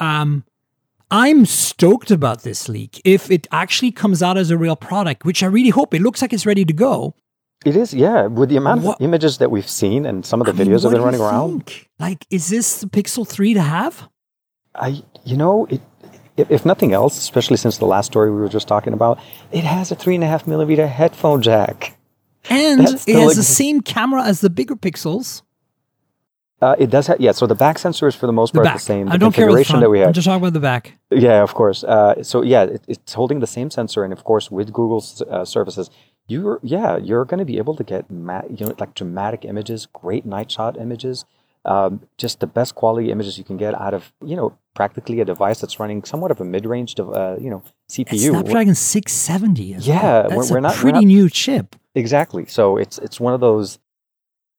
[0.00, 0.44] Um,
[1.08, 3.00] I'm stoked about this leak.
[3.04, 6.20] If it actually comes out as a real product, which I really hope, it looks
[6.20, 7.14] like it's ready to go.
[7.66, 8.26] It is, yeah.
[8.26, 10.68] With the amount What- of images that we've seen and some of the I mean,
[10.68, 11.88] videos have been running around, think?
[11.98, 14.08] Like, is this the Pixel 3 to have?
[14.74, 15.80] I, you know, it,
[16.36, 19.18] if, nothing else, especially since the last story we were just talking about,
[19.50, 21.96] it has a three and a half millimeter headphone jack.
[22.48, 25.42] And it has the same camera as the bigger pixels.
[26.62, 27.32] Uh, it does have, yeah.
[27.32, 28.76] So the back sensor is for the most The part back.
[28.76, 29.06] the same.
[29.06, 29.82] The I don't care the front.
[29.82, 30.14] that we I'm have.
[30.14, 30.98] just talking about the back.
[31.10, 31.84] Yeah, of course.
[31.84, 35.44] Uh, so yeah, it, it's holding the same sensor, and of course with Google's uh,
[35.44, 35.90] services,
[36.28, 39.86] you're yeah you're going to be able to get ma- you know like dramatic images,
[39.92, 41.24] great night shot images,
[41.64, 45.24] um, just the best quality images you can get out of you know practically a
[45.24, 48.30] device that's running somewhat of a mid-range dev- uh, you know It's CPU.
[48.30, 49.74] Snapdragon 670.
[49.74, 50.22] As Yeah, well.
[50.28, 51.76] we're- that's we're a not- we're pretty not- new chip.
[51.94, 52.44] Exactly.
[52.46, 53.78] So it's it's one of those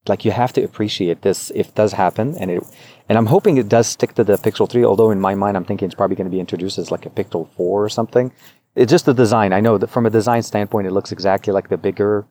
[0.08, 2.64] like you have to appreciate this if it does happen and it
[3.10, 5.66] and I'm hoping it does stick to the Pixel 3 although in my mind I'm
[5.66, 8.32] thinking it's probably going to be introduced as like a Pixel 4 or something.
[8.78, 9.54] It's just the design.
[9.54, 12.26] I know that from a design standpoint it looks exactly like the bigger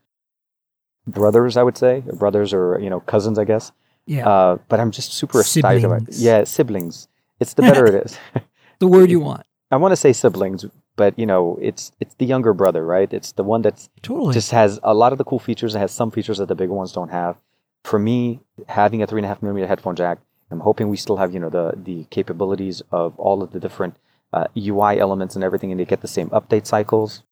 [1.06, 3.72] brothers I would say, or brothers or you know cousins I guess.
[4.06, 6.14] Yeah, Uh, but I'm just super excited about it.
[6.14, 7.08] Yeah, siblings.
[7.40, 8.18] It's the better it is.
[8.78, 9.42] the word you want.
[9.72, 13.12] I want to say siblings, but you know, it's it's the younger brother, right?
[13.12, 14.32] It's the one that's Totally.
[14.32, 15.74] just has a lot of the cool features.
[15.74, 17.36] It has some features that the bigger ones don't have.
[17.82, 20.18] For me, having a three and a half millimeter headphone jack,
[20.52, 23.96] I'm hoping we still have you know the the capabilities of all of the different
[24.36, 27.22] uh, UI elements and everything, and they get the same update cycles.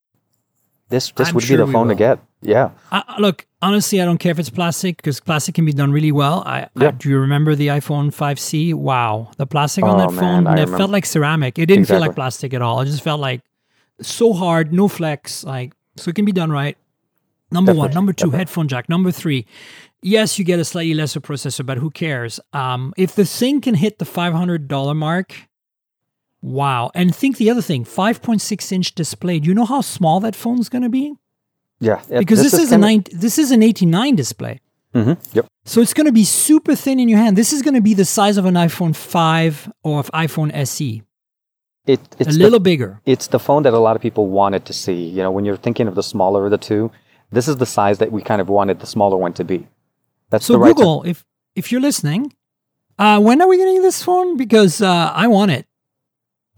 [0.88, 2.18] This this I'm would sure be the phone to get.
[2.42, 5.90] Yeah, I, look, honestly, I don't care if it's plastic because plastic can be done
[5.92, 6.42] really well.
[6.46, 8.74] I, I do you remember the iPhone 5C?
[8.74, 10.76] Wow, the plastic on Oh, that man, phone it remember.
[10.78, 11.58] felt like ceramic.
[11.58, 12.80] It didn't feel like plastic at all.
[12.82, 13.40] It just felt like
[14.02, 15.42] so hard, no flex.
[15.44, 16.76] Like so, it can be done right.
[17.50, 18.38] Number one, number two, definitely.
[18.38, 18.88] headphone jack.
[18.88, 19.46] Number three,
[20.02, 22.40] yes, you get a slightly lesser processor, but who cares?
[22.52, 25.34] Um, if the thing can hit the five hundred dollar mark,
[26.44, 26.90] wow!
[26.94, 29.40] And think the other thing, five point six inch display.
[29.40, 31.06] Do you know how small that phone's going to be?
[31.80, 32.00] yeah.
[32.10, 33.04] It- Because this, is, a kinda- nine.
[33.24, 34.60] This is an eighty nine display.
[34.94, 35.46] Mhm, Yep.
[35.64, 37.36] So it's going to be super thin in your hand.
[37.36, 41.02] This is going to be the size of an iPhone 5 or of iPhone SE,
[41.86, 43.00] It, a it's the- little bigger.
[43.04, 45.00] it's the phone that a lot of people wanted to see.
[45.16, 46.90] You know, when you're thinking of the smaller of the two,
[47.32, 49.66] This is the size that we kind of wanted the smaller one to be.
[50.30, 50.76] That's So the right.
[50.76, 51.24] Google, if
[51.56, 52.32] if you're listening,
[53.04, 54.36] uh, when are we getting this phone?
[54.36, 55.64] Because uh, I want it.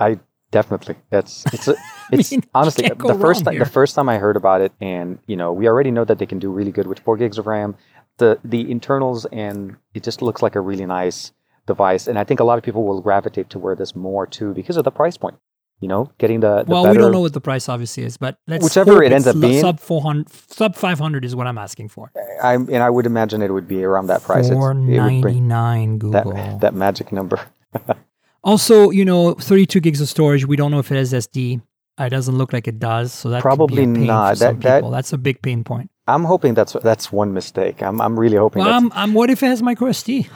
[0.00, 0.18] I
[0.50, 0.96] definitely.
[1.10, 1.68] That's it's.
[1.68, 1.76] A,
[2.12, 3.58] it's mean, honestly the first time.
[3.58, 6.26] The first time I heard about it, and you know, we already know that they
[6.26, 7.76] can do really good with four gigs of RAM.
[8.18, 11.32] The the internals and it just looks like a really nice
[11.66, 14.76] device, and I think a lot of people will gravitate toward this more too because
[14.76, 15.36] of the price point.
[15.80, 16.98] You know, getting the, the well, better.
[16.98, 19.60] we don't know what the price obviously is, but let's Whichever it ends up being.
[19.60, 22.10] sub four hundred, sub five hundred is what I'm asking for.
[22.42, 24.46] I'm, and I would imagine it would be around that price.
[24.46, 26.58] It's- Four ninety nine that Google.
[26.60, 27.38] that magic number.
[28.46, 30.46] Also, you know, 32 gigs of storage.
[30.46, 31.60] We don't know if it has SD.
[31.98, 34.30] It doesn't look like it does, so that Probably be a pain not.
[34.30, 34.90] For some That- that- people.
[34.92, 35.90] That's a big pain point.
[36.08, 37.82] I'm hoping that's that's one mistake.
[37.82, 40.28] I'm I'm really hoping Well, that's I'm, I'm, what if it has micro SD?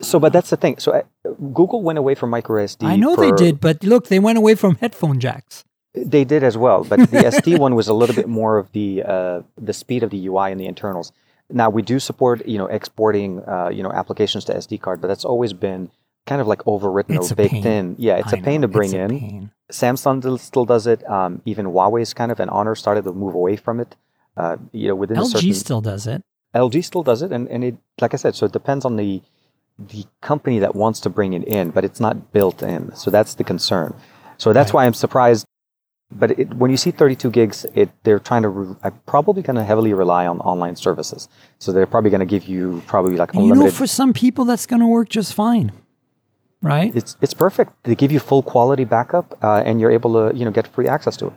[0.00, 0.18] so.
[0.18, 0.78] But that's the thing.
[0.78, 1.02] So uh,
[1.52, 2.86] Google went away from micro SD.
[2.86, 5.62] I know they did, but look, they went away from headphone jacks.
[5.92, 9.02] They did as well, but the SD one was a little bit more of the
[9.02, 11.12] uh, the speed of the UI and the internals.
[11.50, 15.08] Now we do support you know exporting uh, you know applications to SD card, but
[15.08, 15.90] that's always been
[16.26, 17.96] kind of like overwritten It's or baked in.
[17.98, 19.10] Yeah, it's a I pain know, to bring a in.
[19.10, 19.50] pain.
[19.70, 21.08] Samsung still- does it.
[21.08, 23.96] Um, even Huawei's kind of and Honor started to move away from it.
[24.36, 26.22] Uh, you know, within a LG certain still does it.
[26.54, 29.22] LG still does it, and, and it like I said, so it depends on the
[29.78, 32.94] the company that wants to bring it in, but it's not built in.
[32.94, 33.94] So that's the concern.
[34.38, 34.74] So that's Right.
[34.82, 35.46] why I'm surprised.
[36.12, 39.56] But it, when you see 32 gigs, it they're trying to re- I'm probably going
[39.56, 41.28] to heavily rely on online services.
[41.58, 44.44] So they're probably going to give you probably like And you know, for some people,
[44.44, 45.72] that's going to work just fine,
[46.64, 46.94] right?
[46.96, 47.72] it's it's perfect.
[47.84, 50.88] They give you full quality backup, uh, and you're able to you know get free
[50.88, 51.32] access to it.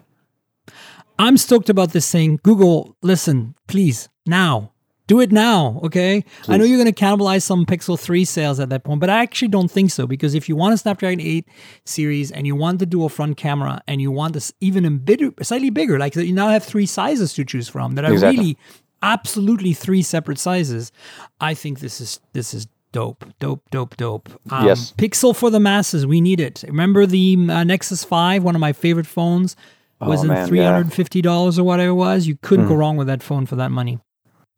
[1.20, 2.40] I'm stoked about this thing.
[2.44, 4.72] Google, listen, please, now.
[5.08, 6.26] Do it now, okay?
[6.50, 9.22] I know you're going to cannibalize some Pixel 3 sales at that point, but I
[9.22, 11.48] actually don't think so because if you want a Snapdragon 8
[11.86, 15.22] series and you want the dual front camera and you want this even a bit
[15.44, 18.38] slightly bigger, like you now have three sizes to choose from that are Exactly.
[18.38, 18.58] really
[19.02, 20.92] absolutely three separate sizes.
[21.40, 24.30] I think this is this is dope, dope, dope, dope.
[24.52, 24.94] Um, Yes.
[24.98, 26.64] Pixel for the masses, we need it.
[26.68, 29.56] Remember the uh, Nexus 5, one of my favorite phones?
[30.00, 30.74] was Oh, in man, three yeah.
[30.74, 32.28] hundred fifty dollars or whatever it was.
[32.28, 32.70] You couldn't Hmm.
[32.74, 33.98] go wrong with that phone for that money.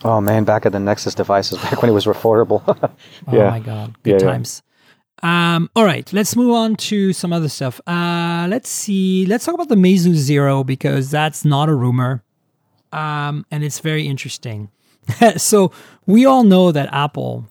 [0.03, 2.61] Oh man, back at the Nexus devices, back when it was affordable.
[3.27, 3.49] Oh yeah.
[3.49, 4.31] my god, good Yeah, yeah.
[4.33, 4.61] times.
[5.23, 7.79] Um, all right, let's move on to some other stuff.
[7.87, 9.25] Uh, let's see.
[9.27, 12.21] Let's talk about the Meizu Zero because that's not a rumor,
[12.91, 14.69] um, and it's very interesting.
[15.37, 15.71] so
[16.05, 17.47] we all know that Apple,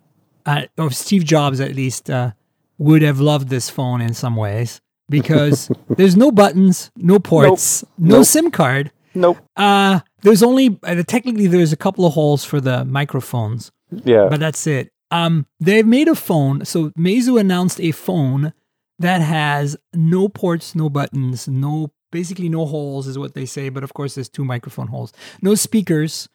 [0.48, 2.32] uh, or Steve Jobs at least, uh,
[2.78, 4.80] would have loved this phone in some ways
[5.10, 8.26] because there's no buttons, no ports, no Nope.
[8.26, 8.90] SIM card.
[9.14, 9.38] Nope.
[9.56, 13.70] Uh, there's only uh, technically there's a couple of holes for the microphones,
[14.04, 14.28] Yeah.
[14.30, 14.90] but that's it.
[15.10, 16.64] Um, they've made a phone.
[16.64, 18.52] So Meizu announced a phone
[18.98, 23.70] that has no ports, no buttons, no basically no holes is what they say.
[23.70, 26.28] But of course, there's two microphone holes, no speakers.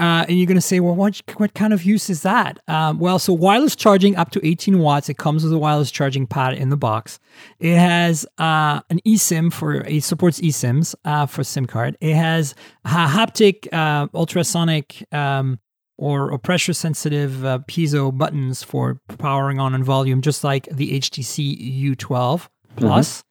[0.00, 2.58] Uh, and you're going to say, well, what, what kind of use is that?
[2.68, 5.10] Um, well, so wireless charging up to 18 watts.
[5.10, 7.20] It comes with a wireless charging pad in the box.
[7.58, 11.98] It has uh, an eSIM for it supports eSIMs uh, for SIM card.
[12.00, 12.54] It has
[12.86, 15.58] ha- haptic, uh, ultrasonic, um,
[15.98, 20.98] or, or pressure sensitive uh, piezo buttons for powering on and volume, just like the
[20.98, 23.22] HTC U12 Plus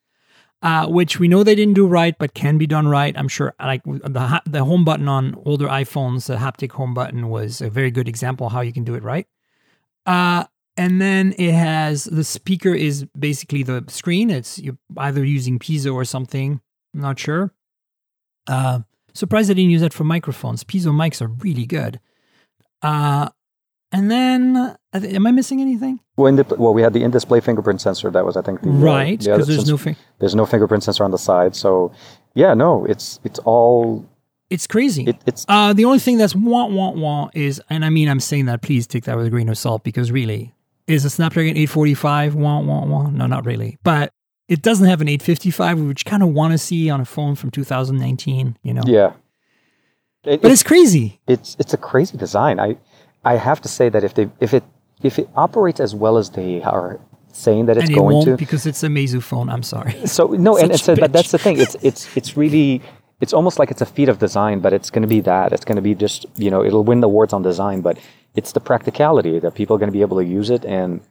[0.62, 3.18] uh, which we know they didn't do right, but can be done right.
[3.18, 7.62] I'm sure, like the the home button on older iPhones, the haptic home button was
[7.62, 9.28] a very good example how you can do it right.
[10.06, 10.46] Uh,
[10.76, 14.30] and then it has the speaker is basically the screen.
[14.30, 14.62] It's
[14.98, 16.62] either using piezo or something.
[16.94, 17.54] I'm not sure.
[18.48, 18.80] Uh,
[19.14, 20.64] surprised they didn't use that for microphones.
[20.64, 22.00] Piezo mics are really good.
[22.82, 23.30] Uh,
[23.92, 26.00] and then, uh, am I missing anything?
[26.16, 28.12] Well, in the, well, we had the in-display fingerprint sensor.
[28.12, 29.96] That was, I think, the uh, Right, the other- because there's no thing.
[30.20, 31.56] there's no fingerprint sensor on the side.
[31.56, 31.92] So,
[32.36, 34.06] yeah, no, it's it's all
[34.50, 35.04] It's crazy.
[35.06, 38.20] it, it's Uh, the only thing that's wah wah wah is, and I mean, I'm
[38.20, 38.62] saying that.
[38.62, 40.54] Please take that with a grain of salt because really,
[40.88, 43.10] is a Snapdragon 845 wah wah wah?
[43.10, 43.78] No, not really.
[43.84, 44.12] But
[44.48, 47.52] it doesn't have an 855, which kind of want to see on a phone from
[47.52, 48.58] 2019.
[48.64, 49.14] You know, yeah.
[50.26, 51.20] It, but it's, it's crazy.
[51.28, 52.60] it's it's a crazy design.
[52.60, 52.78] I
[53.24, 54.64] I have to say that if they if it
[55.04, 57.00] if it operates as well as they are
[57.32, 59.50] saying that it's and it going to, because it's a Meizu phone.
[59.50, 59.96] I'm sorry.
[60.08, 61.60] So no, and it's a, but that's the thing.
[61.60, 62.82] It's it's it's really
[63.22, 65.54] it's almost like it's a feat of design, but it's going to be that.
[65.54, 67.98] It's going to be just you know it'll win the awards on design, but
[68.36, 71.02] it's the practicality that people are going to be able to use it, and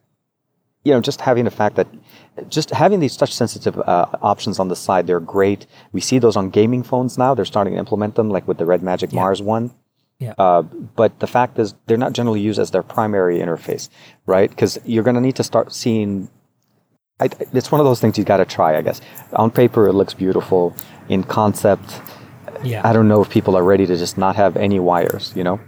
[0.84, 1.86] you know just having the fact that
[2.48, 5.66] just having these touch sensitive uh, options on the side, they're great.
[5.92, 7.34] We see those on gaming phones now.
[7.34, 9.72] They're starting to implement them, like with the Red Magic Mars one.
[10.18, 10.34] Yeah.
[10.36, 13.88] Uh, but the fact is, they're not generally used as their primary interface,
[14.26, 14.50] right?
[14.50, 16.28] Because you're going to need to start seeing
[17.20, 19.00] I, it's one of those things you got to try, I guess.
[19.32, 20.74] On paper, it looks beautiful.
[21.08, 22.00] In concept,
[22.62, 22.82] Yeah.
[22.88, 25.32] I don't know if people are ready to just not have any wires.
[25.36, 25.60] You know.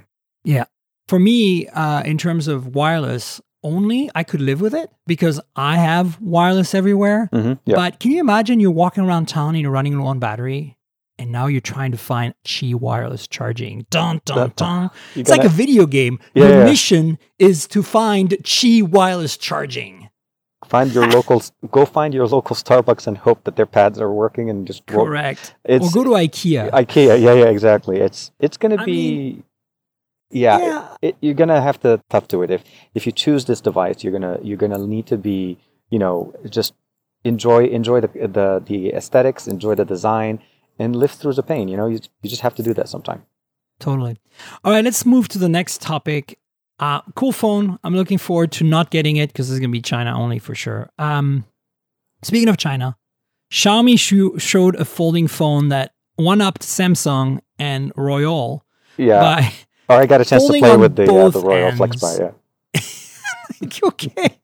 [0.44, 0.64] Yeah.
[1.08, 5.76] For me, uh, in terms of wireless only, I could live with it because I
[5.76, 7.28] have wireless everywhere.
[7.32, 7.76] hmm Yeah.
[7.76, 10.76] But can you imagine you're walking around town and you're running low on battery?
[11.20, 13.84] And now you're trying to find Qi wireless charging.
[13.90, 14.90] Dun dun Dun.
[15.14, 16.18] You It's like a video game.
[16.32, 16.64] Yeah, Your yeah.
[16.64, 20.08] mission is to find Qi wireless charging.
[20.66, 21.08] find your ah.
[21.08, 21.42] local.
[21.70, 25.54] Go find your local Starbucks and hope that their pads are working and just Correct.
[25.66, 26.70] It's or go to IKEA.
[26.70, 27.20] IKEA.
[27.20, 28.00] Yeah, yeah, exactly.
[28.00, 29.42] It's it's gonna I be.
[30.30, 30.96] yeah, yeah.
[31.02, 32.50] it, you're gonna have to tough to it.
[32.50, 32.64] If
[32.94, 35.58] if you choose this device, you're gonna you're gonna need to be
[35.90, 36.72] you know just
[37.24, 40.40] enjoy enjoy the the the aesthetics, enjoy the design,
[40.80, 41.68] and live through the pain.
[41.68, 43.22] You know, you you just have to do that sometime.
[43.78, 44.18] Totally.
[44.64, 46.38] All right, let's move to the next topic.
[46.78, 47.78] Uh, cool phone.
[47.84, 50.54] I'm looking forward to not getting it because it's going to be China only for
[50.54, 50.90] sure.
[50.98, 51.44] Um,
[52.22, 52.96] speaking of China,
[53.52, 58.62] Xiaomi sho- showed a folding phone that one upped Samsung and Royole.
[58.96, 59.20] Yeah.
[59.20, 59.52] by.
[59.88, 62.18] or I got a chance to play with the uh, the Royole Flex ends.
[62.18, 62.32] by yeah.
[63.84, 64.38] okay,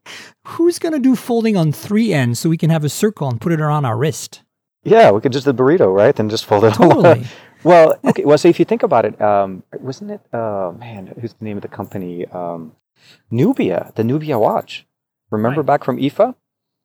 [0.44, 3.40] who's going to do folding on three ends so we can have a circle and
[3.40, 4.42] put it around our wrist?
[4.86, 6.90] Yeah, we could just do the burrito, right, and just fold it all.
[7.02, 7.26] Totally.
[7.64, 8.24] well, okay.
[8.24, 10.20] Well, so if you think about it, um, wasn't it?
[10.32, 12.26] Uh, man, who's the name of the company?
[12.26, 12.72] Um,
[13.30, 14.86] Nubia, the Nubia watch.
[15.30, 15.66] Remember Right.
[15.66, 16.34] back from IFA?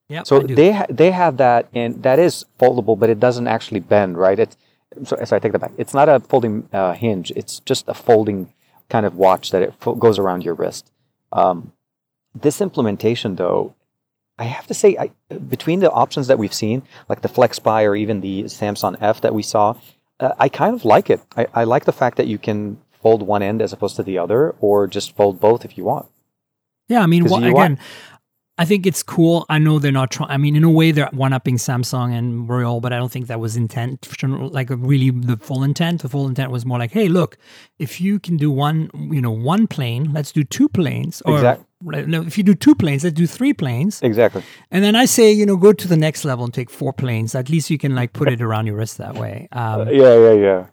[0.10, 0.24] Yeah.
[0.24, 4.18] So they ha- they have that, and that is foldable, but it doesn't actually bend,
[4.18, 4.40] right?
[4.40, 4.58] It's
[5.04, 5.72] so, so I take that back.
[5.78, 7.32] It's not a folding uh, hinge.
[7.36, 8.52] It's just a folding
[8.90, 10.92] kind of watch that it fo- goes around your wrist.
[11.32, 11.72] Um,
[12.36, 13.74] this implementation, though,
[14.42, 15.12] I have to say, I,
[15.56, 19.34] between the options that we've seen, like the FlexPai or even the Samsung F that
[19.36, 19.76] we saw,
[20.20, 21.22] uh, I kind of like it.
[21.38, 24.18] I, I like the fact that you can fold one end as opposed to the
[24.18, 26.08] other, or just fold both if you want.
[26.88, 27.80] Yeah, I mean, well, again, want-
[28.58, 29.46] I think it's cool.
[29.48, 30.30] I know they're not trying.
[30.30, 33.28] I mean, in a way, they're one upping Samsung and Royole, but I don't think
[33.28, 34.08] that was intent.
[34.24, 36.02] Like really, the full intent.
[36.02, 37.38] The full intent was more like, hey, look,
[37.80, 41.22] if you can do one, you know, one plane, let's do two planes.
[41.26, 44.02] Or Exact- right, no, if you do two planes, let's do three planes.
[44.02, 44.44] Exactly.
[44.70, 47.36] And then I say, you know, go to the next level and take four planes.
[47.36, 49.48] At least you can like put it around your wrist that way.
[49.52, 50.66] Um, Yeah, yeah, yeah.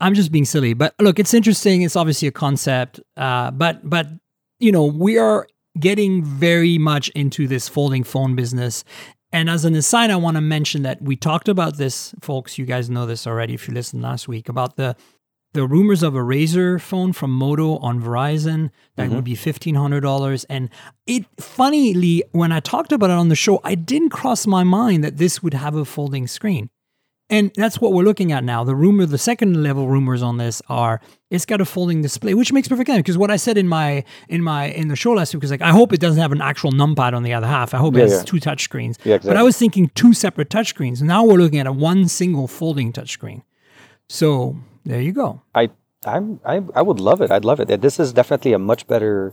[0.00, 1.82] I'm just being silly, but look, it's interesting.
[1.82, 4.08] It's obviously a concept, uh, but but
[4.58, 5.46] you know we are
[5.78, 8.84] getting very much into this folding phone business.
[9.32, 12.58] And as an aside, I want to mention that we talked about this, folks.
[12.58, 14.96] You guys know this already if you listened last week about the
[15.54, 19.24] the rumors of a Razr phone from Moto on Verizon that would mm-hmm.
[19.24, 20.44] be fifteen hundred dollars.
[20.44, 20.70] And
[21.06, 25.04] it funnily, when I talked about it on the show, I didn't cross my mind
[25.04, 26.70] that this would have a folding screen.
[27.30, 28.62] And that's what we're looking at now.
[28.62, 31.00] The rumor, the second level rumors on this are
[31.30, 32.98] it's got a folding display, which makes perfect sense.
[32.98, 35.62] Because what I said in my in my in the show last week was like,
[35.62, 37.72] I hope it doesn't have an actual numpad on the other half.
[37.72, 38.24] I hope Yeah, it has yeah.
[38.24, 38.98] two touch screens.
[39.04, 41.02] Yeah, But I was thinking two separate touch screens.
[41.02, 43.42] Now we're looking at a one single folding touch screen.
[44.10, 45.42] So there you go.
[45.54, 45.70] I
[46.04, 47.30] I'm I, I would love it.
[47.30, 47.80] I'd love it.
[47.80, 49.32] This is definitely a much better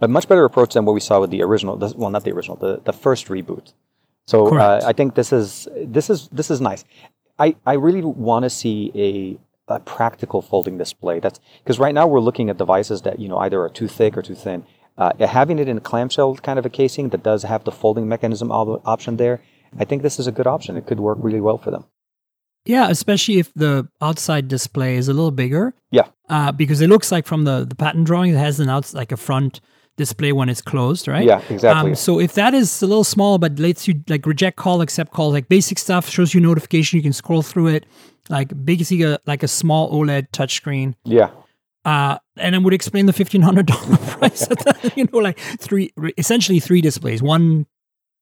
[0.00, 1.76] a much better approach than what we saw with the original.
[1.76, 3.72] this- Well, not the original, the, the first reboot.
[4.26, 5.68] So uh, I think this is
[5.98, 6.84] this is this is nice.
[7.38, 8.90] I, I really want to see
[9.68, 11.18] a, a practical folding display.
[11.20, 14.16] That's because right now we're looking at devices that you know either are too thick
[14.16, 14.64] or too thin.
[14.98, 18.06] Uh, having it in a clamshell kind of a casing that does have the folding
[18.08, 19.40] mechanism op- option there,
[19.78, 20.76] I think this is a good option.
[20.76, 21.84] It could work really well for them.
[22.64, 25.74] Yeah, especially if the outside display is a little bigger.
[25.90, 26.08] Yeah.
[26.28, 29.10] Uh, because it looks like from the, the patent drawing, it has an outs like
[29.12, 29.60] a front
[29.96, 31.24] display when it's closed, right?
[31.26, 31.90] Yeah, exactly.
[31.90, 35.12] Um, so if that is a little small but lets you like reject call, accept
[35.12, 37.86] call, like basic stuff, shows you notification, you can scroll through it,
[38.30, 40.94] like basically a, like a small OLED touchscreen.
[41.04, 41.30] Yeah,
[41.84, 44.46] Uh, and I would explain the fifteen hundred dollar price.
[44.46, 47.66] That, you know, like three, essentially three displays, one,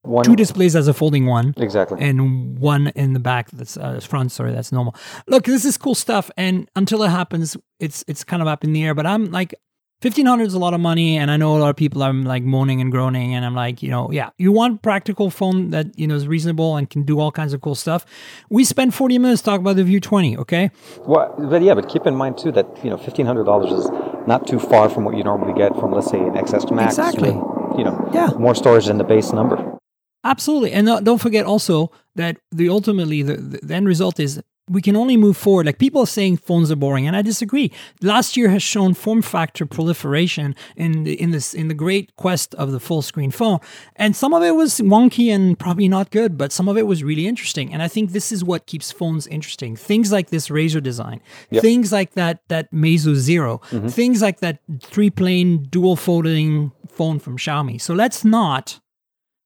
[0.03, 2.01] one two displays as a folding one, exactly.
[2.01, 4.33] and one in the back that's uh, front.
[4.33, 4.95] Sorry, that's normal.
[5.27, 8.73] Look, this is cool stuff, and until it happens, it's it's kind of up in
[8.73, 8.95] the air.
[8.95, 9.55] But I'm like,
[10.01, 12.13] fifteen hundred is a lot of money, and I know a lot of people are
[12.15, 15.87] like moaning and groaning, and I'm like, you know, yeah, you want practical phone that
[15.99, 18.07] you know is reasonable and can do all kinds of cool stuff.
[18.49, 20.37] We spent forty minutes talking about the View Twenty.
[20.39, 20.71] Okay,
[21.01, 23.91] Well, but yeah, but keep in mind too that you know fifteen hundred dollars is
[24.27, 26.97] not too far from what you normally get from let's say an XS Max.
[26.99, 27.33] Exactly.
[27.33, 28.31] with, you know, Yeah.
[28.39, 29.77] more storage than the base number.
[30.23, 34.95] Absolutely, and don't forget also that the ultimately the, the end result is we can
[34.95, 35.67] only move forward.
[35.67, 37.73] Like people are saying phones are boring, and I disagree.
[38.03, 42.55] Last year has shown form factor proliferation in the, in this in the great quest
[42.55, 43.59] of the full screen phone,
[43.97, 47.03] and some of it was wonky and probably not good, but some of it was
[47.03, 47.73] really interesting.
[47.73, 49.75] And I think this is what keeps phones interesting.
[49.75, 51.21] Things like this Razr design,
[51.53, 53.89] things like that that Meizu 0 mm-hmm.
[53.89, 57.81] things like that three plane dual folding phone from Xiaomi.
[57.81, 58.81] So let's not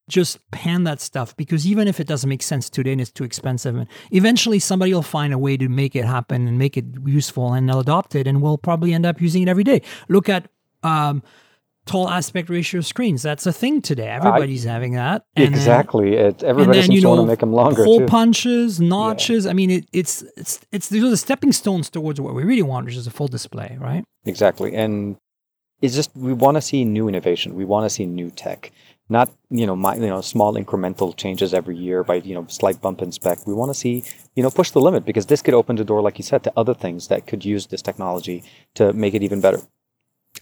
[0.08, 3.24] just pan that stuff because even if it doesn't make sense today and it's too
[3.24, 6.84] expensive, and eventually somebody will find a way to make it happen and make it
[7.04, 9.80] useful and they'll adopt it and we'll probably end up using it every day.
[10.08, 10.48] Look at
[10.82, 11.22] um,
[11.86, 13.22] tall aspect ratio screens.
[13.22, 14.08] That's a thing today.
[14.08, 15.24] Everybody's having that.
[15.36, 16.16] And exactly.
[16.16, 17.84] Then, it, everybody then, seems you to know, want to make them longer.
[17.84, 18.06] Hole too.
[18.06, 19.46] punches, notches.
[19.46, 22.62] I mean, it, it's it's it's these are the stepping stones towards what we really
[22.62, 24.04] want, which is a full display, right?
[24.24, 24.74] Exactly.
[24.74, 25.16] And
[25.80, 27.54] it's just we want to see new innovation.
[27.54, 28.72] We want to see new tech
[29.08, 32.80] not you know my, you know small incremental changes every year by you know slight
[32.80, 33.46] bump in spec.
[33.46, 36.00] We want to see you know push the limit because this could open the door,
[36.00, 38.42] like you said, to other things that could use this technology
[38.74, 39.60] to make it even better.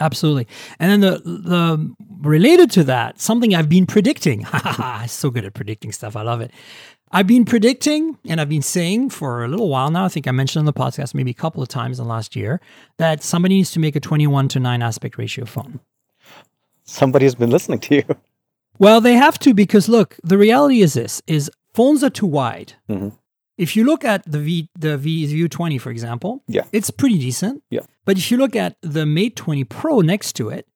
[0.00, 0.46] Absolutely,
[0.78, 4.46] and then the the related to that, something I've been predicting.
[4.52, 6.16] I'm so good at predicting stuff.
[6.16, 6.50] I love it.
[7.14, 10.30] I've been predicting and I've been saying for a little while now, I think I
[10.30, 12.58] mentioned on the podcast maybe a couple of times in the last year,
[12.96, 15.80] that somebody needs to make a 21 to 9 aspect ratio phone.
[16.84, 18.04] Somebody's been listening to you.
[18.82, 22.74] Well, they have to because look, the reality is this: is phones are too wide.
[22.90, 23.10] Mm-hmm.
[23.56, 27.18] If you look at the V the V View 20, for example, yeah, it's pretty
[27.18, 27.62] decent.
[27.70, 27.82] Yeah.
[28.04, 30.66] But if you look at the Mate 20 Pro next to it,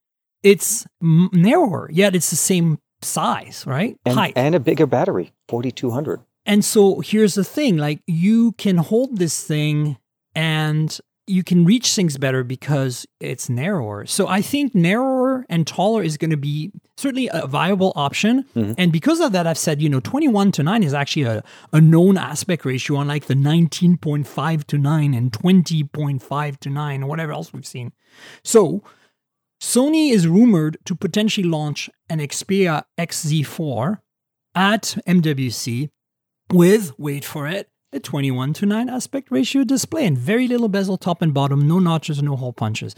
[0.45, 3.99] it's m- narrower, yet it's the same size, right?
[4.07, 4.35] And, Height.
[4.37, 6.21] and a bigger battery, 4200.
[6.45, 9.99] And so here's the thing like you can hold this thing
[10.37, 10.97] and
[11.27, 14.07] you can reach things better because it's narrower.
[14.07, 18.45] So I think narrower and taller is going to be certainly a viable option.
[18.55, 18.73] Mm-hmm.
[18.79, 21.81] And because of that, I've said, you know, 21 to 9 is actually a, a
[21.81, 27.53] known aspect ratio, unlike the 19.5 to 9 and 20.5 to 9 or whatever else
[27.53, 27.93] we've seen.
[28.43, 28.83] So
[29.61, 34.01] Sony is rumored to potentially launch an Xperia XZ4
[34.55, 35.91] at MWC
[36.53, 40.99] with, wait for it, a 21 to 9 aspect ratio display and very little bezel
[40.99, 42.95] top and bottom, no notches, no hole punches.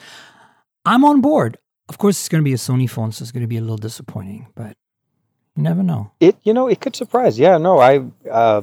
[0.84, 1.58] I'm on board.
[1.88, 3.60] Of course, it's going to be a Sony phone, so it's going to be a
[3.60, 4.76] little disappointing, but
[5.56, 6.12] you never know.
[6.20, 7.38] It, you know, it could surprise.
[7.38, 8.62] Yeah, no, I, uh,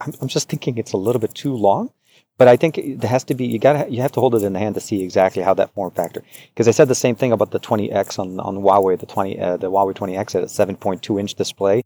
[0.00, 1.92] I'm, I'm just thinking it's a little bit too long,
[2.38, 3.46] but I think it has to be.
[3.46, 5.74] You got you have to hold it in the hand to see exactly how that
[5.74, 6.22] form factor.
[6.48, 9.56] Because I said the same thing about the 20X on on Huawei, the 20, uh,
[9.58, 11.82] the Huawei 20X at a 7.2 inch display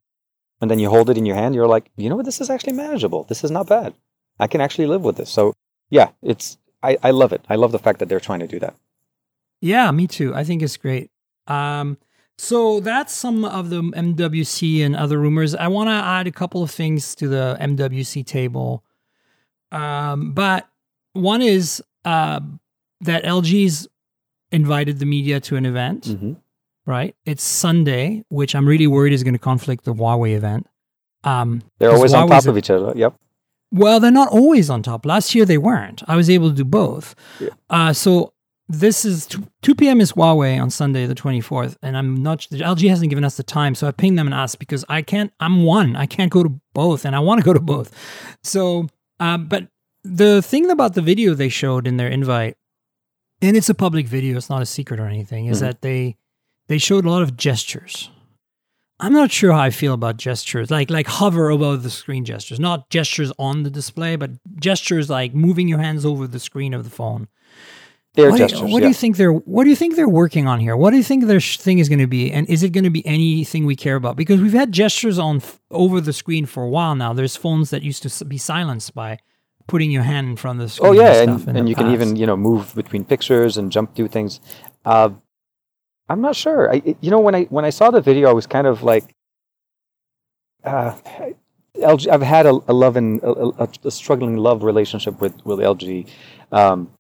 [0.61, 2.51] and then you hold it in your hand, you're like, you know what, this is
[2.51, 3.25] actually manageable.
[3.25, 3.95] This is not bad.
[4.39, 5.31] I can actually live with this.
[5.31, 5.55] So
[5.91, 7.45] yeah, it's I, I love it.
[7.49, 8.75] I love the fact that they're trying to do that.
[9.61, 10.35] Yeah, me too.
[10.35, 11.11] I think it's great.
[11.47, 11.99] Um,
[12.39, 15.55] so that's some of the MWC and other rumors.
[15.55, 18.85] I want to add a couple of things to the MWC table.
[19.73, 20.69] Um, but
[21.15, 22.41] one is uh,
[23.01, 23.89] that LG's
[24.53, 26.05] invited the media to an event.
[26.05, 26.33] Mm-hmm
[26.87, 27.15] right?
[27.27, 30.67] It's Sunday, which I'm really worried is going to conflict the Huawei event.
[31.25, 32.93] Um, they're always on top of each other.
[32.97, 33.15] Yep.
[33.73, 35.05] Well, they're not always on top.
[35.05, 36.03] Last year they weren't.
[36.07, 37.17] I was able to do both.
[37.41, 37.49] Yeah.
[37.69, 38.33] Uh, so
[38.69, 40.01] this is 2, 2 p.m.
[40.01, 42.41] is Huawei on Sunday the 24th, and I'm not.
[42.41, 45.33] LG hasn't given us the time, so I pinged them and asked because I can't.
[45.41, 45.95] I'm one.
[45.97, 47.93] I can't go to both, and I want to go to both.
[48.43, 48.89] So,
[49.21, 49.69] uh, but
[50.03, 52.57] the thing about the video they showed in their invite,
[53.43, 55.61] and it's a public video, it's not a secret or anything, is Mhm.
[55.61, 56.17] that they
[56.69, 58.11] they showed a lot of gestures.
[58.99, 62.59] I'm not sure how I feel about gestures, like like hover above the screen gestures,
[62.59, 66.83] not gestures on the display, but gestures like moving your hands over the screen of
[66.83, 67.29] the phone.
[68.19, 68.61] Air what gestures.
[68.61, 70.77] Do you, what do you think they're What do you think they're working on here?
[70.77, 72.31] What do you think their sh- thing is going to be?
[72.33, 74.17] And is it going to be anything we care about?
[74.17, 77.13] Because we've had gestures on f- over the screen for a while now.
[77.13, 79.19] There's phones that used to s- be silenced by
[79.67, 80.91] putting your hand in front of the screen.
[80.91, 83.95] Oh yeah, and, and, and you can even you know move between pictures and jump
[83.95, 84.41] through things.
[84.85, 85.11] Uh,
[86.09, 86.73] I'm not sure.
[86.73, 89.15] I you know when I when I saw the video, I was kind of like,
[90.65, 90.95] uh,
[91.77, 92.09] LG.
[92.09, 93.31] I've had a, a love and a,
[93.65, 96.09] a, a struggling love relationship with with LG.
[96.53, 96.91] Um,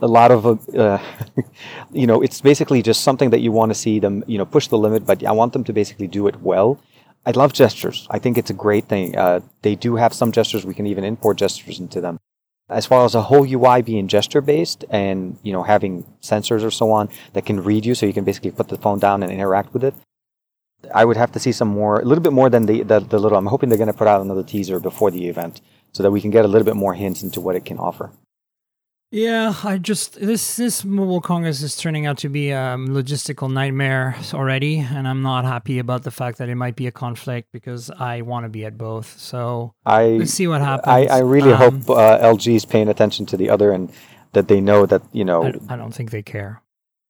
[0.00, 0.98] a lot of uh,
[1.92, 4.68] you know it's basically just something that you want to see them you know push
[4.68, 6.80] the limit but i want them to basically do it well.
[7.26, 8.06] I love gestures.
[8.10, 9.14] I think it's a great thing.
[9.14, 10.64] Uh, they do have some gestures.
[10.64, 12.18] We can even import gestures into them.
[12.70, 16.70] As far as a whole ui being gesture based and you know having sensors or
[16.70, 19.32] so on that can read you so you can basically put the phone down and
[19.32, 19.94] interact with it
[20.94, 23.18] i would have to see some more a little bit more than the, the, the
[23.18, 26.10] little i'm hoping they're going to put out another teaser before the event so that
[26.10, 28.10] we can get a little bit more hints into what it can offer
[29.10, 34.14] Yeah, I just this this mobile congress is turning out to be a logistical nightmare
[34.34, 37.88] already, and I'm not happy about the fact that it might be a conflict because
[37.90, 39.18] I want to be at both.
[39.18, 40.88] So I let's see what happens.
[40.88, 43.90] I, I really Um, hope uh, LG is paying attention to the other and
[44.34, 46.60] that they know that you know I, I don't think they care.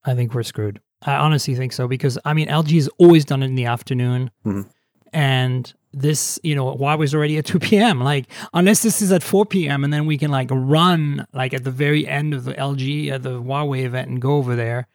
[0.05, 0.79] I think we're screwed.
[1.01, 4.31] I honestly think so because I mean LG has always done it in the afternoon,
[4.45, 4.69] Mhm.
[5.13, 8.01] And this you know Huawei's already at two p.m.
[8.01, 9.83] Like unless this is at four p.m.
[9.83, 13.15] and then we can like run like at the very end of the LG at
[13.15, 14.87] uh, the Huawei event and go over there.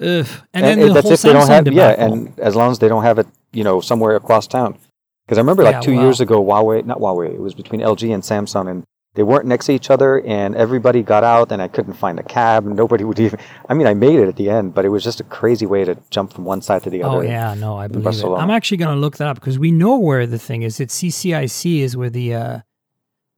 [0.00, 0.26] Ugh.
[0.54, 2.78] And, then the that's whole if they don't Samsung have yeah, and as long as
[2.78, 4.78] they don't have it you know, somewhere across town.
[5.26, 6.02] Because I remember like Yeah, two wow.
[6.02, 8.84] years ago, Huawei, not Huawei, it was between LG and Samsung, and
[9.18, 12.22] they weren't next to each other, and everybody got out, and I couldn't find a
[12.22, 13.40] cab, and nobody would even.
[13.68, 15.84] I mean, I made it at the end, but it was just a crazy way
[15.84, 17.16] to jump from one side to the other.
[17.16, 18.24] Oh yeah, no, I believe it.
[18.24, 20.78] I'm actually going to look that up because we know where the thing is.
[20.78, 22.58] It's CCIB is where the uh,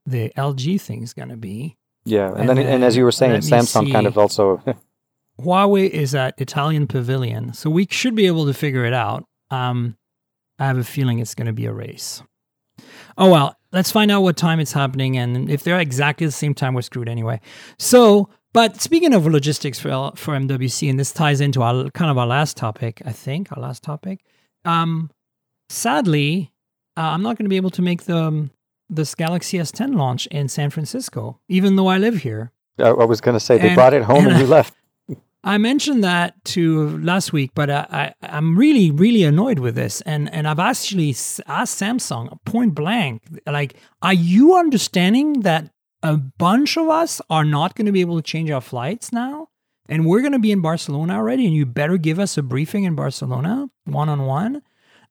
[0.05, 1.77] the LG thing is going to be.
[2.05, 4.61] Yeah, and, And then, and as you were saying, Samsung kind of also.
[5.39, 9.25] Huawei is at Italian Pavilion, so we should be able to figure it out.
[9.49, 9.97] Um,
[10.59, 12.21] I have a feeling it's going to be a race.
[13.17, 16.53] Oh well, let's find out what time it's happening, and if they're exactly the same
[16.53, 17.39] time, we're screwed anyway.
[17.79, 22.17] So, but speaking of logistics for for MWC, and this ties into our kind of
[22.17, 24.23] our last topic, I think our last topic.
[24.65, 25.09] Um,
[25.69, 26.51] sadly,
[26.97, 28.51] uh, I'm not going to be able to make the um,
[28.89, 32.51] this Galaxy S10 launch in San Francisco, even though I live here.
[32.79, 34.73] I, I was going to say they And- brought it home and, and you left.
[35.43, 40.01] I mentioned that to last week, but I, I, I'm really, really annoyed with this,
[40.01, 41.09] and and I've actually
[41.47, 45.71] asked Samsung point blank, like, are you understanding that
[46.03, 49.47] a bunch of us are not going to be able to change our flights now,
[49.89, 52.83] and we're going to be in Barcelona already, and you better give us a briefing
[52.83, 54.61] in Barcelona, one on one,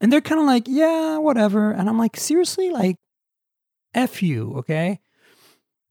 [0.00, 2.96] and they're kind of like, yeah, whatever, and I'm like, seriously, like,
[3.94, 5.00] f you, okay?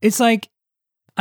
[0.01, 0.47] It's like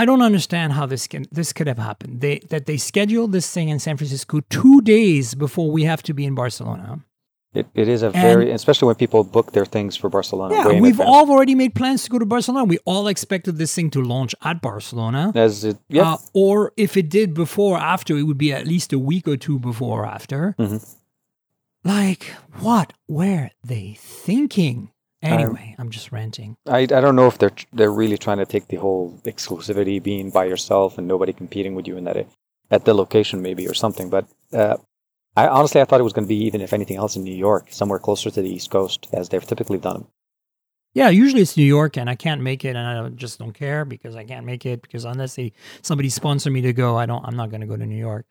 [0.01, 2.20] I don't understand how this can this could have happened.
[2.20, 6.12] They that they scheduled this thing in San Francisco two days before we have to
[6.14, 7.01] be in Barcelona.
[7.55, 10.55] It, it is a very, especially when people book their things for Barcelona.
[10.55, 12.64] Yeah, we've all already made plans to go to Barcelona.
[12.64, 15.32] We all expected this thing to launch at Barcelona.
[15.34, 18.66] As it, yeah, Uh, or if it did before or after, it would be at
[18.66, 20.55] least a week or two before or after.
[20.59, 20.80] Mhm.
[21.84, 22.24] Like,
[22.61, 24.90] what were they thinking?
[25.21, 26.57] Anyway, I'm just ranting.
[26.66, 30.31] I, I don't know if they're they're really trying to take the whole exclusivity being
[30.31, 32.27] by yourself and nobody competing with you in that
[32.71, 34.11] at the location maybe or something.
[34.11, 34.77] But uh,
[35.37, 37.35] I honestly I thought it was going to be even if anything else in New
[37.35, 40.07] York, somewhere closer to the East Coast as they've typically done.
[40.95, 43.85] Yeah, usually it's New York, and I can't make it, and I just don't care
[43.85, 45.53] because I can't make it because unless they
[45.83, 47.25] somebody sponsor me to go, I don't.
[47.25, 48.25] I'm not going to go to New York.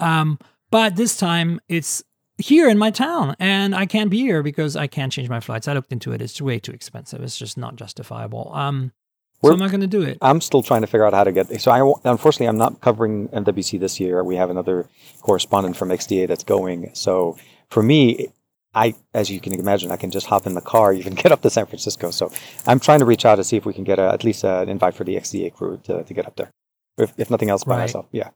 [0.00, 0.38] Um,
[0.70, 2.02] but this time it's
[2.38, 5.68] here in my town, and I can't be here because I can't change my flights.
[5.68, 7.22] I looked into it; it's way too expensive.
[7.22, 8.50] It's just not justifiable.
[8.54, 8.92] Um,
[9.34, 10.18] so We're- I'm not going to do it.
[10.22, 11.60] I'm still trying to figure out how to get.
[11.60, 11.80] So I
[12.10, 14.22] unfortunately I'm not covering MWC this year.
[14.22, 14.86] We have another
[15.20, 16.90] correspondent from XDA that's going.
[16.94, 17.36] So
[17.68, 18.28] for me,
[18.74, 21.42] I as you can imagine, I can just hop in the car, even get up
[21.42, 22.10] to San Francisco.
[22.12, 22.30] So
[22.66, 24.68] I'm trying to reach out to see if we can get a, at least an
[24.68, 26.50] invite for the XDA crew to, to get up there.
[26.98, 27.80] If, if nothing else by Right.
[27.80, 28.28] myself, yeah.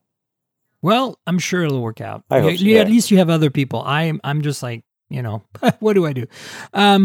[0.86, 2.22] Well, I'm sure it'll work out.
[2.30, 3.82] I hope You- so, you- At least you have other people.
[3.84, 4.80] I'm I'm just like
[5.10, 5.42] you know
[5.84, 6.24] what do I do?
[6.72, 7.02] Um,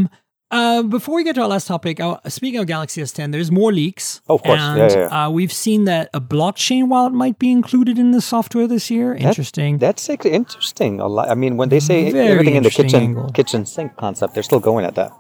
[0.60, 3.72] uh, before we get to our last topic, uh, speaking of Galaxy S10, there's more
[3.72, 4.20] leaks.
[4.28, 4.60] Oh, of course.
[4.60, 8.20] And, Yeah, yeah, Uh, we've seen that a blockchain wallet might be included in the
[8.20, 9.14] software this year.
[9.16, 9.78] Interesting.
[9.80, 11.00] That's ex- interesting.
[11.00, 11.30] A lot.
[11.34, 13.30] I mean, when they say Very everything in the kitchen angle.
[13.40, 15.12] kitchen sink concept, they're still going at that.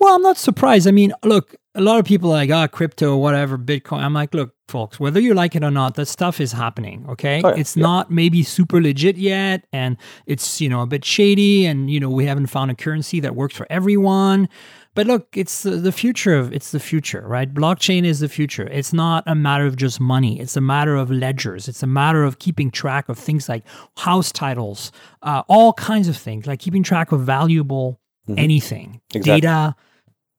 [0.00, 0.86] Well, I'm not surprised.
[0.88, 4.00] I mean, look, a lot of people are like, ah, crypto, whatever, Bitcoin.
[4.02, 7.06] I'm like, look, folks, whether you like it or not, that stuff is happening.
[7.08, 7.40] Okay.
[7.42, 7.82] Oh, yeah, it's yeah.
[7.82, 9.66] not maybe super legit yet.
[9.72, 9.96] And
[10.26, 11.66] it's, you know, a bit shady.
[11.66, 14.48] And, you know, we haven't found a currency that works for everyone.
[14.94, 17.52] But look, it's the, future of it's the future, right?
[17.52, 18.66] Blockchain is the future.
[18.66, 20.40] It's not a matter of just money.
[20.40, 21.68] It's a matter of ledgers.
[21.68, 23.62] It's a matter of keeping track of things like
[23.96, 24.90] house titles,
[25.22, 28.00] uh, all kinds of things, like keeping track of valuable
[28.36, 29.40] anything, Exactly.
[29.40, 29.76] data,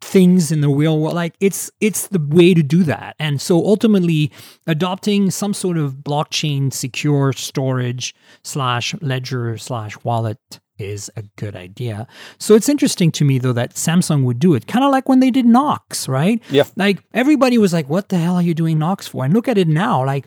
[0.01, 1.15] things in the real world.
[1.15, 3.15] Like it's it's the way to do that.
[3.19, 4.31] And so ultimately,
[4.67, 10.39] adopting some sort of blockchain secure storage slash ledger slash wallet
[10.77, 12.07] is a good idea.
[12.37, 15.19] So it's interesting to me though that Samsung would do it, kind of like when
[15.19, 16.41] they did Knox, right?
[16.49, 16.63] Yeah.
[16.77, 19.57] Like everybody was like, "What the hell are you doing Knox for?" And look at
[19.57, 20.25] it now, like.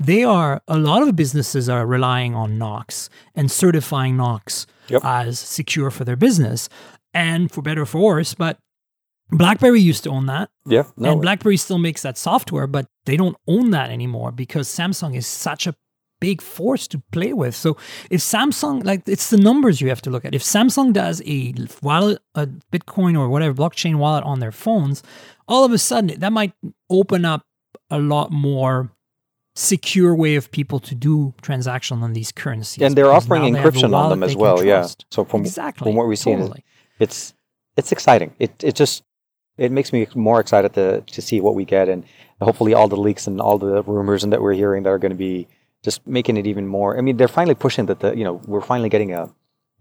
[0.00, 5.02] They are a lot of businesses are relying on Knox and certifying Knox Yep.
[5.04, 6.68] as secure for their business,
[7.14, 8.34] and for better or for worse.
[8.34, 8.58] But
[9.32, 10.84] BlackBerry used to own that, Yeah.
[10.96, 11.12] No.
[11.12, 15.26] and BlackBerry still makes that software, but they don't own that anymore because Samsung is
[15.26, 15.74] such a
[16.20, 17.54] big force to play with.
[17.54, 17.76] So
[18.10, 20.34] if Samsung, like it's the numbers you have to look at.
[20.34, 21.52] If Samsung does a
[21.82, 25.02] wallet, a Bitcoin or whatever blockchain wallet on their phones,
[25.48, 26.52] all of a sudden that might
[26.88, 27.42] open up
[27.90, 28.92] a lot more
[29.54, 32.82] secure way of people to do transaction on these currencies.
[32.82, 34.64] and they're offering they encryption on them as well.
[34.64, 34.86] Yeah.
[35.10, 36.64] So from exactly from what we've seen, totally.
[36.98, 37.34] it's
[37.76, 38.32] it's exciting.
[38.38, 39.02] It it just
[39.56, 42.04] it makes me more excited to to see what we get and
[42.40, 45.12] hopefully all the leaks and all the rumors and that we're hearing that are going
[45.12, 45.46] to be
[45.82, 46.96] just making it even more.
[46.96, 49.32] I mean, they're finally pushing that the you know we're finally getting a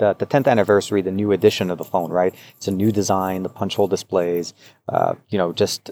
[0.02, 2.34] the, the 10th anniversary, the new edition of the phone, right?
[2.58, 4.54] It's a new design, the punch hole displays.
[4.90, 5.92] Uh, you know, just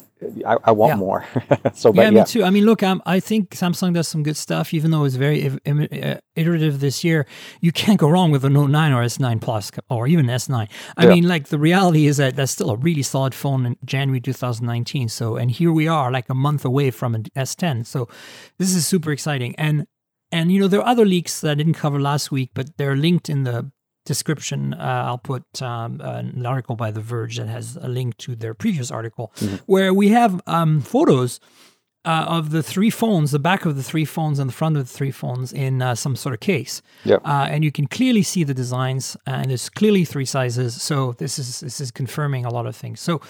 [0.51, 0.95] I, I want Yeah.
[1.07, 1.25] more.
[1.73, 2.43] so, yeah, but me too.
[2.43, 5.39] I mean, look, um, I think Samsung does some good stuff, even though it's very
[5.63, 7.25] im- uh, iterative this year.
[7.61, 10.67] You can't go wrong with a Note 9 or S9 Plus or even S9.
[10.97, 11.09] I Yeah.
[11.13, 15.07] mean, like the reality is that that's still a really solid phone in January 2019.
[15.09, 17.85] So, and here we are, like a month away from an S10.
[17.85, 18.07] So,
[18.57, 19.53] this is super exciting.
[19.57, 19.85] And
[20.31, 22.95] and you know, there are other leaks that I didn't cover last week, but they're
[22.97, 23.71] linked in the
[24.09, 24.73] description.
[24.73, 28.55] Uh, I'll put um, an article by The Verge that has a link to their
[28.55, 29.31] previous article,
[29.67, 31.39] where we have um, photos
[32.05, 34.87] uh, of the three phones, the back of the three phones and the front of
[34.87, 36.81] the three phones in uh, some sort of case.
[37.05, 37.21] Yep.
[37.23, 40.81] Uh, and you can clearly see the designs, and there's clearly three sizes.
[40.81, 42.99] So this is this is confirming a lot of things.
[42.99, 43.21] So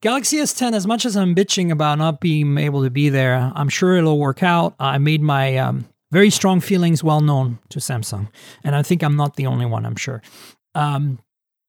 [0.00, 3.68] Galaxy S10, as much as I'm bitching about not being able to be there, I'm
[3.68, 4.74] sure it'll work out.
[4.80, 8.28] I made my um, very strong feelings well known to Samsung,
[8.64, 9.84] and I think I'm not the only one.
[9.86, 10.22] I'm sure.
[10.74, 11.18] Um,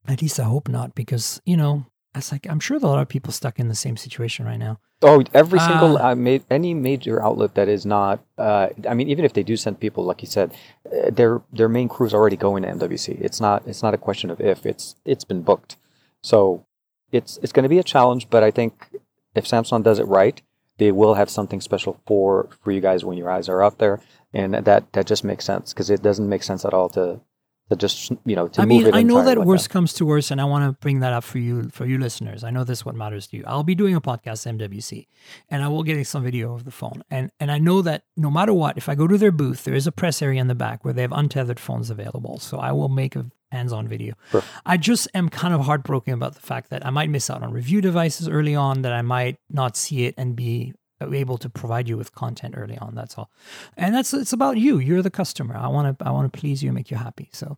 [0.07, 1.85] at least I hope not, because you know,
[2.15, 4.45] it's like I'm sure there are a lot of people stuck in the same situation
[4.45, 4.79] right now.
[5.01, 8.19] Oh, every single Uh, uh, ma- any major outlet that is not.
[8.37, 10.53] Uh, I mean, even if they do send people, like you said,
[10.85, 13.17] uh, their their main crew is already going to MWC.
[13.21, 14.65] It's not it's not a question of if.
[14.65, 15.77] It's it's been booked.
[16.21, 16.65] So
[17.11, 18.29] it's it's going to be a challenge.
[18.29, 18.89] But I think
[19.35, 20.41] if Samsung does it right,
[20.79, 24.01] they will have something special for for you guys when your eyes are up there,
[24.33, 27.21] and that that just makes sense because it doesn't make sense at all to
[27.69, 28.93] to just you know to I move mean.
[28.93, 31.23] I know that like worst comes to worst, and I want to bring that up
[31.23, 32.43] for you, for you listeners.
[32.43, 33.43] I know this is what matters to you.
[33.47, 35.07] I'll be doing a podcast MWC,
[35.49, 37.03] and I will get some video of the phone.
[37.09, 39.75] And and I know that no matter what, if I go to their booth, there
[39.75, 42.39] is a press area in the back where they have untethered phones available.
[42.39, 44.13] So I will make a hands-on video.
[44.29, 44.43] Sure.
[44.65, 47.51] I just am kind of heartbroken about the fact that I might miss out on
[47.51, 51.87] review devices early on, that I might not see it and be able to provide
[51.87, 52.95] you with content early on.
[52.95, 53.31] That's all,
[53.77, 54.79] and that's it's about you.
[54.79, 55.55] You're the customer.
[55.55, 57.29] I want to I want to please you, and make you happy.
[57.33, 57.57] So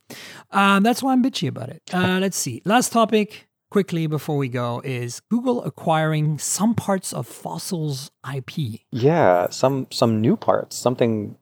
[0.51, 1.81] um, that's why I'm bitchy about it.
[1.93, 2.61] Uh, let's see.
[2.65, 8.81] Last topic quickly before we go is Google acquiring some parts of Fossil's IP.
[8.91, 11.37] Yeah, some some new parts, something.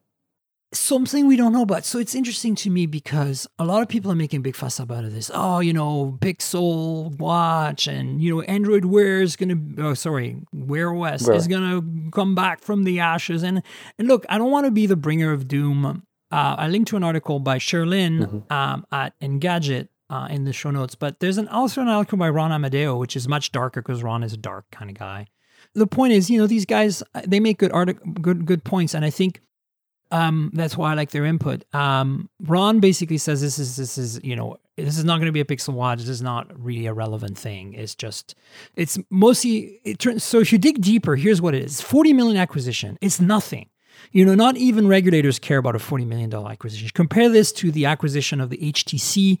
[0.72, 1.84] Something we don't know about.
[1.84, 5.02] So it's interesting to me because a lot of people are making big fuss about
[5.10, 5.28] this.
[5.34, 10.36] Oh, you know, Pixel Watch and, you know, Android Wear is going to, oh, sorry,
[10.52, 11.36] Wear OS Wear.
[11.36, 13.42] is going to come back from the ashes.
[13.42, 13.64] And,
[13.98, 16.04] and look, I don't want to be the bringer of doom.
[16.30, 20.70] Uh, I linked to an article by Cherlynn um, at Engadget uh, in the show
[20.70, 24.04] notes, but there's an also an article by Ron Amadeo, which is much darker because
[24.04, 25.26] Ron is a dark kind of guy.
[25.74, 29.04] The point is, you know, these guys they make good artic- good good points, and
[29.04, 29.40] I think
[30.10, 31.64] um, that's why I like their input.
[31.74, 35.32] Um, Ron basically says this is this is you know this is not going to
[35.32, 35.98] be a Pixel Watch.
[36.00, 37.74] This is not really a relevant thing.
[37.74, 38.34] It's just
[38.74, 40.24] it's mostly it turns.
[40.24, 42.98] So if you dig deeper, here's what it is: forty million acquisition.
[43.00, 43.68] It's nothing.
[44.12, 46.88] You know, not even regulators care about a $40 million acquisition.
[46.94, 49.38] Compare this to the acquisition of the HTC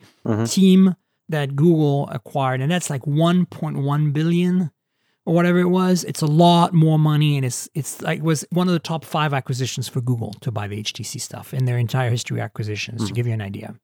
[0.50, 0.96] team
[1.30, 4.70] that Google acquired, and that's like 1.1 billion
[5.26, 6.04] or whatever it was.
[6.04, 9.32] It's a lot more money, and it's it's like was one of the top five
[9.34, 13.06] acquisitions for Google to buy the HTC stuff in their entire history of acquisitions.
[13.08, 13.74] To give you an idea.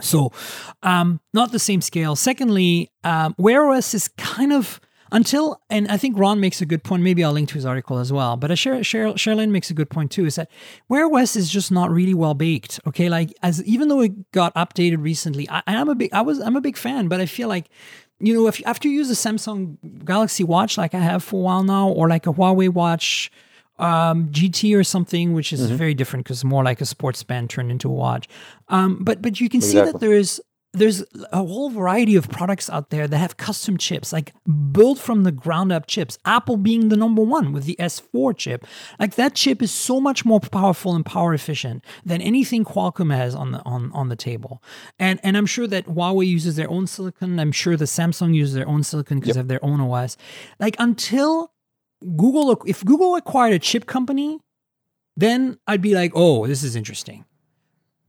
[0.00, 0.32] So,
[0.82, 2.16] um, not the same scale.
[2.16, 4.80] Secondly, um, Wear OS is kind of
[5.12, 7.02] until, and I think Ron makes a good point.
[7.02, 8.36] Maybe I'll link to his article as well.
[8.38, 10.24] But Cheryl, Cheryl, Cherlynn makes a good point too.
[10.24, 10.50] Is that
[10.88, 12.80] Wear OS is just not really well baked.
[12.86, 16.40] Okay, like as even though it got updated recently, I, I'm a big, I was,
[16.40, 17.08] I'm a big fan.
[17.08, 17.68] But I feel like,
[18.22, 21.42] you know, if after you use a Samsung Galaxy Watch like I have for a
[21.42, 23.30] while now, or like a Huawei Watch
[23.78, 27.70] um, GT or something, which is very different because more like a sports band turned
[27.70, 28.28] into a watch.
[28.68, 30.40] Um, but but you can see that there is
[30.74, 34.32] there's a whole variety of products out there that have custom chips, like
[34.72, 36.18] built from the ground up chips.
[36.24, 38.66] Apple being the number one with the S4 chip,
[38.98, 43.34] like that chip is so much more powerful and power efficient than anything Qualcomm has
[43.34, 44.62] on the on on the table.
[44.98, 47.38] And and I'm sure that Huawei uses their own silicon.
[47.38, 50.16] I'm sure the Samsung uses their own silicon because they have their own OS.
[50.58, 51.52] Like until
[52.16, 54.40] Google, if Google acquired a chip company,
[55.16, 57.24] then I'd be like, oh, this is interesting.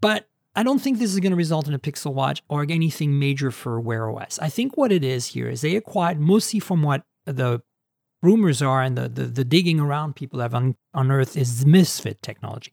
[0.01, 3.17] But I don't think this is going to result in a Pixel Watch or anything
[3.17, 4.37] major for Wear OS.
[4.39, 7.61] I think what it is here is they acquired mostly from what the
[8.21, 12.71] rumors are and the, the, the digging around people have un- unearthed is Misfit technology.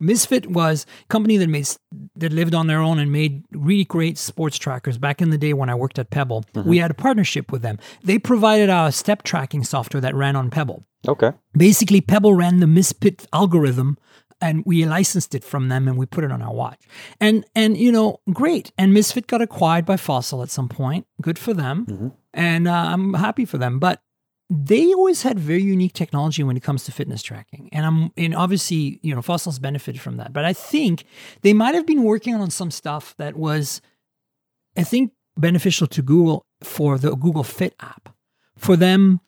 [0.00, 1.68] Misfit was a company that made
[2.14, 4.96] that lived on their own and made really great sports trackers.
[4.96, 6.72] Back in the day when I worked at Pebble, we mm-hmm.
[6.74, 7.78] had a partnership with them.
[8.04, 11.32] They provided our step tracking software that ran on Pebble Okay.
[11.52, 13.98] basically Pebble ran the Misfit algorithm
[14.40, 16.80] and we licensed it from them and we put it on our watch.
[17.20, 18.72] And and you know, great.
[18.78, 21.06] And Misfit got acquired by Fossil at some point.
[21.20, 21.84] Good for them.
[22.32, 23.78] And uh, I'm happy for them.
[23.78, 24.00] But
[24.50, 27.68] they always had very unique technology when it comes to fitness tracking.
[27.72, 30.32] And I'm and obviously, you know, Fossil's benefited from that.
[30.32, 31.04] But I think
[31.42, 33.80] they might have been working on some stuff that was
[34.76, 38.14] I think beneficial to Google for the Google Fit app,
[38.56, 39.20] for them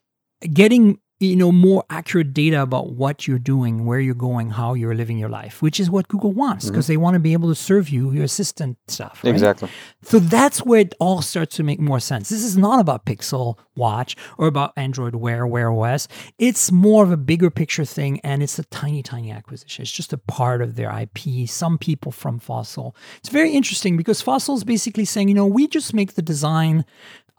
[0.52, 4.94] getting you know more accurate data about what you're doing where you're going how you're
[4.94, 6.72] living your life which is what google wants mm-hmm.
[6.72, 9.30] because they want to be able to serve you your assistant stuff right?
[9.30, 9.68] Exactly.
[10.02, 12.28] so that's where it all starts to make more sense.
[12.28, 17.12] This is not about pixel watch or about android wear wear os it's more of
[17.12, 19.82] a bigger picture thing and it's a tiny tiny acquisition.
[19.82, 21.18] It's just a part of their ip
[21.48, 22.96] some people from fossil.
[23.18, 26.84] It's very interesting because fossil is basically saying you know we just make the design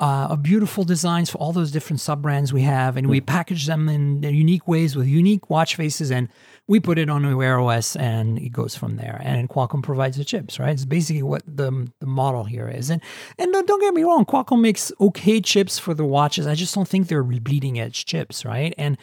[0.01, 3.87] uh, beautiful designs for all those different sub brands we have, and we package them
[3.87, 6.27] in unique ways with unique watch faces, and
[6.67, 9.21] we put it on Wear OS, and it goes from there.
[9.23, 10.71] And Qualcomm provides the chips, right?
[10.71, 12.89] It's basically what the the model here is.
[12.89, 12.99] And
[13.37, 16.47] and don't, don't get me wrong, Qualcomm makes okay chips for the watches.
[16.47, 18.73] I just don't think they're bleeding edge chips, right?
[18.79, 18.97] And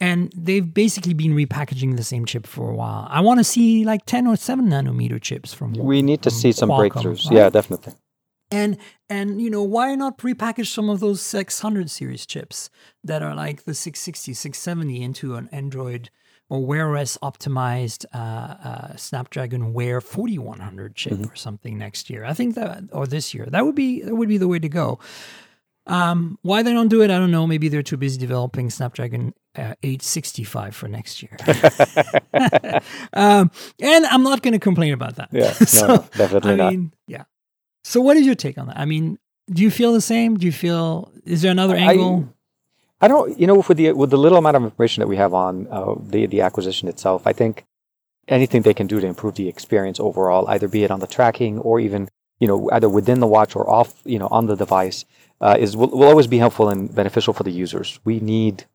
[0.00, 3.06] and they've basically been repackaging the same chip for a while.
[3.08, 6.52] I want to see like 10 or 7 nanometer chips from We need to see
[6.52, 7.26] some Qualcomm, breakthroughs.
[7.26, 7.36] right?
[7.36, 7.92] Yeah, definitely.
[8.50, 8.76] And
[9.08, 12.70] and you know why not repackage some of those 600 series chips
[13.04, 16.10] that are like the 660 670 into an android
[16.48, 22.32] or wear os optimized uh, uh, snapdragon wear 4100 chip or something next year i
[22.32, 24.98] think that or this year that would be that would be the way to go
[25.86, 27.46] um, why they don't do it, I don't know.
[27.48, 31.36] Maybe they're too busy developing Snapdragon uh, 865 for next year.
[33.12, 33.50] um,
[33.80, 35.30] and I'm not going to complain about that.
[35.32, 36.70] Yeah, no, So, no, definitely I not.
[36.72, 37.24] mean, yeah.
[37.82, 38.78] So, what is your take on that?
[38.78, 40.36] I mean, do you feel the same?
[40.36, 42.34] Do you feel is there another I- angle?
[43.02, 45.32] I don't, you know, with the with the little amount of information that we have
[45.32, 47.64] on uh, the the acquisition itself, I think
[48.28, 51.58] anything they can do to improve the experience overall, either be it on the tracking
[51.58, 52.08] or even
[52.40, 55.06] you know either within the watch or off, you know, on the device,
[55.40, 57.98] uh, is will, will always be helpful and beneficial for the users.
[58.04, 58.66] We need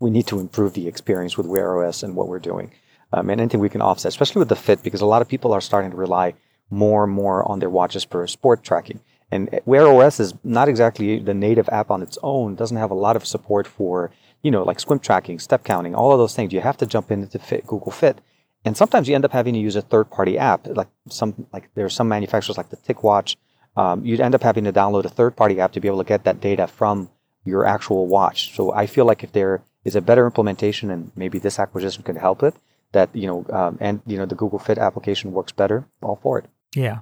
[0.00, 2.72] we need to improve the experience with Wear OS and what we're doing,
[3.12, 5.52] um, and anything we can offset, especially with the Fit, because a lot of people
[5.52, 6.34] are starting to rely
[6.70, 9.00] more and more on their watches for sport tracking.
[9.30, 12.54] And Wear OS is not exactly the native app on its own.
[12.54, 14.10] Doesn't have a lot of support for
[14.42, 16.52] you know like swim tracking, step counting, all of those things.
[16.52, 18.20] You have to jump into Fit, Google Fit,
[18.64, 20.66] and sometimes you end up having to use a third-party app.
[20.66, 23.36] Like some like there are some manufacturers like the TicWatch.
[23.76, 26.24] Um, you'd end up having to download a third-party app to be able to get
[26.24, 27.10] that data from
[27.44, 28.54] your actual watch.
[28.54, 32.16] So I feel like if there is a better implementation, and maybe this acquisition could
[32.16, 32.54] help it,
[32.92, 36.38] that you know, um, and you know, the Google Fit application works better, all for
[36.38, 36.46] it.
[36.74, 37.00] Yeah.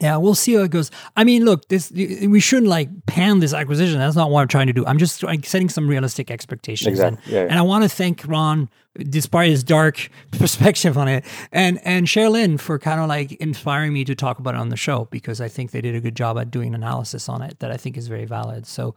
[0.00, 0.92] Yeah, we'll see how it goes.
[1.16, 3.98] I mean, look, this we shouldn't like pan this acquisition.
[3.98, 4.86] That's not what I'm trying to do.
[4.86, 6.86] I'm just like setting some realistic expectations.
[6.86, 7.20] Exactly.
[7.24, 7.48] And, Yeah, yeah.
[7.50, 12.60] and I want to thank Ron, despite his dark perspective on it, and and Cherlynn
[12.60, 15.48] for kind of like inspiring me to talk about it on the show because I
[15.48, 18.06] think they did a good job at doing analysis on it that I think is
[18.06, 18.68] very valid.
[18.68, 18.94] So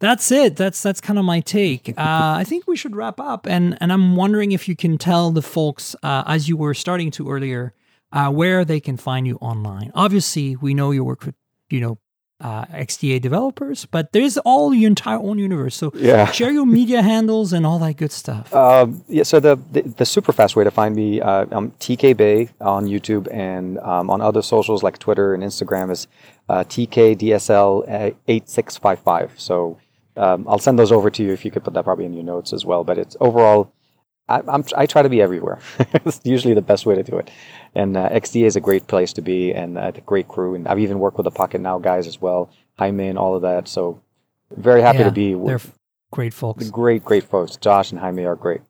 [0.00, 0.56] that's it.
[0.56, 1.90] That's that's kind of my take.
[1.90, 5.30] Uh, I think we should wrap up, and and I'm wondering if you can tell
[5.30, 7.72] the folks uh, as you were starting to earlier
[8.14, 9.92] uh, where they can find you online.
[9.94, 11.34] Obviously, we know you work with
[11.68, 11.98] you know
[12.40, 15.76] uh, XDA developers, but there's all your entire own universe.
[15.76, 16.30] So Yeah.
[16.38, 18.52] share your media handles and all that good stuff.
[18.54, 22.16] Um, yeah, so the, the the super fast way to find me, uh, I'm TK
[22.16, 26.06] Bay on YouTube and um, on other socials like Twitter and Instagram is
[26.48, 29.32] uh, TKDSL eight six five five.
[29.36, 29.78] So
[30.16, 32.24] um, I'll send those over to you if you could put that probably in your
[32.24, 32.84] notes as well.
[32.84, 33.72] But it's overall,
[34.28, 35.58] I, I'm I try to be everywhere.
[35.78, 37.30] it's usually the best way to do it.
[37.74, 40.54] And uh, XDA is a great place to be and uh, a great crew.
[40.54, 43.42] And I've even worked with the Pocket Now guys as well, Jaime and all of
[43.42, 43.68] that.
[43.68, 44.00] So
[44.56, 45.78] very happy Yeah, to be They're with f-
[46.10, 46.70] great folks.
[46.70, 47.56] great great folks.
[47.56, 48.62] Josh and Jaime are great.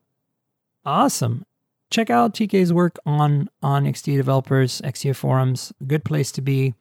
[0.85, 1.45] Awesome.
[1.91, 5.73] Check out TK's work on on XDA developers, XDA forums.
[5.87, 6.75] Good place to be.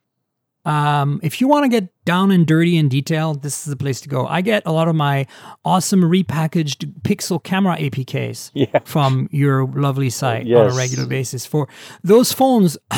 [0.64, 4.00] Um, if you want to get down and dirty in detail, this is the place
[4.02, 4.26] to go.
[4.26, 5.26] I get a lot of my
[5.64, 8.78] awesome repackaged Pixel camera APKs Yeah.
[8.84, 11.44] from your lovely site on a regular basis.
[11.44, 11.68] For
[12.02, 12.78] those phones,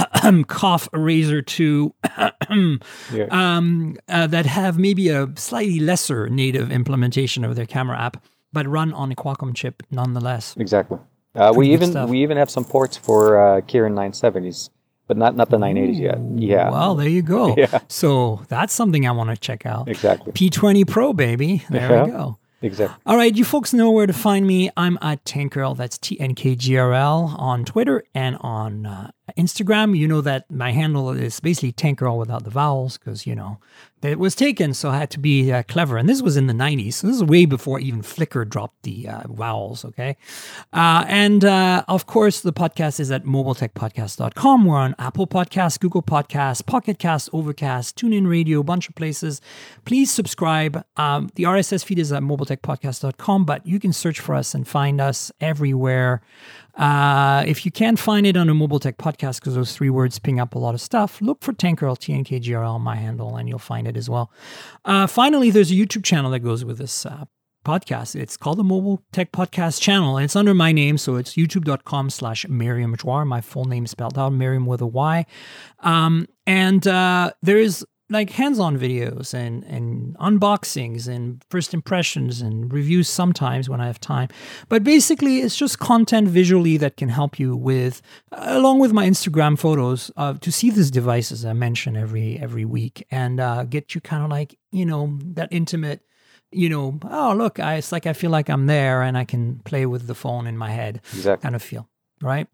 [0.47, 1.95] cough Razer 2,
[3.13, 3.27] Yeah.
[3.31, 8.67] um, uh, that have maybe a slightly lesser native implementation of their camera app, but
[8.67, 10.55] run on a Qualcomm chip nonetheless.
[10.57, 10.99] Exactly.
[11.35, 12.09] Uh, we even stuff.
[12.09, 14.71] we even have some ports for uh, Kirin 970s,
[15.07, 16.19] but not not the 980s yet.
[16.37, 16.71] Yeah.
[16.71, 17.55] Well, there you go.
[17.59, 17.79] Yeah.
[17.89, 19.89] So that's something I want to check out.
[19.89, 20.33] Exactly.
[20.33, 21.65] P20 Pro, baby.
[21.71, 22.05] There Yeah.
[22.05, 22.39] we go.
[22.63, 22.97] Exactly.
[23.05, 24.71] All right, you folks know where to find me.
[24.77, 25.77] I'm at Tankgirl.
[25.77, 29.97] That's T N K G R L on Twitter and on uh, Instagram.
[29.97, 33.59] You know that my handle is basically Tankgirl without the vowels because, you know,
[34.03, 34.75] it was taken.
[34.75, 35.97] So I had to be uh, clever.
[35.97, 36.95] And this was in the 90s.
[36.95, 39.85] So this is way before even Flickr dropped the uh, vowels.
[39.85, 40.17] Okay.
[40.73, 44.65] Uh, and uh, of course, the podcast is at mobiletechpodcast.com.
[44.65, 49.41] We're on Apple Podcasts, Google Podcasts, Pocket Casts, Overcast, TuneIn Radio, a bunch of places.
[49.85, 50.85] Please subscribe.
[50.97, 55.01] Um, the RSS feed is at mobiletechpodcast.com, but you can search for us and find
[55.01, 56.23] us everywhere.
[56.77, 60.19] Uh, if you can't find it on a Mobile Tech podcast, because those three words
[60.19, 62.79] ping up a lot of stuff, look for Tankgirl, T N K G R L,
[62.79, 64.31] my handle, and you'll find it as well.
[64.85, 67.25] Uh, finally, there's a YouTube channel that goes with this uh,
[67.65, 68.15] podcast.
[68.15, 72.11] It's called the Mobile Tech Podcast channel, and it's under my name, so it's youtube.com
[72.11, 73.25] slash Myriam Joire.
[73.25, 75.27] My full name spelled out, Myriam with a Y.
[75.81, 82.73] Um, and uh, there is like hands-on videos and and unboxings and first impressions and
[82.73, 84.29] reviews sometimes when I have time.
[84.69, 88.01] But basically, it's just content visually that can help you with,
[88.33, 93.05] along with my Instagram photos, uh, to see these devices I mention every every week
[93.11, 96.01] and uh, get you kind of like you know that intimate.
[96.53, 99.59] You know, oh look, I, it's like I feel like I'm there and I can
[99.65, 101.43] play with the phone in my head, Exactly.
[101.43, 101.89] kind of feel,
[102.23, 102.47] right?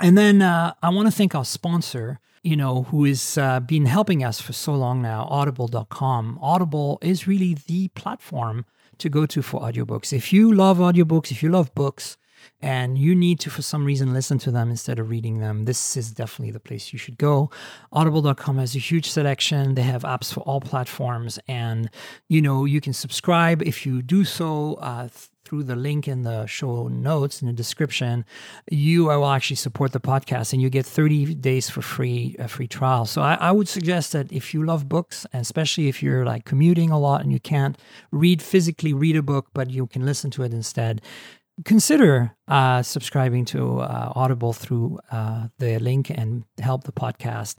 [0.00, 3.86] And then uh, I want to thank our sponsor, you know, who has uh, been
[3.86, 6.38] helping us for so long now, audible.com.
[6.40, 8.64] Audible is really the platform
[8.98, 10.12] to go to for audiobooks.
[10.12, 12.16] If you love audiobooks, if you love books,
[12.62, 15.96] and you need to, for some reason, listen to them instead of reading them, this
[15.96, 17.50] is definitely the place you should go.
[17.92, 19.74] Audible.com has a huge selection.
[19.74, 21.90] They have apps for all platforms, and
[22.28, 25.08] you know you can subscribe if you do so uh,
[25.44, 28.24] through the link in the show notes in the description.
[28.70, 32.68] You will actually support the podcast, and you get 30 days for free a free
[32.68, 33.06] trial.
[33.06, 36.44] So I, I would suggest that if you love books, and especially if you're like
[36.44, 37.76] commuting a lot and you can't
[38.12, 41.00] read physically read a book, but you can listen to it instead
[41.64, 47.56] consider uh, subscribing to uh, Audible through uh, the link and help the podcast.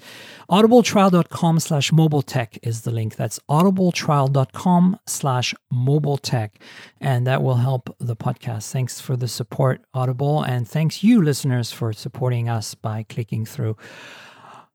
[0.49, 3.15] Audibletrial.com slash mobile tech is the link.
[3.15, 6.59] That's audibletrial.com slash mobile tech.
[6.99, 8.71] And that will help the podcast.
[8.71, 10.43] Thanks for the support, Audible.
[10.43, 13.77] And thanks you, listeners, for supporting us by clicking through.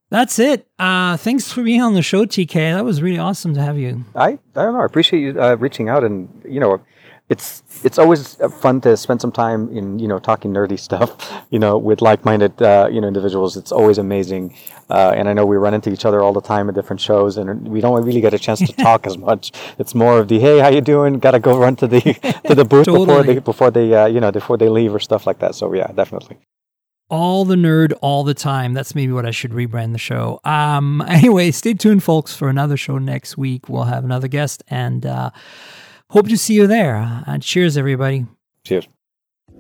[0.08, 0.68] That's it.
[0.78, 2.74] Uh, thanks for being on the show, TK.
[2.74, 4.04] That was really awesome to have you.
[4.14, 4.80] I, I don't know.
[4.80, 6.80] I appreciate you uh, reaching out, and you know,
[7.28, 11.10] it's it's always fun to spend some time in you know talking nerdy stuff,
[11.50, 13.56] you know, with like-minded uh, you know individuals.
[13.56, 14.54] It's always amazing,
[14.90, 17.36] uh, and I know we run into each other all the time at different shows,
[17.36, 19.52] and we don't really get a chance to talk as much.
[19.78, 21.18] It's more of the hey, how you doing?
[21.18, 22.00] Got to go run to the
[22.46, 25.26] to the booth before they before they uh, you know before they leave or stuff
[25.26, 25.54] like that.
[25.54, 26.38] So yeah, definitely.
[27.10, 28.72] all the nerd all the time.
[28.72, 30.40] That's maybe what I should rebrand the show.
[30.44, 33.68] Um, anyway, stay tuned, folks, for another show next week.
[33.68, 35.30] We'll have another guest and uh,
[36.10, 37.22] hope to see you there.
[37.26, 38.26] And cheers, everybody.
[38.64, 38.88] Cheers.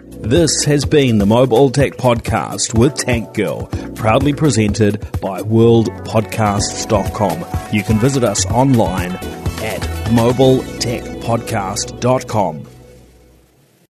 [0.08, 7.44] This has been the Mobile Tech Podcast with Tank Girl, proudly presented by worldpodcasts.com.
[7.72, 12.75] You can visit us online at mobiletechpodcast.com.